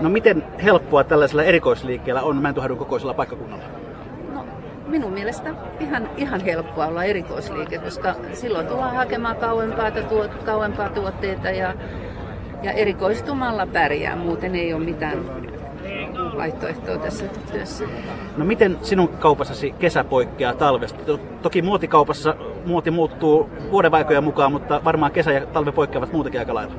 No 0.00 0.08
miten 0.08 0.44
helppoa 0.64 1.04
tällaisella 1.04 1.42
erikoisliikkeellä 1.42 2.22
on 2.22 2.42
Mäntyharjun 2.42 2.78
kokoisella 2.78 3.14
paikkakunnalla? 3.14 3.64
No, 4.32 4.46
minun 4.86 5.12
mielestä 5.12 5.54
ihan, 5.80 6.10
ihan 6.16 6.40
helppoa 6.40 6.86
olla 6.86 7.04
erikoisliike, 7.04 7.78
koska 7.78 8.14
silloin 8.32 8.66
tullaan 8.66 8.96
hakemaan 8.96 9.36
kauempaa, 9.36 9.90
tuot, 9.90 10.34
kauempaa 10.34 10.88
tuotteita 10.88 11.50
ja, 11.50 11.74
ja 12.62 12.72
erikoistumalla 12.72 13.66
pärjää. 13.66 14.16
Muuten 14.16 14.54
ei 14.54 14.74
ole 14.74 14.84
mitään 14.84 15.18
vaihtoehtoa 16.36 16.98
tässä 16.98 17.24
työssä. 17.52 17.84
No 18.36 18.44
miten 18.44 18.78
sinun 18.82 19.08
kaupassasi 19.08 19.74
kesä 19.78 20.04
poikkeaa 20.04 20.54
talvesta? 20.54 21.18
Toki 21.42 21.62
muotikaupassa 21.62 22.34
muoti 22.66 22.90
muuttuu 22.90 23.50
vuodenvaikojen 23.70 24.24
mukaan, 24.24 24.52
mutta 24.52 24.80
varmaan 24.84 25.12
kesä 25.12 25.32
ja 25.32 25.46
talve 25.46 25.72
poikkeavat 25.72 26.12
muutenkin 26.12 26.40
aika 26.40 26.54
lailla. 26.54 26.74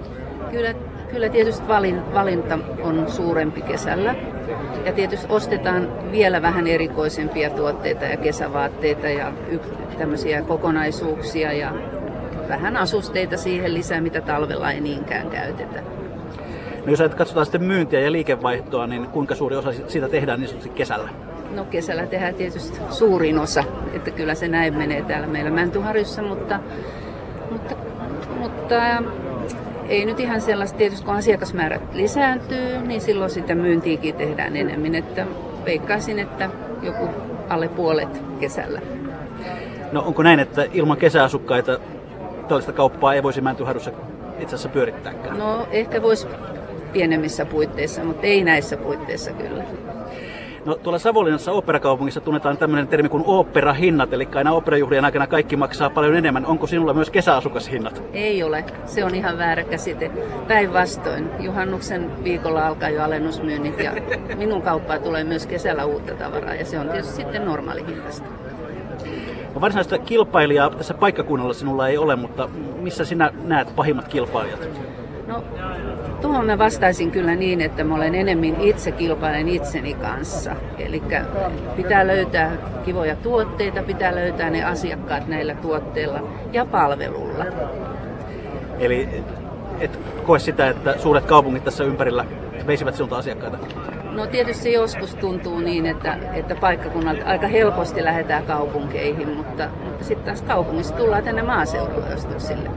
Kyllä, 0.51 0.73
kyllä 1.11 1.29
tietysti 1.29 1.67
valin, 1.67 2.13
valinta 2.13 2.59
on 2.83 3.11
suurempi 3.11 3.61
kesällä. 3.61 4.15
Ja 4.85 4.93
tietysti 4.93 5.27
ostetaan 5.29 6.11
vielä 6.11 6.41
vähän 6.41 6.67
erikoisempia 6.67 7.49
tuotteita 7.49 8.05
ja 8.05 8.17
kesävaatteita 8.17 9.07
ja 9.09 9.31
tämmöisiä 9.97 10.41
kokonaisuuksia 10.41 11.53
ja 11.53 11.73
vähän 12.49 12.77
asusteita 12.77 13.37
siihen 13.37 13.73
lisää, 13.73 14.01
mitä 14.01 14.21
talvella 14.21 14.71
ei 14.71 14.81
niinkään 14.81 15.29
käytetä. 15.29 15.83
No 16.87 16.91
jos 16.91 17.15
katsotaan 17.15 17.45
sitten 17.45 17.63
myyntiä 17.63 17.99
ja 17.99 18.11
liikevaihtoa, 18.11 18.87
niin 18.87 19.07
kuinka 19.07 19.35
suuri 19.35 19.55
osa 19.55 19.71
siitä 19.87 20.09
tehdään 20.09 20.39
niin 20.39 20.47
sanotusti 20.47 20.75
kesällä? 20.75 21.09
No 21.55 21.65
kesällä 21.65 22.05
tehdään 22.05 22.35
tietysti 22.35 22.79
suurin 22.89 23.39
osa, 23.39 23.63
että 23.93 24.11
kyllä 24.11 24.35
se 24.35 24.47
näin 24.47 24.77
menee 24.77 25.01
täällä 25.01 25.27
meillä 25.27 25.51
Mäntyharjussa, 25.51 26.21
mutta, 26.21 26.59
mutta, 27.51 27.75
mutta 28.39 28.75
ei 29.89 30.05
nyt 30.05 30.19
ihan 30.19 30.41
sellaista, 30.41 30.77
tietysti 30.77 31.05
kun 31.05 31.15
asiakasmäärät 31.15 31.93
lisääntyy, 31.93 32.77
niin 32.77 33.01
silloin 33.01 33.31
sitä 33.31 33.55
myyntiikin 33.55 34.15
tehdään 34.15 34.57
enemmän. 34.57 34.95
Että 34.95 35.25
veikkaisin, 35.65 36.19
että 36.19 36.49
joku 36.81 37.09
alle 37.49 37.67
puolet 37.67 38.21
kesällä. 38.39 38.81
No 39.91 40.01
onko 40.01 40.23
näin, 40.23 40.39
että 40.39 40.65
ilman 40.73 40.97
kesäasukkaita 40.97 41.79
tällaista 42.47 42.73
kauppaa 42.73 43.13
ei 43.13 43.23
voisi 43.23 43.41
Mäntyharjussa 43.41 43.91
itse 44.39 44.55
asiassa 44.55 44.69
pyörittääkään? 44.69 45.37
No 45.37 45.67
ehkä 45.71 46.01
voisi 46.01 46.27
pienemmissä 46.93 47.45
puitteissa, 47.45 48.03
mutta 48.03 48.27
ei 48.27 48.43
näissä 48.43 48.77
puitteissa 48.77 49.31
kyllä. 49.31 49.63
No 50.65 50.75
tuolla 50.75 50.99
Savonlinnassa 50.99 51.51
oopperakaupungissa 51.51 52.21
tunnetaan 52.21 52.57
tämmöinen 52.57 52.87
termi 52.87 53.09
kuin 53.09 53.23
oopperahinnat, 53.27 54.13
eli 54.13 54.27
aina 54.35 54.51
oopperajuhlien 54.51 55.05
aikana 55.05 55.27
kaikki 55.27 55.55
maksaa 55.55 55.89
paljon 55.89 56.15
enemmän. 56.15 56.45
Onko 56.45 56.67
sinulla 56.67 56.93
myös 56.93 57.09
kesäasukashinnat? 57.09 58.03
Ei 58.13 58.43
ole, 58.43 58.65
se 58.85 59.05
on 59.05 59.15
ihan 59.15 59.37
väärä 59.37 59.63
käsite. 59.63 60.11
Päinvastoin, 60.47 61.29
juhannuksen 61.39 62.23
viikolla 62.23 62.67
alkaa 62.67 62.89
jo 62.89 63.03
alennusmyynnit 63.03 63.79
ja 63.79 63.91
minun 64.35 64.61
kauppaa 64.61 64.99
tulee 64.99 65.23
myös 65.23 65.47
kesällä 65.47 65.85
uutta 65.85 66.13
tavaraa 66.13 66.55
ja 66.55 66.65
se 66.65 66.79
on 66.79 66.89
tietysti 66.89 67.15
sitten 67.15 67.45
normaali 67.45 67.85
hintasta. 67.87 68.27
No 69.55 69.61
varsinaista 69.61 69.97
kilpailijaa 69.97 70.69
tässä 70.69 70.93
paikkakunnalla 70.93 71.53
sinulla 71.53 71.87
ei 71.87 71.97
ole, 71.97 72.15
mutta 72.15 72.49
missä 72.81 73.05
sinä 73.05 73.31
näet 73.43 73.75
pahimmat 73.75 74.07
kilpailijat? 74.07 74.69
No, 75.27 75.43
tuohon 76.21 76.45
mä 76.45 76.57
vastaisin 76.57 77.11
kyllä 77.11 77.35
niin, 77.35 77.61
että 77.61 77.83
mä 77.83 77.95
olen 77.95 78.15
enemmän 78.15 78.61
itse 78.61 78.91
kilpailen 78.91 79.49
itseni 79.49 79.93
kanssa. 79.93 80.55
Eli 80.77 81.03
pitää 81.75 82.07
löytää 82.07 82.51
kivoja 82.85 83.15
tuotteita, 83.15 83.83
pitää 83.83 84.15
löytää 84.15 84.49
ne 84.49 84.63
asiakkaat 84.63 85.27
näillä 85.27 85.55
tuotteilla 85.55 86.19
ja 86.53 86.65
palvelulla. 86.65 87.45
Eli 88.79 89.23
et 89.79 89.99
koe 90.25 90.39
sitä, 90.39 90.69
että 90.69 90.97
suuret 90.97 91.25
kaupungit 91.25 91.63
tässä 91.63 91.83
ympärillä 91.83 92.25
veisivät 92.67 92.95
sinulta 92.95 93.17
asiakkaita? 93.17 93.57
No 94.11 94.25
tietysti 94.25 94.73
joskus 94.73 95.15
tuntuu 95.15 95.59
niin, 95.59 95.85
että, 95.85 96.17
että 96.33 96.55
paikkakunnalta 96.55 97.25
aika 97.25 97.47
helposti 97.47 98.03
lähdetään 98.03 98.43
kaupunkeihin, 98.43 99.29
mutta, 99.29 99.69
mutta 99.85 100.03
sitten 100.03 100.25
taas 100.25 100.41
kaupungista 100.41 100.97
tullaan 100.97 101.23
tänne 101.23 101.41
maaseudulle 101.41 102.15
ostosille. 102.15 102.69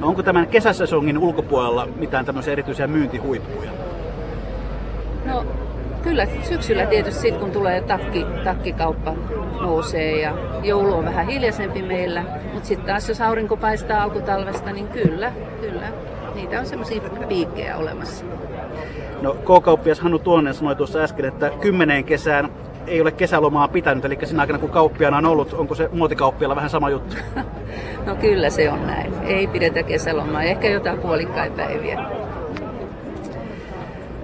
No 0.00 0.08
onko 0.08 0.22
tämän 0.22 0.46
kesäsesongin 0.46 1.18
ulkopuolella 1.18 1.88
mitään 1.96 2.24
tämmöisiä 2.24 2.52
erityisiä 2.52 2.86
myyntihuippuja? 2.86 3.70
No 5.24 5.44
kyllä 6.02 6.26
syksyllä 6.42 6.86
tietysti 6.86 7.20
sit, 7.20 7.36
kun 7.36 7.50
tulee 7.50 7.80
takki, 7.80 8.26
takkikauppa 8.44 9.14
nousee 9.60 10.20
ja 10.20 10.34
joulu 10.62 10.94
on 10.94 11.04
vähän 11.04 11.26
hiljaisempi 11.26 11.82
meillä. 11.82 12.24
Mutta 12.52 12.68
sitten 12.68 12.86
taas 12.86 13.08
jos 13.08 13.20
aurinko 13.20 13.56
paistaa 13.56 14.02
alkutalvesta, 14.02 14.72
niin 14.72 14.88
kyllä, 14.88 15.32
kyllä. 15.60 15.86
Niitä 16.34 16.60
on 16.60 16.66
semmoisia 16.66 17.00
piikkejä 17.28 17.76
olemassa. 17.76 18.24
No 19.22 19.34
K-kauppias 19.34 20.00
Hannu 20.00 20.18
Tuonen 20.18 20.54
sanoi 20.54 20.76
tuossa 20.76 20.98
äsken, 20.98 21.24
että 21.24 21.50
kymmeneen 21.60 22.04
kesään 22.04 22.50
ei 22.90 23.00
ole 23.00 23.12
kesälomaa 23.12 23.68
pitänyt, 23.68 24.04
eli 24.04 24.18
siinä 24.24 24.40
aikana 24.40 24.58
kun 24.58 24.70
kauppiana 24.70 25.16
on 25.16 25.26
ollut, 25.26 25.52
onko 25.52 25.74
se 25.74 25.88
muotikauppialla 25.92 26.56
vähän 26.56 26.70
sama 26.70 26.90
juttu? 26.90 27.16
No 28.06 28.16
kyllä 28.16 28.50
se 28.50 28.70
on 28.70 28.86
näin. 28.86 29.12
Ei 29.22 29.46
pidetä 29.46 29.82
kesälomaa, 29.82 30.42
ehkä 30.42 30.68
jotain 30.68 30.98
puolikkain 30.98 31.52
päiviä. 31.52 32.04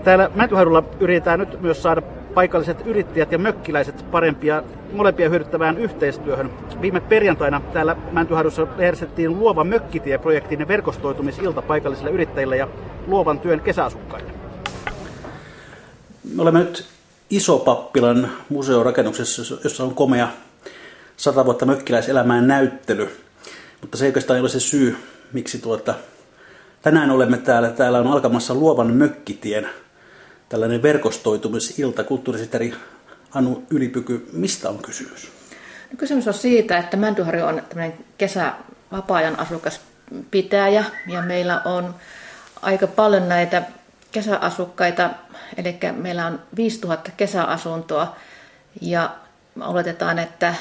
Täällä 0.05 0.31
Mäntyharjulla 0.35 0.83
yritetään 1.01 1.39
nyt 1.39 1.61
myös 1.61 1.83
saada 1.83 2.03
paikalliset 2.35 2.87
yrittäjät 2.87 3.33
ja 3.33 3.39
mökkiläiset 3.39 4.11
parempia 4.11 4.63
molempia 4.93 5.29
hyödyttävään 5.29 5.79
yhteistyöhön. 5.79 6.51
Viime 6.81 7.01
perjantaina 7.01 7.61
täällä 7.73 7.97
Mäntyharjussa 8.13 8.67
järjestettiin 8.79 9.39
Luova 9.39 9.65
mökkitie-projektin 9.65 10.69
verkostoitumisilta 10.69 11.63
paikallisille 11.63 12.11
yrittäjille 12.11 12.57
ja 12.57 12.69
luovan 13.07 13.41
työn 13.41 13.61
kesäasukkaille. 13.61 14.31
Me 16.35 16.43
olemme 16.43 16.59
nyt 16.59 16.96
Isopappilan 17.31 18.33
museorakennuksessa, 18.49 19.57
jossa 19.65 19.85
on 19.85 19.95
komea 19.95 20.29
sata 21.17 21.45
vuotta 21.45 21.67
mökkiläiselämään 21.67 22.47
näyttely. 22.47 23.21
Mutta 23.81 23.99
se 23.99 24.05
ei 24.05 24.09
oikeastaan 24.09 24.41
ole 24.41 24.49
se 24.49 24.61
syy, 24.61 24.97
miksi 25.33 25.59
tuota, 25.59 25.95
tänään 26.83 27.11
olemme 27.11 27.39
täällä. 27.39 27.69
Täällä 27.69 27.99
on 27.99 28.07
alkamassa 28.07 28.55
Luovan 28.55 28.93
mökkitien 28.93 29.69
tällainen 30.49 30.83
verkostoitumisilta. 30.83 32.05
Kulttuurisitari 32.05 32.75
Anu 33.35 33.63
Ylipyky, 33.71 34.29
mistä 34.33 34.69
on 34.69 34.79
kysymys? 34.79 35.29
No, 35.91 35.97
kysymys 35.97 36.29
on 36.29 36.35
siitä, 36.35 36.79
että 36.79 36.97
Mäntyharju 36.97 37.45
on 37.45 37.63
tämmöinen 37.69 37.99
kesä 38.19 38.53
vapaa-ajan 38.93 39.39
asukaspitäjä 39.39 40.85
ja 41.07 41.23
meillä 41.23 41.63
on 41.65 41.95
aika 42.63 42.87
paljon 42.87 43.29
näitä 43.29 43.63
kesäasukkaita, 44.17 45.11
eli 45.57 45.79
meillä 45.93 46.27
on 46.27 46.41
5000 46.57 47.11
kesäasuntoa 47.17 48.17
ja 48.81 49.11
oletetaan, 49.61 50.19
että, 50.19 50.55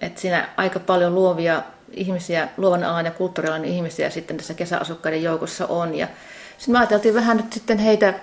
että 0.00 0.20
siinä 0.20 0.48
aika 0.56 0.80
paljon 0.80 1.14
luovia 1.14 1.62
ihmisiä, 1.92 2.48
luovan 2.56 2.84
alan 2.84 3.04
ja 3.04 3.10
kulttuurialan 3.10 3.64
ihmisiä 3.64 4.10
sitten 4.10 4.36
tässä 4.36 4.54
kesäasukkaiden 4.54 5.22
joukossa 5.22 5.66
on. 5.66 5.94
Ja 5.94 6.08
sitten 6.58 6.72
me 6.72 6.78
ajateltiin 6.78 7.14
vähän 7.14 7.36
nyt 7.36 7.52
sitten 7.52 7.78
heitä, 7.78 8.14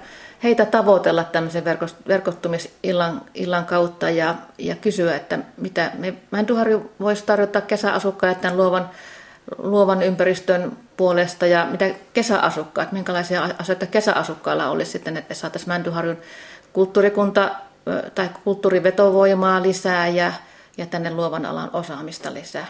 heitä 0.43 0.65
tavoitella 0.65 1.23
tämmöisen 1.23 1.63
verkottumisillan 2.07 3.21
illan 3.33 3.65
kautta 3.65 4.09
ja, 4.09 4.35
ja 4.57 4.75
kysyä, 4.75 5.15
että 5.15 5.39
mitä 5.57 5.91
me 5.97 6.13
Mäntyharju 6.31 6.91
voisi 6.99 7.23
tarjota 7.25 7.61
kesäasukkaille 7.61 8.39
tämän 8.41 8.57
luovan, 8.57 8.89
luovan 9.57 10.03
ympäristön 10.03 10.77
puolesta 10.97 11.47
ja 11.47 11.67
mitä 11.71 11.89
kesäasukkaat, 12.13 12.91
minkälaisia 12.91 13.49
asioita 13.59 13.85
kesäasukkailla 13.85 14.69
olisi 14.69 14.91
sitten, 14.91 15.17
että 15.17 15.33
saataisiin 15.33 15.69
Mäntyharjun 15.69 16.17
kulttuurikunta 16.73 17.51
tai 18.15 18.29
kulttuurivetovoimaa 18.43 19.61
lisää 19.61 20.07
ja, 20.07 20.33
ja 20.77 20.85
tänne 20.85 21.11
luovan 21.11 21.45
alan 21.45 21.69
osaamista 21.73 22.33
lisää. 22.33 22.67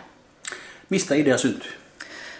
Mistä 0.89 1.15
idea 1.15 1.37
syntyy? 1.37 1.71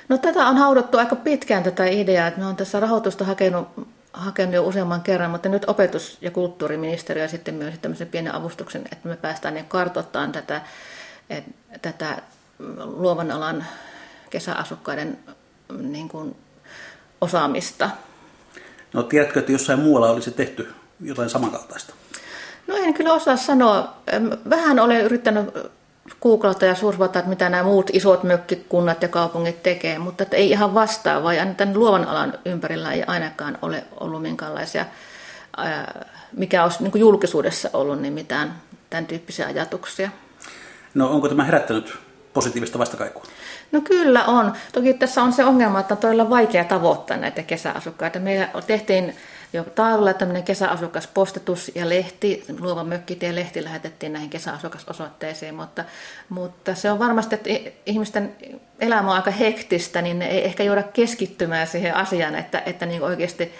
No 0.10 0.18
tätä 0.18 0.48
on 0.48 0.58
haudottu 0.58 0.98
aika 0.98 1.16
pitkään 1.16 1.64
tätä 1.64 1.86
ideaa, 1.86 2.28
että 2.28 2.40
me 2.40 2.46
on 2.46 2.56
tässä 2.56 2.80
rahoitusta 2.80 3.26
hakenut, 3.26 3.68
hakenut 4.14 4.56
jo 4.56 4.64
useamman 4.64 5.02
kerran, 5.02 5.32
mutta 5.32 5.50
nyt 5.50 5.70
opetus- 5.70 6.18
ja 6.22 6.32
kulttuuriministeriö 6.32 7.28
sitten 7.28 7.56
myös 7.56 7.76
tämmöisen 7.82 8.08
pienen 8.08 8.36
avustuksen, 8.36 8.82
että 8.92 9.10
me 9.10 9.16
päästään 9.18 9.54
niin 9.54 9.66
kartoittamaan 9.66 10.32
tätä, 10.32 10.62
et, 11.30 11.44
tätä 11.82 12.22
luovan 12.80 13.32
alan 13.32 13.66
kesäasukkaiden 14.30 15.20
niin 15.82 16.10
kuin, 16.10 16.36
osaamista. 17.22 17.90
No 18.94 19.04
tiedätkö, 19.04 19.40
että 19.40 19.52
jossain 19.52 19.80
muualla 19.80 20.10
olisi 20.10 20.32
tehty 20.32 20.74
jotain 21.02 21.30
samankaltaista? 21.30 21.94
No 22.68 22.76
en 22.76 22.94
kyllä 22.94 23.14
osaa 23.14 23.38
sanoa. 23.38 23.94
Vähän 24.50 24.80
olen 24.80 25.02
yrittänyt 25.02 25.46
googlata 26.22 26.66
ja 26.66 26.76
survata, 26.76 27.20
että 27.20 27.30
mitä 27.30 27.50
nämä 27.50 27.64
muut 27.64 27.90
isot 27.94 28.24
mökkikunnat 28.24 29.02
ja 29.02 29.08
kaupungit 29.08 29.64
tekee, 29.64 30.00
mutta 30.00 30.24
että 30.24 30.38
ei 30.38 30.50
ihan 30.50 30.74
vastaavaa. 30.74 31.34
Ja 31.34 31.46
tämän 31.46 31.80
luovan 31.80 32.08
alan 32.08 32.34
ympärillä 32.46 32.92
ei 32.92 33.04
ainakaan 33.08 33.58
ole 33.62 33.84
ollut 34.00 34.22
minkäänlaisia, 34.22 34.86
mikä 36.32 36.64
olisi 36.64 36.84
niin 36.84 37.00
julkisuudessa 37.00 37.70
ollut, 37.74 38.02
niin 38.02 38.14
mitään 38.14 38.62
tämän 38.90 39.06
tyyppisiä 39.06 39.48
ajatuksia. 39.48 40.10
No 40.94 41.10
onko 41.12 41.30
tämä 41.30 41.44
herättänyt 41.44 41.98
positiivista 42.34 42.80
vastakaikua? 42.80 43.24
No 43.72 43.82
kyllä 43.82 44.26
on. 44.26 44.54
Toki 44.74 44.94
tässä 44.94 45.24
on 45.24 45.34
se 45.34 45.46
ongelma, 45.46 45.80
että 45.80 45.94
on 45.94 45.98
todella 45.98 46.30
vaikea 46.30 46.64
tavoittaa 46.64 47.18
näitä 47.18 47.44
kesäasukkaita. 47.44 48.20
Meillä 48.20 48.50
tehtiin 48.68 49.16
jo 49.54 49.64
taululla 49.64 50.14
tämmöinen 50.14 50.44
kesäasukaspostitus 50.44 51.72
ja 51.76 51.90
lehti, 51.90 52.46
Luova 52.60 52.84
mökkitie 52.84 53.36
lehti 53.36 53.64
lähetettiin 53.64 54.14
näihin 54.14 54.30
kesäasukasosoitteisiin, 54.30 55.56
mutta, 55.56 55.84
mutta 56.30 56.76
se 56.76 56.92
on 56.92 57.00
varmasti, 57.00 57.36
että 57.36 57.50
ihmisten 57.86 58.36
elämä 58.80 59.10
on 59.10 59.16
aika 59.16 59.32
hektistä, 59.32 60.02
niin 60.02 60.20
ne 60.20 60.28
ei 60.28 60.46
ehkä 60.46 60.64
jouda 60.64 60.84
keskittymään 60.84 61.68
siihen 61.68 61.96
asiaan, 61.96 62.36
että, 62.36 62.62
että 62.66 62.86
niin 62.86 63.04
oikeasti 63.04 63.52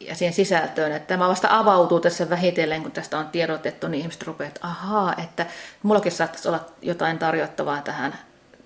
ja 0.00 0.14
siihen 0.14 0.34
sisältöön. 0.34 0.92
Että 0.92 1.08
tämä 1.08 1.28
vasta 1.28 1.58
avautuu 1.58 2.00
tässä 2.00 2.30
vähitellen, 2.30 2.82
kun 2.82 2.92
tästä 2.92 3.18
on 3.18 3.28
tiedotettu, 3.28 3.88
niin 3.88 4.00
ihmiset 4.00 4.22
rupeavat, 4.22 4.56
että 4.56 4.66
ahaa, 4.66 5.14
että 5.22 5.46
mullakin 5.82 6.12
saattaisi 6.12 6.48
olla 6.48 6.66
jotain 6.82 7.18
tarjottavaa 7.18 7.82
tähän, 7.82 8.18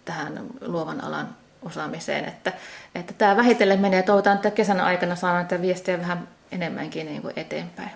tähän 0.04 0.46
luovan 0.60 1.04
alan 1.04 1.28
osaamiseen. 1.62 2.24
Että, 2.24 2.52
että 2.94 3.12
tämä 3.18 3.36
vähitellen 3.36 3.80
menee. 3.80 4.02
Toivotaan, 4.02 4.36
että 4.36 4.50
kesän 4.50 4.80
aikana 4.80 5.16
saadaan 5.16 5.46
tätä 5.46 5.62
viestiä 5.62 5.98
vähän 5.98 6.28
enemmänkin 6.52 7.06
niin 7.06 7.22
kuin 7.22 7.32
eteenpäin. 7.36 7.90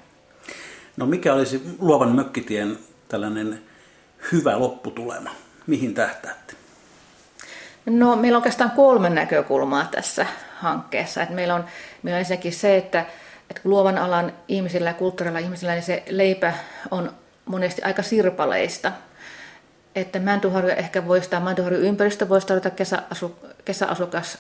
No 0.97 1.07
mikä 1.07 1.35
olisi 1.35 1.77
luovan 1.79 2.17
mökkitien 2.17 2.79
tällainen 3.09 3.63
hyvä 4.33 4.59
lopputulema? 4.59 5.31
Mihin 5.67 5.95
tähtäätte? 5.95 6.55
No 7.87 8.17
meillä 8.17 8.37
on 8.37 8.41
oikeastaan 8.41 8.71
kolme 8.71 9.11
näkökulmaa 9.11 9.89
tässä 9.91 10.27
hankkeessa. 10.57 11.23
Että 11.23 11.35
meillä, 11.35 11.55
on, 11.55 11.65
meillä 12.03 12.17
on 12.17 12.21
ensinnäkin 12.21 12.53
se, 12.53 12.77
että, 12.77 13.07
että 13.51 13.61
luovan 13.65 13.99
alan 13.99 14.33
ihmisillä 14.49 14.91
ja 14.91 14.95
kulttuurilla 14.95 15.39
ihmisillä 15.39 15.73
niin 15.73 15.83
se 15.83 16.03
leipä 16.09 16.53
on 16.91 17.13
monesti 17.47 17.83
aika 17.83 18.03
sirpaleista– 18.03 18.93
että 19.97 20.19
Mäntyharju 20.19 20.71
ehkä 20.71 21.07
voisi, 21.07 21.31
tai 21.31 21.41
Mäntyharju 21.41 21.79
ympäristö 21.79 22.29
voisi 22.29 22.47
tarjota 22.47 22.71
kesäasu, 22.71 23.37
kesäasukas 23.65 24.39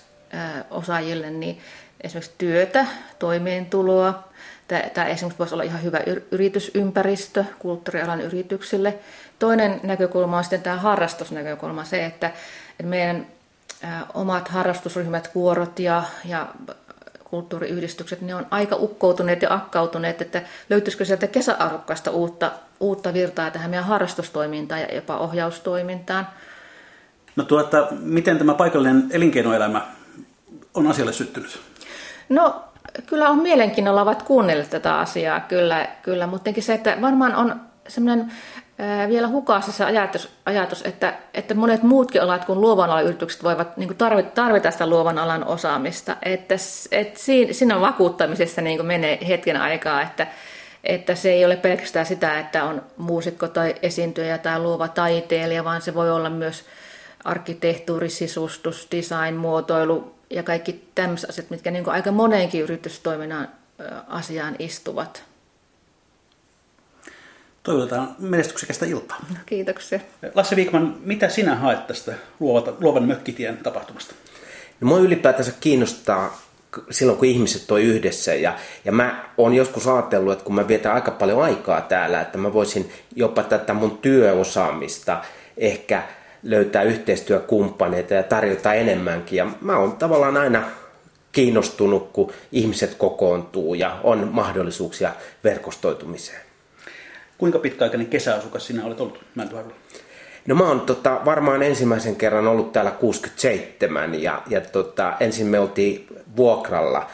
osaajille 0.70 1.30
niin 1.30 1.60
esimerkiksi 2.00 2.34
työtä, 2.38 2.86
toimeentuloa, 3.18 4.26
Tämä 4.68 5.06
esimerkiksi 5.06 5.38
voisi 5.38 5.54
olla 5.54 5.62
ihan 5.62 5.82
hyvä 5.82 6.00
yritysympäristö 6.30 7.44
kulttuurialan 7.58 8.20
yrityksille. 8.20 8.98
Toinen 9.38 9.80
näkökulma 9.82 10.38
on 10.38 10.44
sitten 10.44 10.62
tämä 10.62 10.76
harrastusnäkökulma, 10.76 11.84
se, 11.84 12.04
että 12.04 12.30
meidän 12.82 13.26
omat 14.14 14.48
harrastusryhmät, 14.48 15.28
kuorot 15.28 15.78
ja, 15.78 16.02
ja 16.24 16.48
kulttuuriyhdistykset, 17.30 18.20
ne 18.20 18.34
on 18.34 18.46
aika 18.50 18.76
ukkoutuneet 18.76 19.42
ja 19.42 19.54
akkautuneet, 19.54 20.22
että 20.22 20.42
löytyisikö 20.70 21.04
sieltä 21.04 21.26
kesäarvokkaista 21.26 22.10
uutta, 22.10 22.52
uutta 22.80 23.12
virtaa 23.12 23.50
tähän 23.50 23.70
meidän 23.70 23.86
harrastustoimintaan 23.86 24.80
ja 24.80 24.94
jopa 24.94 25.16
ohjaustoimintaan. 25.16 26.28
No 27.36 27.44
tuota, 27.44 27.88
miten 27.90 28.38
tämä 28.38 28.54
paikallinen 28.54 29.06
elinkeinoelämä 29.10 29.86
on 30.74 30.86
asialle 30.86 31.12
syttynyt? 31.12 31.60
No 32.28 32.64
kyllä 33.06 33.28
on 33.28 33.38
mielenkiinnolla 33.38 34.02
ovat 34.02 34.22
kuunnelleet 34.22 34.70
tätä 34.70 34.98
asiaa, 34.98 35.40
kyllä, 35.40 35.88
kyllä 36.02 36.26
mutta 36.26 36.50
se, 36.60 36.74
että 36.74 36.98
varmaan 37.00 37.34
on 37.34 37.60
semmoinen 37.88 38.32
vielä 39.08 39.28
hukassa 39.28 39.72
se 39.72 39.84
ajatus, 39.84 40.28
ajatus 40.46 40.82
että, 40.82 41.14
että 41.34 41.54
monet 41.54 41.82
muutkin 41.82 42.22
alat 42.22 42.44
kuin 42.44 42.60
luovan 42.60 42.90
alan 42.90 43.04
yritykset 43.04 43.42
voivat 43.42 43.76
niin 43.76 43.96
tarvita, 43.96 44.30
tarvita 44.30 44.70
sitä 44.70 44.86
luovan 44.86 45.18
alan 45.18 45.44
osaamista. 45.44 46.16
Että, 46.22 46.54
että 46.90 47.20
siinä, 47.20 47.52
siinä 47.52 47.80
vakuuttamisessa 47.80 48.60
niin 48.60 48.86
menee 48.86 49.18
hetken 49.28 49.56
aikaa, 49.56 50.02
että, 50.02 50.26
että 50.84 51.14
se 51.14 51.32
ei 51.32 51.44
ole 51.44 51.56
pelkästään 51.56 52.06
sitä, 52.06 52.38
että 52.38 52.64
on 52.64 52.82
muusikko 52.96 53.48
tai 53.48 53.74
esiintyjä 53.82 54.38
tai 54.38 54.58
luova 54.58 54.88
taiteilija, 54.88 55.64
vaan 55.64 55.82
se 55.82 55.94
voi 55.94 56.10
olla 56.10 56.30
myös 56.30 56.64
arkkitehtuuri, 57.24 58.10
sisustus, 58.10 58.88
design, 58.90 59.34
muotoilu 59.36 60.14
ja 60.30 60.42
kaikki 60.42 60.90
tämmöiset 60.94 61.30
asiat, 61.30 61.50
mitkä 61.50 61.70
niin 61.70 61.88
aika 61.88 62.12
moneenkin 62.12 62.60
yritystoiminnan 62.60 63.48
asiaan 64.08 64.56
istuvat. 64.58 65.24
Toivotetaan 67.66 68.16
menestyksekästä 68.18 68.86
iltaa. 68.86 69.18
Kiitoksia. 69.46 70.00
Lasse 70.34 70.56
Viikman, 70.56 70.96
mitä 71.04 71.28
sinä 71.28 71.54
haet 71.54 71.86
tästä 71.86 72.12
Luovan 72.80 73.02
mökkitien 73.02 73.56
tapahtumasta? 73.56 74.14
No, 74.80 74.88
mua 74.88 74.98
ylipäätänsä 74.98 75.52
kiinnostaa 75.60 76.42
silloin, 76.90 77.18
kun 77.18 77.28
ihmiset 77.28 77.66
toi 77.66 77.82
yhdessä. 77.82 78.34
Ja, 78.34 78.54
ja 78.84 78.92
mä 78.92 79.24
oon 79.38 79.54
joskus 79.54 79.86
ajatellut, 79.86 80.32
että 80.32 80.44
kun 80.44 80.54
mä 80.54 80.68
vietän 80.68 80.92
aika 80.92 81.10
paljon 81.10 81.42
aikaa 81.42 81.80
täällä, 81.80 82.20
että 82.20 82.38
mä 82.38 82.52
voisin 82.52 82.92
jopa 83.16 83.42
tätä 83.42 83.74
mun 83.74 83.98
työosaamista 83.98 85.24
ehkä 85.56 86.02
löytää 86.42 86.82
yhteistyökumppaneita 86.82 88.14
ja 88.14 88.22
tarjota 88.22 88.74
enemmänkin. 88.74 89.36
Ja 89.36 89.46
mä 89.60 89.78
oon 89.78 89.96
tavallaan 89.96 90.36
aina 90.36 90.62
kiinnostunut, 91.32 92.10
kun 92.12 92.32
ihmiset 92.52 92.94
kokoontuu 92.94 93.74
ja 93.74 94.00
on 94.02 94.28
mahdollisuuksia 94.32 95.12
verkostoitumiseen. 95.44 96.45
Kuinka 97.38 97.58
pitkäaikainen 97.58 98.06
kesäasukas 98.06 98.66
sinä 98.66 98.84
olet 98.84 99.00
ollut 99.00 99.24
Mäntyharjulla? 99.34 99.76
No 100.46 100.54
mä 100.54 100.68
oon 100.68 100.80
tota, 100.80 101.20
varmaan 101.24 101.62
ensimmäisen 101.62 102.16
kerran 102.16 102.46
ollut 102.46 102.72
täällä 102.72 102.90
67 102.90 104.22
ja, 104.22 104.42
ja 104.48 104.60
tota, 104.60 105.12
ensin 105.20 105.46
me 105.46 105.58
oltiin 105.58 106.06
vuokralla 106.36 107.10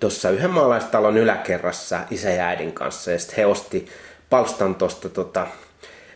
tuossa 0.00 0.30
yhden 0.30 0.50
maalaistalon 0.50 1.16
yläkerrassa 1.16 2.00
isä 2.10 2.30
ja 2.30 2.46
äidin 2.46 2.72
kanssa 2.72 3.10
ja 3.10 3.18
sitten 3.18 3.36
he 3.36 3.46
osti 3.46 3.86
palstan 4.30 4.74
tuosta 4.74 5.08
tota, 5.08 5.46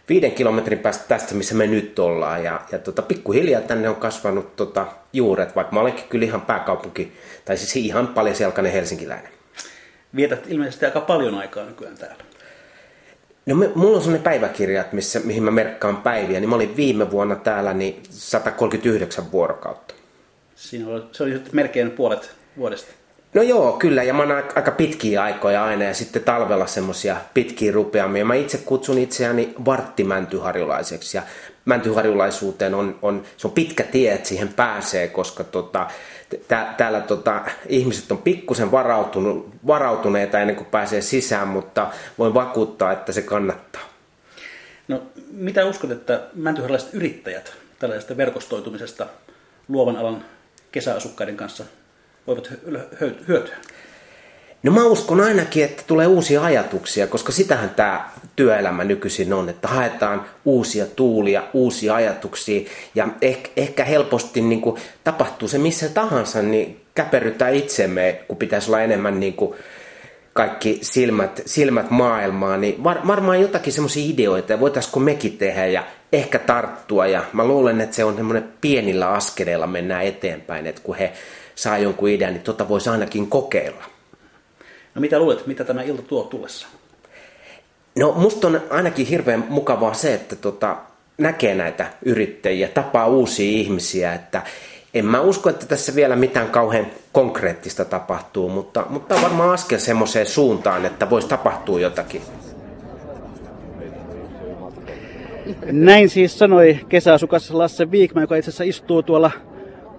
viiden 0.09 0.33
kilometrin 0.33 0.79
päästä 0.79 1.05
tästä, 1.09 1.35
missä 1.35 1.55
me 1.55 1.67
nyt 1.67 1.99
ollaan. 1.99 2.45
Ja, 2.45 2.61
ja 2.73 2.79
tota, 2.79 3.03
pikkuhiljaa 3.03 3.61
tänne 3.61 3.89
on 3.89 3.97
kasvanut 3.97 4.57
tota, 4.57 4.87
juuret, 5.13 5.57
vaikka 5.57 5.75
mä 5.75 5.81
olenkin 5.81 6.05
kyllä 6.09 6.25
ihan 6.25 6.41
pääkaupunki, 6.41 7.13
tai 7.45 7.57
siis 7.57 7.77
ihan 7.77 8.09
paljon 8.09 8.37
selkainen 8.37 8.73
helsinkiläinen. 8.73 9.31
Vietät 10.17 10.45
ilmeisesti 10.49 10.87
aika 10.87 11.01
paljon 11.01 11.35
aikaa 11.35 11.65
nykyään 11.65 11.99
täällä. 11.99 12.25
No 13.47 13.55
me, 13.55 13.71
mulla 13.75 13.97
on 13.97 14.03
sellainen 14.03 14.25
päiväkirjat, 14.25 14.93
missä, 14.93 15.21
mihin 15.25 15.43
mä 15.43 15.51
merkkaan 15.51 15.97
päiviä, 15.97 16.41
niin 16.41 16.49
mä 16.49 16.57
olin 16.57 16.77
viime 16.77 17.11
vuonna 17.11 17.37
täällä 17.37 17.75
niin 17.75 18.03
139 18.11 19.33
vuorokautta. 19.33 19.95
Siinä 20.55 20.89
oli, 20.89 21.03
se 21.13 21.23
oli 21.23 21.43
melkein 21.53 21.91
puolet 21.91 22.31
vuodesta. 22.57 22.93
No 23.35 23.43
joo, 23.43 23.73
kyllä, 23.73 24.03
ja 24.03 24.15
mä 24.15 24.23
oon 24.23 24.33
aika 24.55 24.71
pitkiä 24.71 25.23
aikoja 25.23 25.65
aina, 25.65 25.85
ja 25.85 25.95
sitten 25.95 26.25
talvella 26.25 26.67
semmosia 26.67 27.17
pitkiä 27.35 27.73
rupeamia. 27.73 28.25
Mä 28.25 28.35
itse 28.35 28.59
kutsun 28.59 28.99
itseäni 28.99 29.55
varttimäntyharjulaiseksi, 29.65 31.17
ja 31.17 31.23
mäntyharjulaisuuteen 31.65 32.75
on, 32.75 32.99
on, 33.03 33.23
se 33.37 33.47
on 33.47 33.53
pitkä 33.53 33.83
tie, 33.83 34.13
että 34.13 34.29
siihen 34.29 34.49
pääsee, 34.49 35.09
koska 35.09 35.45
tota, 35.45 35.87
tää, 36.49 36.75
täällä 36.77 37.01
tota, 37.01 37.45
ihmiset 37.67 38.13
on 38.13 38.19
pikkusen 38.19 38.71
varautuneita 39.67 40.41
ennen 40.41 40.57
kuin 40.57 40.67
pääsee 40.67 41.01
sisään, 41.01 41.49
mutta 41.49 41.91
voin 42.19 42.35
vakuuttaa, 42.35 42.93
että 42.93 43.13
se 43.13 43.23
kannattaa. 43.23 43.83
No, 44.89 45.03
mitä 45.31 45.65
uskot, 45.65 45.91
että 45.91 46.23
mäntyharjalaiset 46.35 46.95
yrittäjät 46.95 47.53
tällaisesta 47.79 48.17
verkostoitumisesta 48.17 49.07
luovan 49.69 49.97
alan 49.97 50.25
kesäasukkaiden 50.73 51.37
kanssa 51.37 51.65
voivat 52.27 52.53
hyötyä? 53.29 53.57
No 54.65 54.73
mä 54.73 54.85
uskon 54.85 55.21
ainakin, 55.21 55.65
että 55.65 55.83
tulee 55.87 56.07
uusia 56.07 56.45
ajatuksia, 56.45 57.07
koska 57.07 57.33
sitähän 57.33 57.71
tämä 57.71 58.11
työelämä 58.37 58.85
nykyisin 58.85 59.33
on, 59.33 59.49
että 59.49 59.69
haetaan 59.69 60.25
uusia 60.45 60.87
tuulia, 60.87 61.43
uusia 61.53 61.95
ajatuksia 61.95 62.71
ja 62.95 63.09
ehkä, 63.23 63.51
ehkä 63.57 63.85
helposti 63.85 64.41
niin 64.41 64.61
kuin, 64.61 64.81
tapahtuu 65.05 65.49
se 65.49 65.59
missä 65.59 65.89
tahansa, 65.89 66.43
niin 66.43 66.81
käperrytään 66.95 67.55
itsemme, 67.55 68.21
kun 68.29 68.37
pitäisi 68.37 68.71
olla 68.71 68.81
enemmän 68.81 69.21
niin 69.21 69.35
kuin, 69.35 69.55
kaikki 70.33 70.79
silmät, 70.83 71.43
silmät 71.47 71.91
maailmaa, 71.91 72.57
niin 72.57 72.85
var, 72.85 73.07
varmaan 73.07 73.41
jotakin 73.41 73.73
semmoisia 73.73 74.13
ideoita, 74.15 74.53
ja 74.53 74.61
voitaisiko 74.61 75.01
mekin 75.01 75.39
tehdä 75.39 75.67
ja 75.67 75.85
ehkä 76.13 76.39
tarttua. 76.39 77.07
Ja 77.07 77.25
mä 77.33 77.45
luulen, 77.45 77.81
että 77.81 77.97
se 77.97 78.05
on 78.05 78.17
semmoinen 78.17 78.49
pienillä 78.61 79.09
askeleilla 79.09 79.67
mennään 79.67 80.05
eteenpäin, 80.05 80.67
että 80.67 80.83
kun 80.85 80.97
he 80.97 81.13
saa 81.55 81.79
jonkun 81.79 82.09
idean, 82.09 82.33
niin 82.33 82.43
tota 82.43 82.69
voisi 82.69 82.91
ainakin 82.91 83.27
kokeilla. 83.27 83.94
No 84.95 85.01
mitä 85.01 85.19
luulet, 85.19 85.47
mitä 85.47 85.65
tämä 85.65 85.83
ilta 85.83 86.03
tuo 86.03 86.23
tullessa? 86.23 86.67
No 87.99 88.13
musta 88.13 88.47
on 88.47 88.61
ainakin 88.71 89.07
hirveän 89.07 89.47
mukavaa 89.49 89.95
se, 89.95 90.15
että 90.15 90.37
tota, 90.37 90.77
näkee 91.19 91.55
näitä 91.55 91.87
yrittäjiä, 92.05 92.69
tapaa 92.69 93.07
uusia 93.07 93.51
ihmisiä, 93.51 94.15
että 94.15 94.43
en 94.95 95.07
mä 95.07 95.21
usko, 95.21 95.51
että 95.51 95.67
tässä 95.67 95.95
vielä 95.95 96.17
mitään 96.17 96.49
kauhean 96.49 96.87
konkreettista 97.13 97.85
tapahtuu, 97.85 98.49
mutta, 98.49 98.87
mutta 98.89 99.15
on 99.15 99.23
varmaan 99.23 99.51
askel 99.51 99.79
semmoiseen 99.79 100.27
suuntaan, 100.27 100.87
että 100.87 101.11
voisi 101.11 101.29
tapahtua 101.29 101.81
jotakin. 101.81 102.23
Näin 105.65 106.09
siis 106.09 106.39
sanoi 106.39 106.81
kesäasukas 106.89 107.51
Lasse 107.51 107.91
Viikma, 107.91 108.21
joka 108.21 108.37
itse 108.37 108.51
asiassa 108.51 108.65
istuu 108.65 109.03
tuolla 109.03 109.31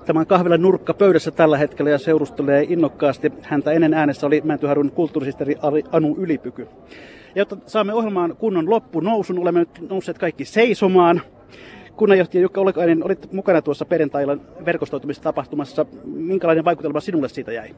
tämän 0.06 0.28
kahvilan 0.28 0.62
nurkka 0.62 0.94
pöydässä 0.94 1.32
tällä 1.32 1.58
hetkellä 1.58 1.92
ja 1.92 1.98
seurustelee 1.98 2.66
innokkaasti. 2.70 3.34
Häntä 3.42 3.72
ennen 3.72 3.94
äänessä 3.94 4.28
oli 4.28 4.42
Mäntyharjun 4.44 4.92
kulttuurisisteri 4.92 5.56
Anu 5.92 6.16
Ylipyky. 6.20 6.68
Ja 7.36 7.42
jotta 7.42 7.58
saamme 7.66 7.94
ohjelmaan 7.94 8.36
kunnon 8.38 8.70
loppunousun, 8.70 9.40
olemme 9.40 9.60
nyt 9.60 9.90
nousseet 9.90 10.18
kaikki 10.18 10.46
seisomaan. 10.46 11.22
Kunnanjohtaja 11.96 12.42
Jukka 12.42 12.62
Olekainen, 12.62 13.04
olit 13.04 13.32
mukana 13.32 13.62
tuossa 13.62 13.86
perjantailla 13.86 14.38
verkostoitumistapahtumassa. 14.66 15.86
Minkälainen 16.06 16.66
vaikutelma 16.66 17.00
sinulle 17.00 17.30
siitä 17.30 17.52
jäi? 17.52 17.76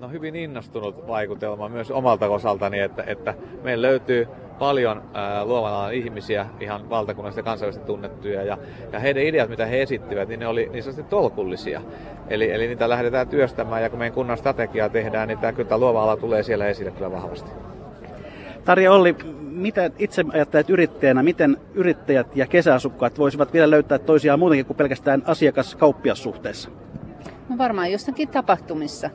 No 0.00 0.08
hyvin 0.08 0.36
innostunut 0.36 1.06
vaikutelma 1.06 1.68
myös 1.68 1.90
omalta 1.90 2.26
osaltani, 2.28 2.78
että, 2.78 3.02
että 3.06 3.34
meillä 3.62 3.88
löytyy 3.88 4.28
paljon 4.58 5.02
ää, 5.14 5.44
luovan 5.44 5.72
alan 5.72 5.94
ihmisiä, 5.94 6.46
ihan 6.60 6.90
valtakunnallisesti 6.90 7.40
ja 7.40 7.44
kansainvälisesti 7.44 7.86
tunnettuja, 7.86 8.42
ja, 8.42 8.58
ja 8.92 8.98
heidän 8.98 9.22
ideat, 9.22 9.50
mitä 9.50 9.66
he 9.66 9.82
esittivät, 9.82 10.28
niin 10.28 10.40
ne 10.40 10.46
oli 10.46 10.68
niin 10.72 10.82
sanotusti 10.82 11.10
tolkullisia. 11.10 11.82
Eli, 12.28 12.50
eli 12.50 12.66
niitä 12.66 12.88
lähdetään 12.88 13.28
työstämään, 13.28 13.82
ja 13.82 13.90
kun 13.90 13.98
meidän 13.98 14.14
kunnan 14.14 14.38
strategiaa 14.38 14.88
tehdään, 14.88 15.28
niin 15.28 15.38
tämä 15.38 15.52
kyllä 15.52 15.78
luova 15.78 16.02
ala 16.02 16.16
tulee 16.16 16.42
siellä 16.42 16.66
esille 16.66 16.90
kyllä 16.90 17.12
vahvasti. 17.12 17.50
Tarja 18.64 18.92
Olli, 18.92 19.16
mitä 19.40 19.90
itse 19.98 20.24
ajattelet 20.32 20.70
yrittäjänä, 20.70 21.22
miten 21.22 21.56
yrittäjät 21.74 22.36
ja 22.36 22.46
kesäasukkaat 22.46 23.18
voisivat 23.18 23.52
vielä 23.52 23.70
löytää 23.70 23.98
toisiaan 23.98 24.38
muutenkin 24.38 24.66
kuin 24.66 24.76
pelkästään 24.76 25.22
asiakas-kauppiassuhteessa? 25.26 26.70
No 27.48 27.58
varmaan 27.58 27.92
jostakin 27.92 28.28
tapahtumissa, 28.28 29.10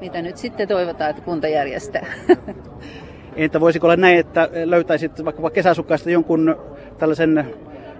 mitä 0.00 0.22
nyt 0.22 0.36
sitten 0.36 0.68
toivotaan, 0.68 1.10
että 1.10 1.22
kunta 1.22 1.48
järjestää. 1.48 2.06
Entä 3.36 3.60
voisiko 3.60 3.86
olla 3.86 3.96
näin, 3.96 4.18
että 4.18 4.48
löytäisit 4.64 5.24
vaikka 5.24 5.50
kesäasukkaista 5.50 6.10
jonkun 6.10 6.56
tällaisen 6.98 7.54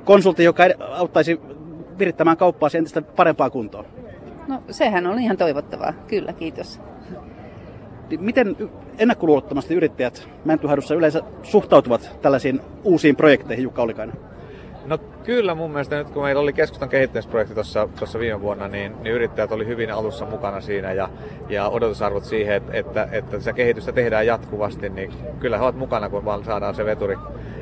konsultin, 0.04 0.44
joka 0.44 0.62
auttaisi 0.90 1.40
virittämään 1.98 2.36
kauppaa 2.36 2.68
entistä 2.74 3.02
parempaa 3.02 3.50
kuntoon? 3.50 3.84
No 4.48 4.62
sehän 4.70 5.06
on 5.06 5.18
ihan 5.18 5.36
toivottavaa, 5.36 5.92
kyllä, 6.06 6.32
kiitos. 6.32 6.80
Miten 8.18 8.56
ennakkoluulottomasti 8.98 9.74
yrittäjät 9.74 10.28
Mäntyharjussa 10.44 10.94
yleensä 10.94 11.22
suhtautuvat 11.42 12.18
tällaisiin 12.22 12.60
uusiin 12.84 13.16
projekteihin, 13.16 13.62
Jukka 13.62 13.82
Olikainen? 13.82 14.16
No 14.86 14.98
kyllä 14.98 15.54
mun 15.54 15.70
mielestä 15.70 15.96
nyt 15.96 16.10
kun 16.10 16.22
meillä 16.22 16.40
oli 16.40 16.52
keskustan 16.52 16.88
kehittämisprojekti 16.88 17.54
tuossa, 17.54 17.88
tuossa 17.98 18.18
viime 18.18 18.40
vuonna, 18.40 18.68
niin, 18.68 18.92
niin 19.02 19.14
yrittäjät 19.14 19.52
oli 19.52 19.66
hyvin 19.66 19.92
alussa 19.92 20.26
mukana 20.26 20.60
siinä 20.60 20.92
ja, 20.92 21.08
ja 21.48 21.68
odotusarvot 21.68 22.24
siihen, 22.24 22.56
että, 22.56 22.72
että, 22.72 23.08
että 23.12 23.40
se 23.40 23.52
kehitystä 23.52 23.92
tehdään 23.92 24.26
jatkuvasti, 24.26 24.88
niin 24.88 25.12
kyllä 25.40 25.58
he 25.58 25.62
ovat 25.62 25.76
mukana, 25.76 26.08
kun 26.08 26.24
vaan 26.24 26.44
saadaan 26.44 26.74
se 26.74 26.84
veturi, 26.84 27.16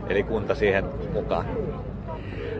eli 0.08 0.22
kunta 0.22 0.54
siihen 0.54 0.84
mukaan. 1.12 1.46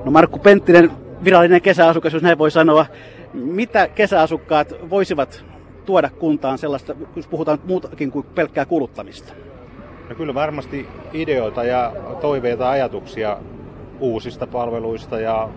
No 0.04 0.11
Markku 0.11 0.38
Penttinen, 0.38 0.90
virallinen 1.24 1.62
kesäasukas, 1.62 2.12
jos 2.12 2.22
näin 2.22 2.38
voi 2.38 2.50
sanoa. 2.50 2.86
Mitä 3.32 3.88
kesäasukkaat 3.88 4.74
voisivat 4.90 5.44
tuoda 5.86 6.11
kuntaan 6.11 6.58
sellaista, 6.58 6.94
jos 7.16 7.26
puhutaan 7.26 7.58
muutakin 7.64 8.11
kuin 8.11 8.26
pelkkää 8.34 8.64
kuluttamista? 8.64 9.32
No 10.08 10.14
kyllä 10.14 10.34
varmasti 10.34 10.88
ideoita 11.12 11.64
ja 11.64 11.92
toiveita, 12.20 12.70
ajatuksia 12.70 13.38
uusista 14.01 14.46
palveluista 14.46 15.20
ja 15.20 15.48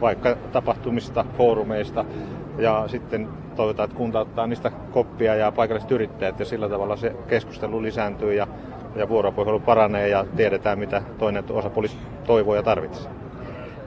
vaikka 0.00 0.36
tapahtumista, 0.52 1.24
foorumeista. 1.36 2.04
Ja 2.58 2.84
sitten 2.86 3.28
toivotaan, 3.56 3.84
että 3.84 3.96
kunta 3.96 4.20
ottaa 4.20 4.46
niistä 4.46 4.70
koppia 4.70 5.34
ja 5.34 5.52
paikalliset 5.52 5.90
yrittäjät 5.90 6.38
ja 6.38 6.44
sillä 6.44 6.68
tavalla 6.68 6.96
se 6.96 7.16
keskustelu 7.28 7.82
lisääntyy 7.82 8.34
ja, 8.34 8.46
ja 8.96 9.08
vuoropuhelu 9.08 9.60
paranee 9.60 10.08
ja 10.08 10.26
tiedetään, 10.36 10.78
mitä 10.78 11.02
toinen 11.18 11.44
osapuoli 11.50 11.88
toivoo 12.26 12.54
ja 12.54 12.62
tarvitsee. 12.62 13.12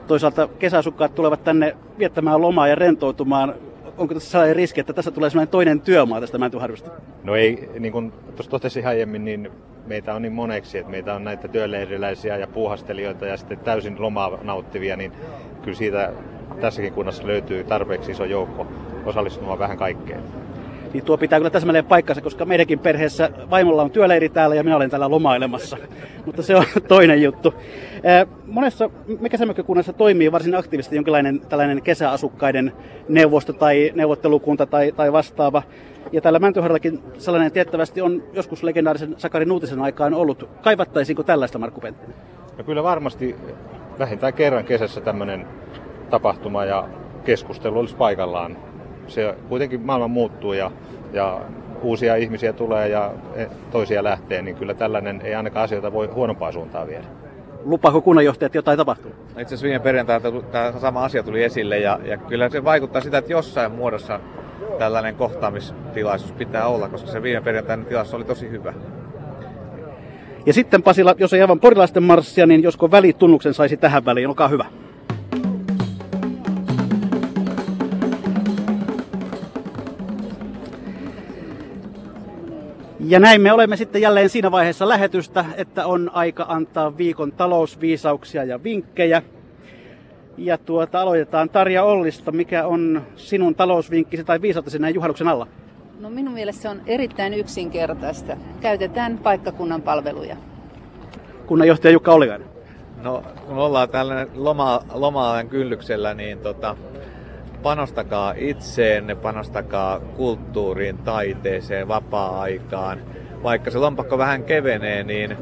Toisaalta 0.06 0.48
kesäasukkaat 0.58 1.14
tulevat 1.14 1.44
tänne 1.44 1.76
viettämään 1.98 2.42
lomaa 2.42 2.68
ja 2.68 2.74
rentoutumaan. 2.74 3.54
Onko 3.98 4.14
tässä 4.14 4.30
sellainen 4.30 4.56
riski, 4.56 4.80
että 4.80 4.92
tässä 4.92 5.10
tulee 5.10 5.30
sellainen 5.30 5.50
toinen 5.50 5.80
työmaa 5.80 6.20
tästä 6.20 6.38
Mäntyharjusta? 6.38 6.90
No 7.24 7.34
ei, 7.34 7.70
niin 7.78 7.92
kuin 7.92 8.12
tuossa 8.12 8.50
totesin 8.50 8.86
aiemmin, 8.86 9.24
niin 9.24 9.50
meitä 9.86 10.14
on 10.14 10.22
niin 10.22 10.32
moneksi, 10.32 10.78
että 10.78 10.90
meitä 10.90 11.14
on 11.14 11.24
näitä 11.24 11.48
työleiriläisiä 11.48 12.36
ja 12.36 12.46
puuhastelijoita 12.46 13.26
ja 13.26 13.36
sitten 13.36 13.58
täysin 13.58 14.02
lomaa 14.02 14.38
nauttivia, 14.42 14.96
niin 14.96 15.12
kyllä 15.62 15.76
siitä 15.76 16.12
tässäkin 16.60 16.92
kunnassa 16.92 17.26
löytyy 17.26 17.64
tarpeeksi 17.64 18.10
iso 18.10 18.24
joukko 18.24 18.66
osallistumaan 19.06 19.58
vähän 19.58 19.76
kaikkeen. 19.76 20.22
Niin 20.94 21.04
tuo 21.04 21.18
pitää 21.18 21.38
kyllä 21.38 21.50
täsmälleen 21.50 21.84
paikkansa, 21.84 22.22
koska 22.22 22.44
meidänkin 22.44 22.78
perheessä 22.78 23.30
vaimolla 23.50 23.82
on 23.82 23.90
työleiri 23.90 24.28
täällä 24.28 24.54
ja 24.54 24.62
minä 24.62 24.76
olen 24.76 24.90
täällä 24.90 25.10
lomailemassa. 25.10 25.76
Mutta 26.26 26.42
se 26.42 26.56
on 26.56 26.64
toinen 26.88 27.22
juttu. 27.22 27.54
Monessa 28.46 28.90
kesämökkökunnassa 29.30 29.92
toimii 29.92 30.32
varsin 30.32 30.54
aktiivisesti 30.54 30.96
jonkinlainen 30.96 31.40
tällainen 31.40 31.82
kesäasukkaiden 31.82 32.72
neuvosto 33.08 33.52
tai 33.52 33.92
neuvottelukunta 33.94 34.66
tai, 34.66 34.92
tai 34.92 35.12
vastaava. 35.12 35.62
Ja 36.12 36.20
täällä 36.20 36.38
Mäntyharjallakin 36.38 37.02
sellainen 37.18 37.52
tiettävästi 37.52 38.00
on 38.00 38.22
joskus 38.32 38.62
legendaarisen 38.62 39.14
Sakari 39.18 39.44
Nuutisen 39.44 39.80
aikaan 39.80 40.14
ollut. 40.14 40.48
Kaivattaisiinko 40.62 41.22
tällaista, 41.22 41.58
Markku 41.58 41.80
Penttinen? 41.80 42.16
No 42.58 42.64
kyllä 42.64 42.82
varmasti 42.82 43.36
vähintään 43.98 44.34
kerran 44.34 44.64
kesässä 44.64 45.00
tämmöinen 45.00 45.46
tapahtuma 46.10 46.64
ja 46.64 46.88
keskustelu 47.24 47.78
olisi 47.78 47.96
paikallaan. 47.96 48.56
Se 49.08 49.34
kuitenkin 49.48 49.80
maailma 49.80 50.08
muuttuu 50.08 50.52
ja, 50.52 50.70
ja 51.12 51.40
uusia 51.82 52.16
ihmisiä 52.16 52.52
tulee 52.52 52.88
ja 52.88 53.12
toisia 53.70 54.04
lähtee, 54.04 54.42
niin 54.42 54.56
kyllä 54.56 54.74
tällainen 54.74 55.20
ei 55.20 55.34
ainakaan 55.34 55.64
asioita 55.64 55.92
voi 55.92 56.06
huonompaa 56.06 56.52
suuntaan 56.52 56.86
viedä. 56.86 57.04
Lupaako 57.64 58.00
kunnanjohtajat, 58.00 58.48
että 58.48 58.58
jotain 58.58 58.78
tapahtuu? 58.78 59.12
Itse 59.28 59.42
asiassa 59.42 59.64
viime 59.64 59.78
perjantaina 59.78 60.40
tämä 60.52 60.72
sama 60.80 61.04
asia 61.04 61.22
tuli 61.22 61.42
esille 61.42 61.78
ja, 61.78 62.00
ja 62.04 62.16
kyllä 62.16 62.48
se 62.48 62.64
vaikuttaa 62.64 63.02
sitä, 63.02 63.18
että 63.18 63.32
jossain 63.32 63.72
muodossa 63.72 64.20
tällainen 64.78 65.14
kohtaamistilaisuus 65.14 66.32
pitää 66.32 66.66
olla, 66.66 66.88
koska 66.88 67.10
se 67.10 67.22
viime 67.22 67.40
perjantainen 67.40 67.86
tilaisuus 67.86 68.14
oli 68.14 68.24
tosi 68.24 68.50
hyvä. 68.50 68.74
Ja 70.46 70.52
sitten 70.52 70.82
Pasila, 70.82 71.14
jos 71.18 71.32
ei 71.32 71.40
aivan 71.40 71.60
porilaisten 71.60 72.02
marssia, 72.02 72.46
niin 72.46 72.62
josko 72.62 72.90
välitunnuksen 72.90 73.54
saisi 73.54 73.76
tähän 73.76 74.04
väliin, 74.04 74.28
olkaa 74.28 74.48
hyvä. 74.48 74.64
Ja 83.06 83.20
näin 83.20 83.40
me 83.40 83.52
olemme 83.52 83.76
sitten 83.76 84.02
jälleen 84.02 84.28
siinä 84.28 84.50
vaiheessa 84.50 84.88
lähetystä, 84.88 85.44
että 85.56 85.86
on 85.86 86.10
aika 86.14 86.44
antaa 86.48 86.98
viikon 86.98 87.32
talousviisauksia 87.32 88.44
ja 88.44 88.64
vinkkejä. 88.64 89.22
Ja 90.36 90.58
tuota, 90.58 91.00
aloitetaan 91.00 91.48
Tarja 91.50 91.82
Ollista. 91.82 92.32
Mikä 92.32 92.66
on 92.66 93.02
sinun 93.16 93.54
talousvinkkisi 93.54 94.24
tai 94.24 94.40
viisautesi 94.40 94.78
näin 94.78 94.94
juhannuksen 94.94 95.28
alla? 95.28 95.46
No 96.00 96.10
minun 96.10 96.34
mielestä 96.34 96.62
se 96.62 96.68
on 96.68 96.80
erittäin 96.86 97.34
yksinkertaista. 97.34 98.36
Käytetään 98.60 99.18
paikkakunnan 99.18 99.82
palveluja. 99.82 100.36
Kunnanjohtaja 101.46 101.92
Jukka 101.92 102.12
Olivainen. 102.12 102.48
No 103.02 103.22
kun 103.46 103.58
ollaan 103.58 103.88
tällainen 103.88 104.28
loma, 104.34 104.82
loma 104.94 105.44
kyllyksellä, 105.48 106.14
niin 106.14 106.38
tota, 106.38 106.76
panostakaa 107.64 108.34
itseenne, 108.36 109.14
panostakaa 109.14 110.00
kulttuuriin, 110.00 110.98
taiteeseen, 110.98 111.88
vapaa-aikaan. 111.88 112.98
Vaikka 113.42 113.70
se 113.70 113.78
lompakko 113.78 114.18
vähän 114.18 114.44
kevenee, 114.44 115.02
niin 115.02 115.36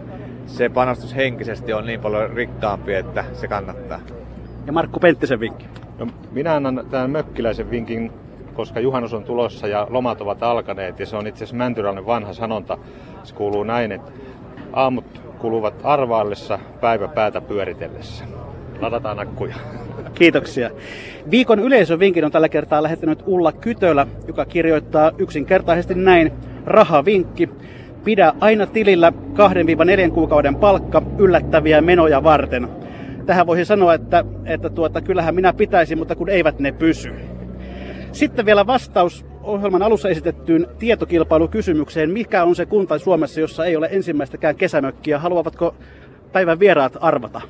se 0.46 0.68
panostus 0.68 1.16
henkisesti 1.16 1.72
on 1.72 1.86
niin 1.86 2.00
paljon 2.00 2.30
rikkaampi, 2.30 2.94
että 2.94 3.24
se 3.32 3.48
kannattaa. 3.48 4.00
Ja 4.66 4.72
Markku 4.72 5.00
Penttisen 5.00 5.40
vinkki. 5.40 5.66
No, 5.98 6.06
minä 6.30 6.54
annan 6.54 6.86
tämän 6.90 7.10
mökkiläisen 7.10 7.70
vinkin, 7.70 8.12
koska 8.54 8.80
juhannus 8.80 9.14
on 9.14 9.24
tulossa 9.24 9.66
ja 9.66 9.86
lomat 9.90 10.20
ovat 10.20 10.42
alkaneet. 10.42 11.00
Ja 11.00 11.06
se 11.06 11.16
on 11.16 11.26
itse 11.26 11.44
asiassa 11.44 11.56
Mäntyräinen 11.56 12.06
vanha 12.06 12.32
sanonta. 12.32 12.78
Se 13.24 13.34
kuuluu 13.34 13.64
näin, 13.64 13.92
että 13.92 14.12
aamut 14.72 15.22
kuluvat 15.38 15.74
arvaillessa, 15.84 16.58
päivä 16.80 17.08
päätä 17.08 17.40
pyöritellessä. 17.40 18.41
Ladataan 18.82 19.18
akkuja. 19.18 19.54
Kiitoksia. 20.14 20.70
Viikon 21.30 21.58
yleisövinkin 21.58 22.24
on 22.24 22.32
tällä 22.32 22.48
kertaa 22.48 22.82
lähettänyt 22.82 23.22
Ulla 23.26 23.52
Kytölä, 23.52 24.06
joka 24.26 24.44
kirjoittaa 24.44 25.10
yksinkertaisesti 25.18 25.94
näin. 25.94 26.32
Rahavinkki. 26.66 27.48
Pidä 28.04 28.32
aina 28.40 28.66
tilillä 28.66 29.12
2-4 30.08 30.10
kuukauden 30.10 30.56
palkka 30.56 31.02
yllättäviä 31.18 31.80
menoja 31.80 32.24
varten. 32.24 32.68
Tähän 33.26 33.46
voisi 33.46 33.64
sanoa, 33.64 33.94
että, 33.94 34.24
että 34.44 34.70
tuota, 34.70 35.00
kyllähän 35.00 35.34
minä 35.34 35.52
pitäisin, 35.52 35.98
mutta 35.98 36.16
kun 36.16 36.28
eivät 36.28 36.58
ne 36.58 36.72
pysy. 36.72 37.14
Sitten 38.12 38.46
vielä 38.46 38.66
vastaus 38.66 39.26
ohjelman 39.42 39.82
alussa 39.82 40.08
esitettyyn 40.08 40.66
tietokilpailukysymykseen. 40.78 42.10
Mikä 42.10 42.44
on 42.44 42.56
se 42.56 42.66
kunta 42.66 42.98
Suomessa, 42.98 43.40
jossa 43.40 43.64
ei 43.64 43.76
ole 43.76 43.88
ensimmäistäkään 43.92 44.56
kesämökkiä? 44.56 45.18
Haluavatko 45.18 45.74
päivän 46.32 46.60
vieraat 46.60 46.96
arvata? 47.00 47.40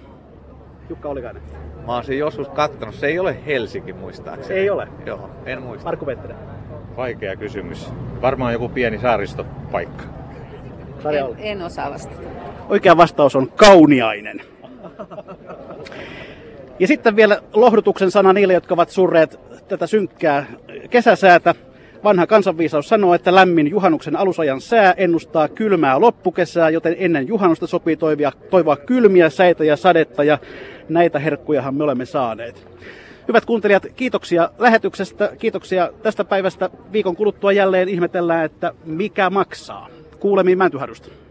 Jukka 0.92 1.08
Olikainen. 1.08 1.42
Mä 1.86 1.94
oon 1.94 2.04
sen 2.04 2.18
joskus 2.18 2.48
kattonut. 2.48 2.94
Se 2.94 3.06
ei 3.06 3.18
ole 3.18 3.36
Helsinki 3.46 3.92
muistaakseni. 3.92 4.60
Ei 4.60 4.70
ole? 4.70 4.88
Joo, 5.06 5.30
en 5.46 5.62
muista. 5.62 5.84
Markku 5.84 6.04
Pettinen. 6.04 6.36
Vaikea 6.96 7.36
kysymys. 7.36 7.92
Varmaan 8.22 8.52
joku 8.52 8.68
pieni 8.68 8.98
saaristopaikka. 8.98 10.04
En, 11.04 11.36
en 11.38 11.62
osaa 11.62 11.90
vastata. 11.90 12.20
Oikea 12.68 12.96
vastaus 12.96 13.36
on 13.36 13.48
kauniainen. 13.56 14.40
Ja 16.78 16.86
sitten 16.86 17.16
vielä 17.16 17.42
lohdutuksen 17.52 18.10
sana 18.10 18.32
niille, 18.32 18.52
jotka 18.52 18.74
ovat 18.74 18.90
surreet 18.90 19.40
tätä 19.68 19.86
synkkää 19.86 20.46
kesäsäätä. 20.90 21.54
Vanha 22.04 22.26
kansanviisaus 22.26 22.88
sanoo, 22.88 23.14
että 23.14 23.34
lämmin 23.34 23.70
juhannuksen 23.70 24.16
alusajan 24.16 24.60
sää 24.60 24.94
ennustaa 24.96 25.48
kylmää 25.48 26.00
loppukesää, 26.00 26.70
joten 26.70 26.96
ennen 26.98 27.28
juhannusta 27.28 27.66
sopii 27.66 27.96
toivoa, 27.96 28.32
toivoa 28.50 28.76
kylmiä 28.76 29.30
säitä 29.30 29.64
ja 29.64 29.76
sadetta, 29.76 30.24
ja 30.24 30.38
näitä 30.88 31.18
herkkujahan 31.18 31.74
me 31.74 31.84
olemme 31.84 32.04
saaneet. 32.04 32.68
Hyvät 33.28 33.44
kuuntelijat, 33.44 33.86
kiitoksia 33.96 34.50
lähetyksestä, 34.58 35.32
kiitoksia 35.38 35.90
tästä 36.02 36.24
päivästä. 36.24 36.70
Viikon 36.92 37.16
kuluttua 37.16 37.52
jälleen 37.52 37.88
ihmetellään, 37.88 38.44
että 38.44 38.72
mikä 38.84 39.30
maksaa. 39.30 39.88
Kuulemiin 40.20 40.58
Mäntyharjusta. 40.58 41.21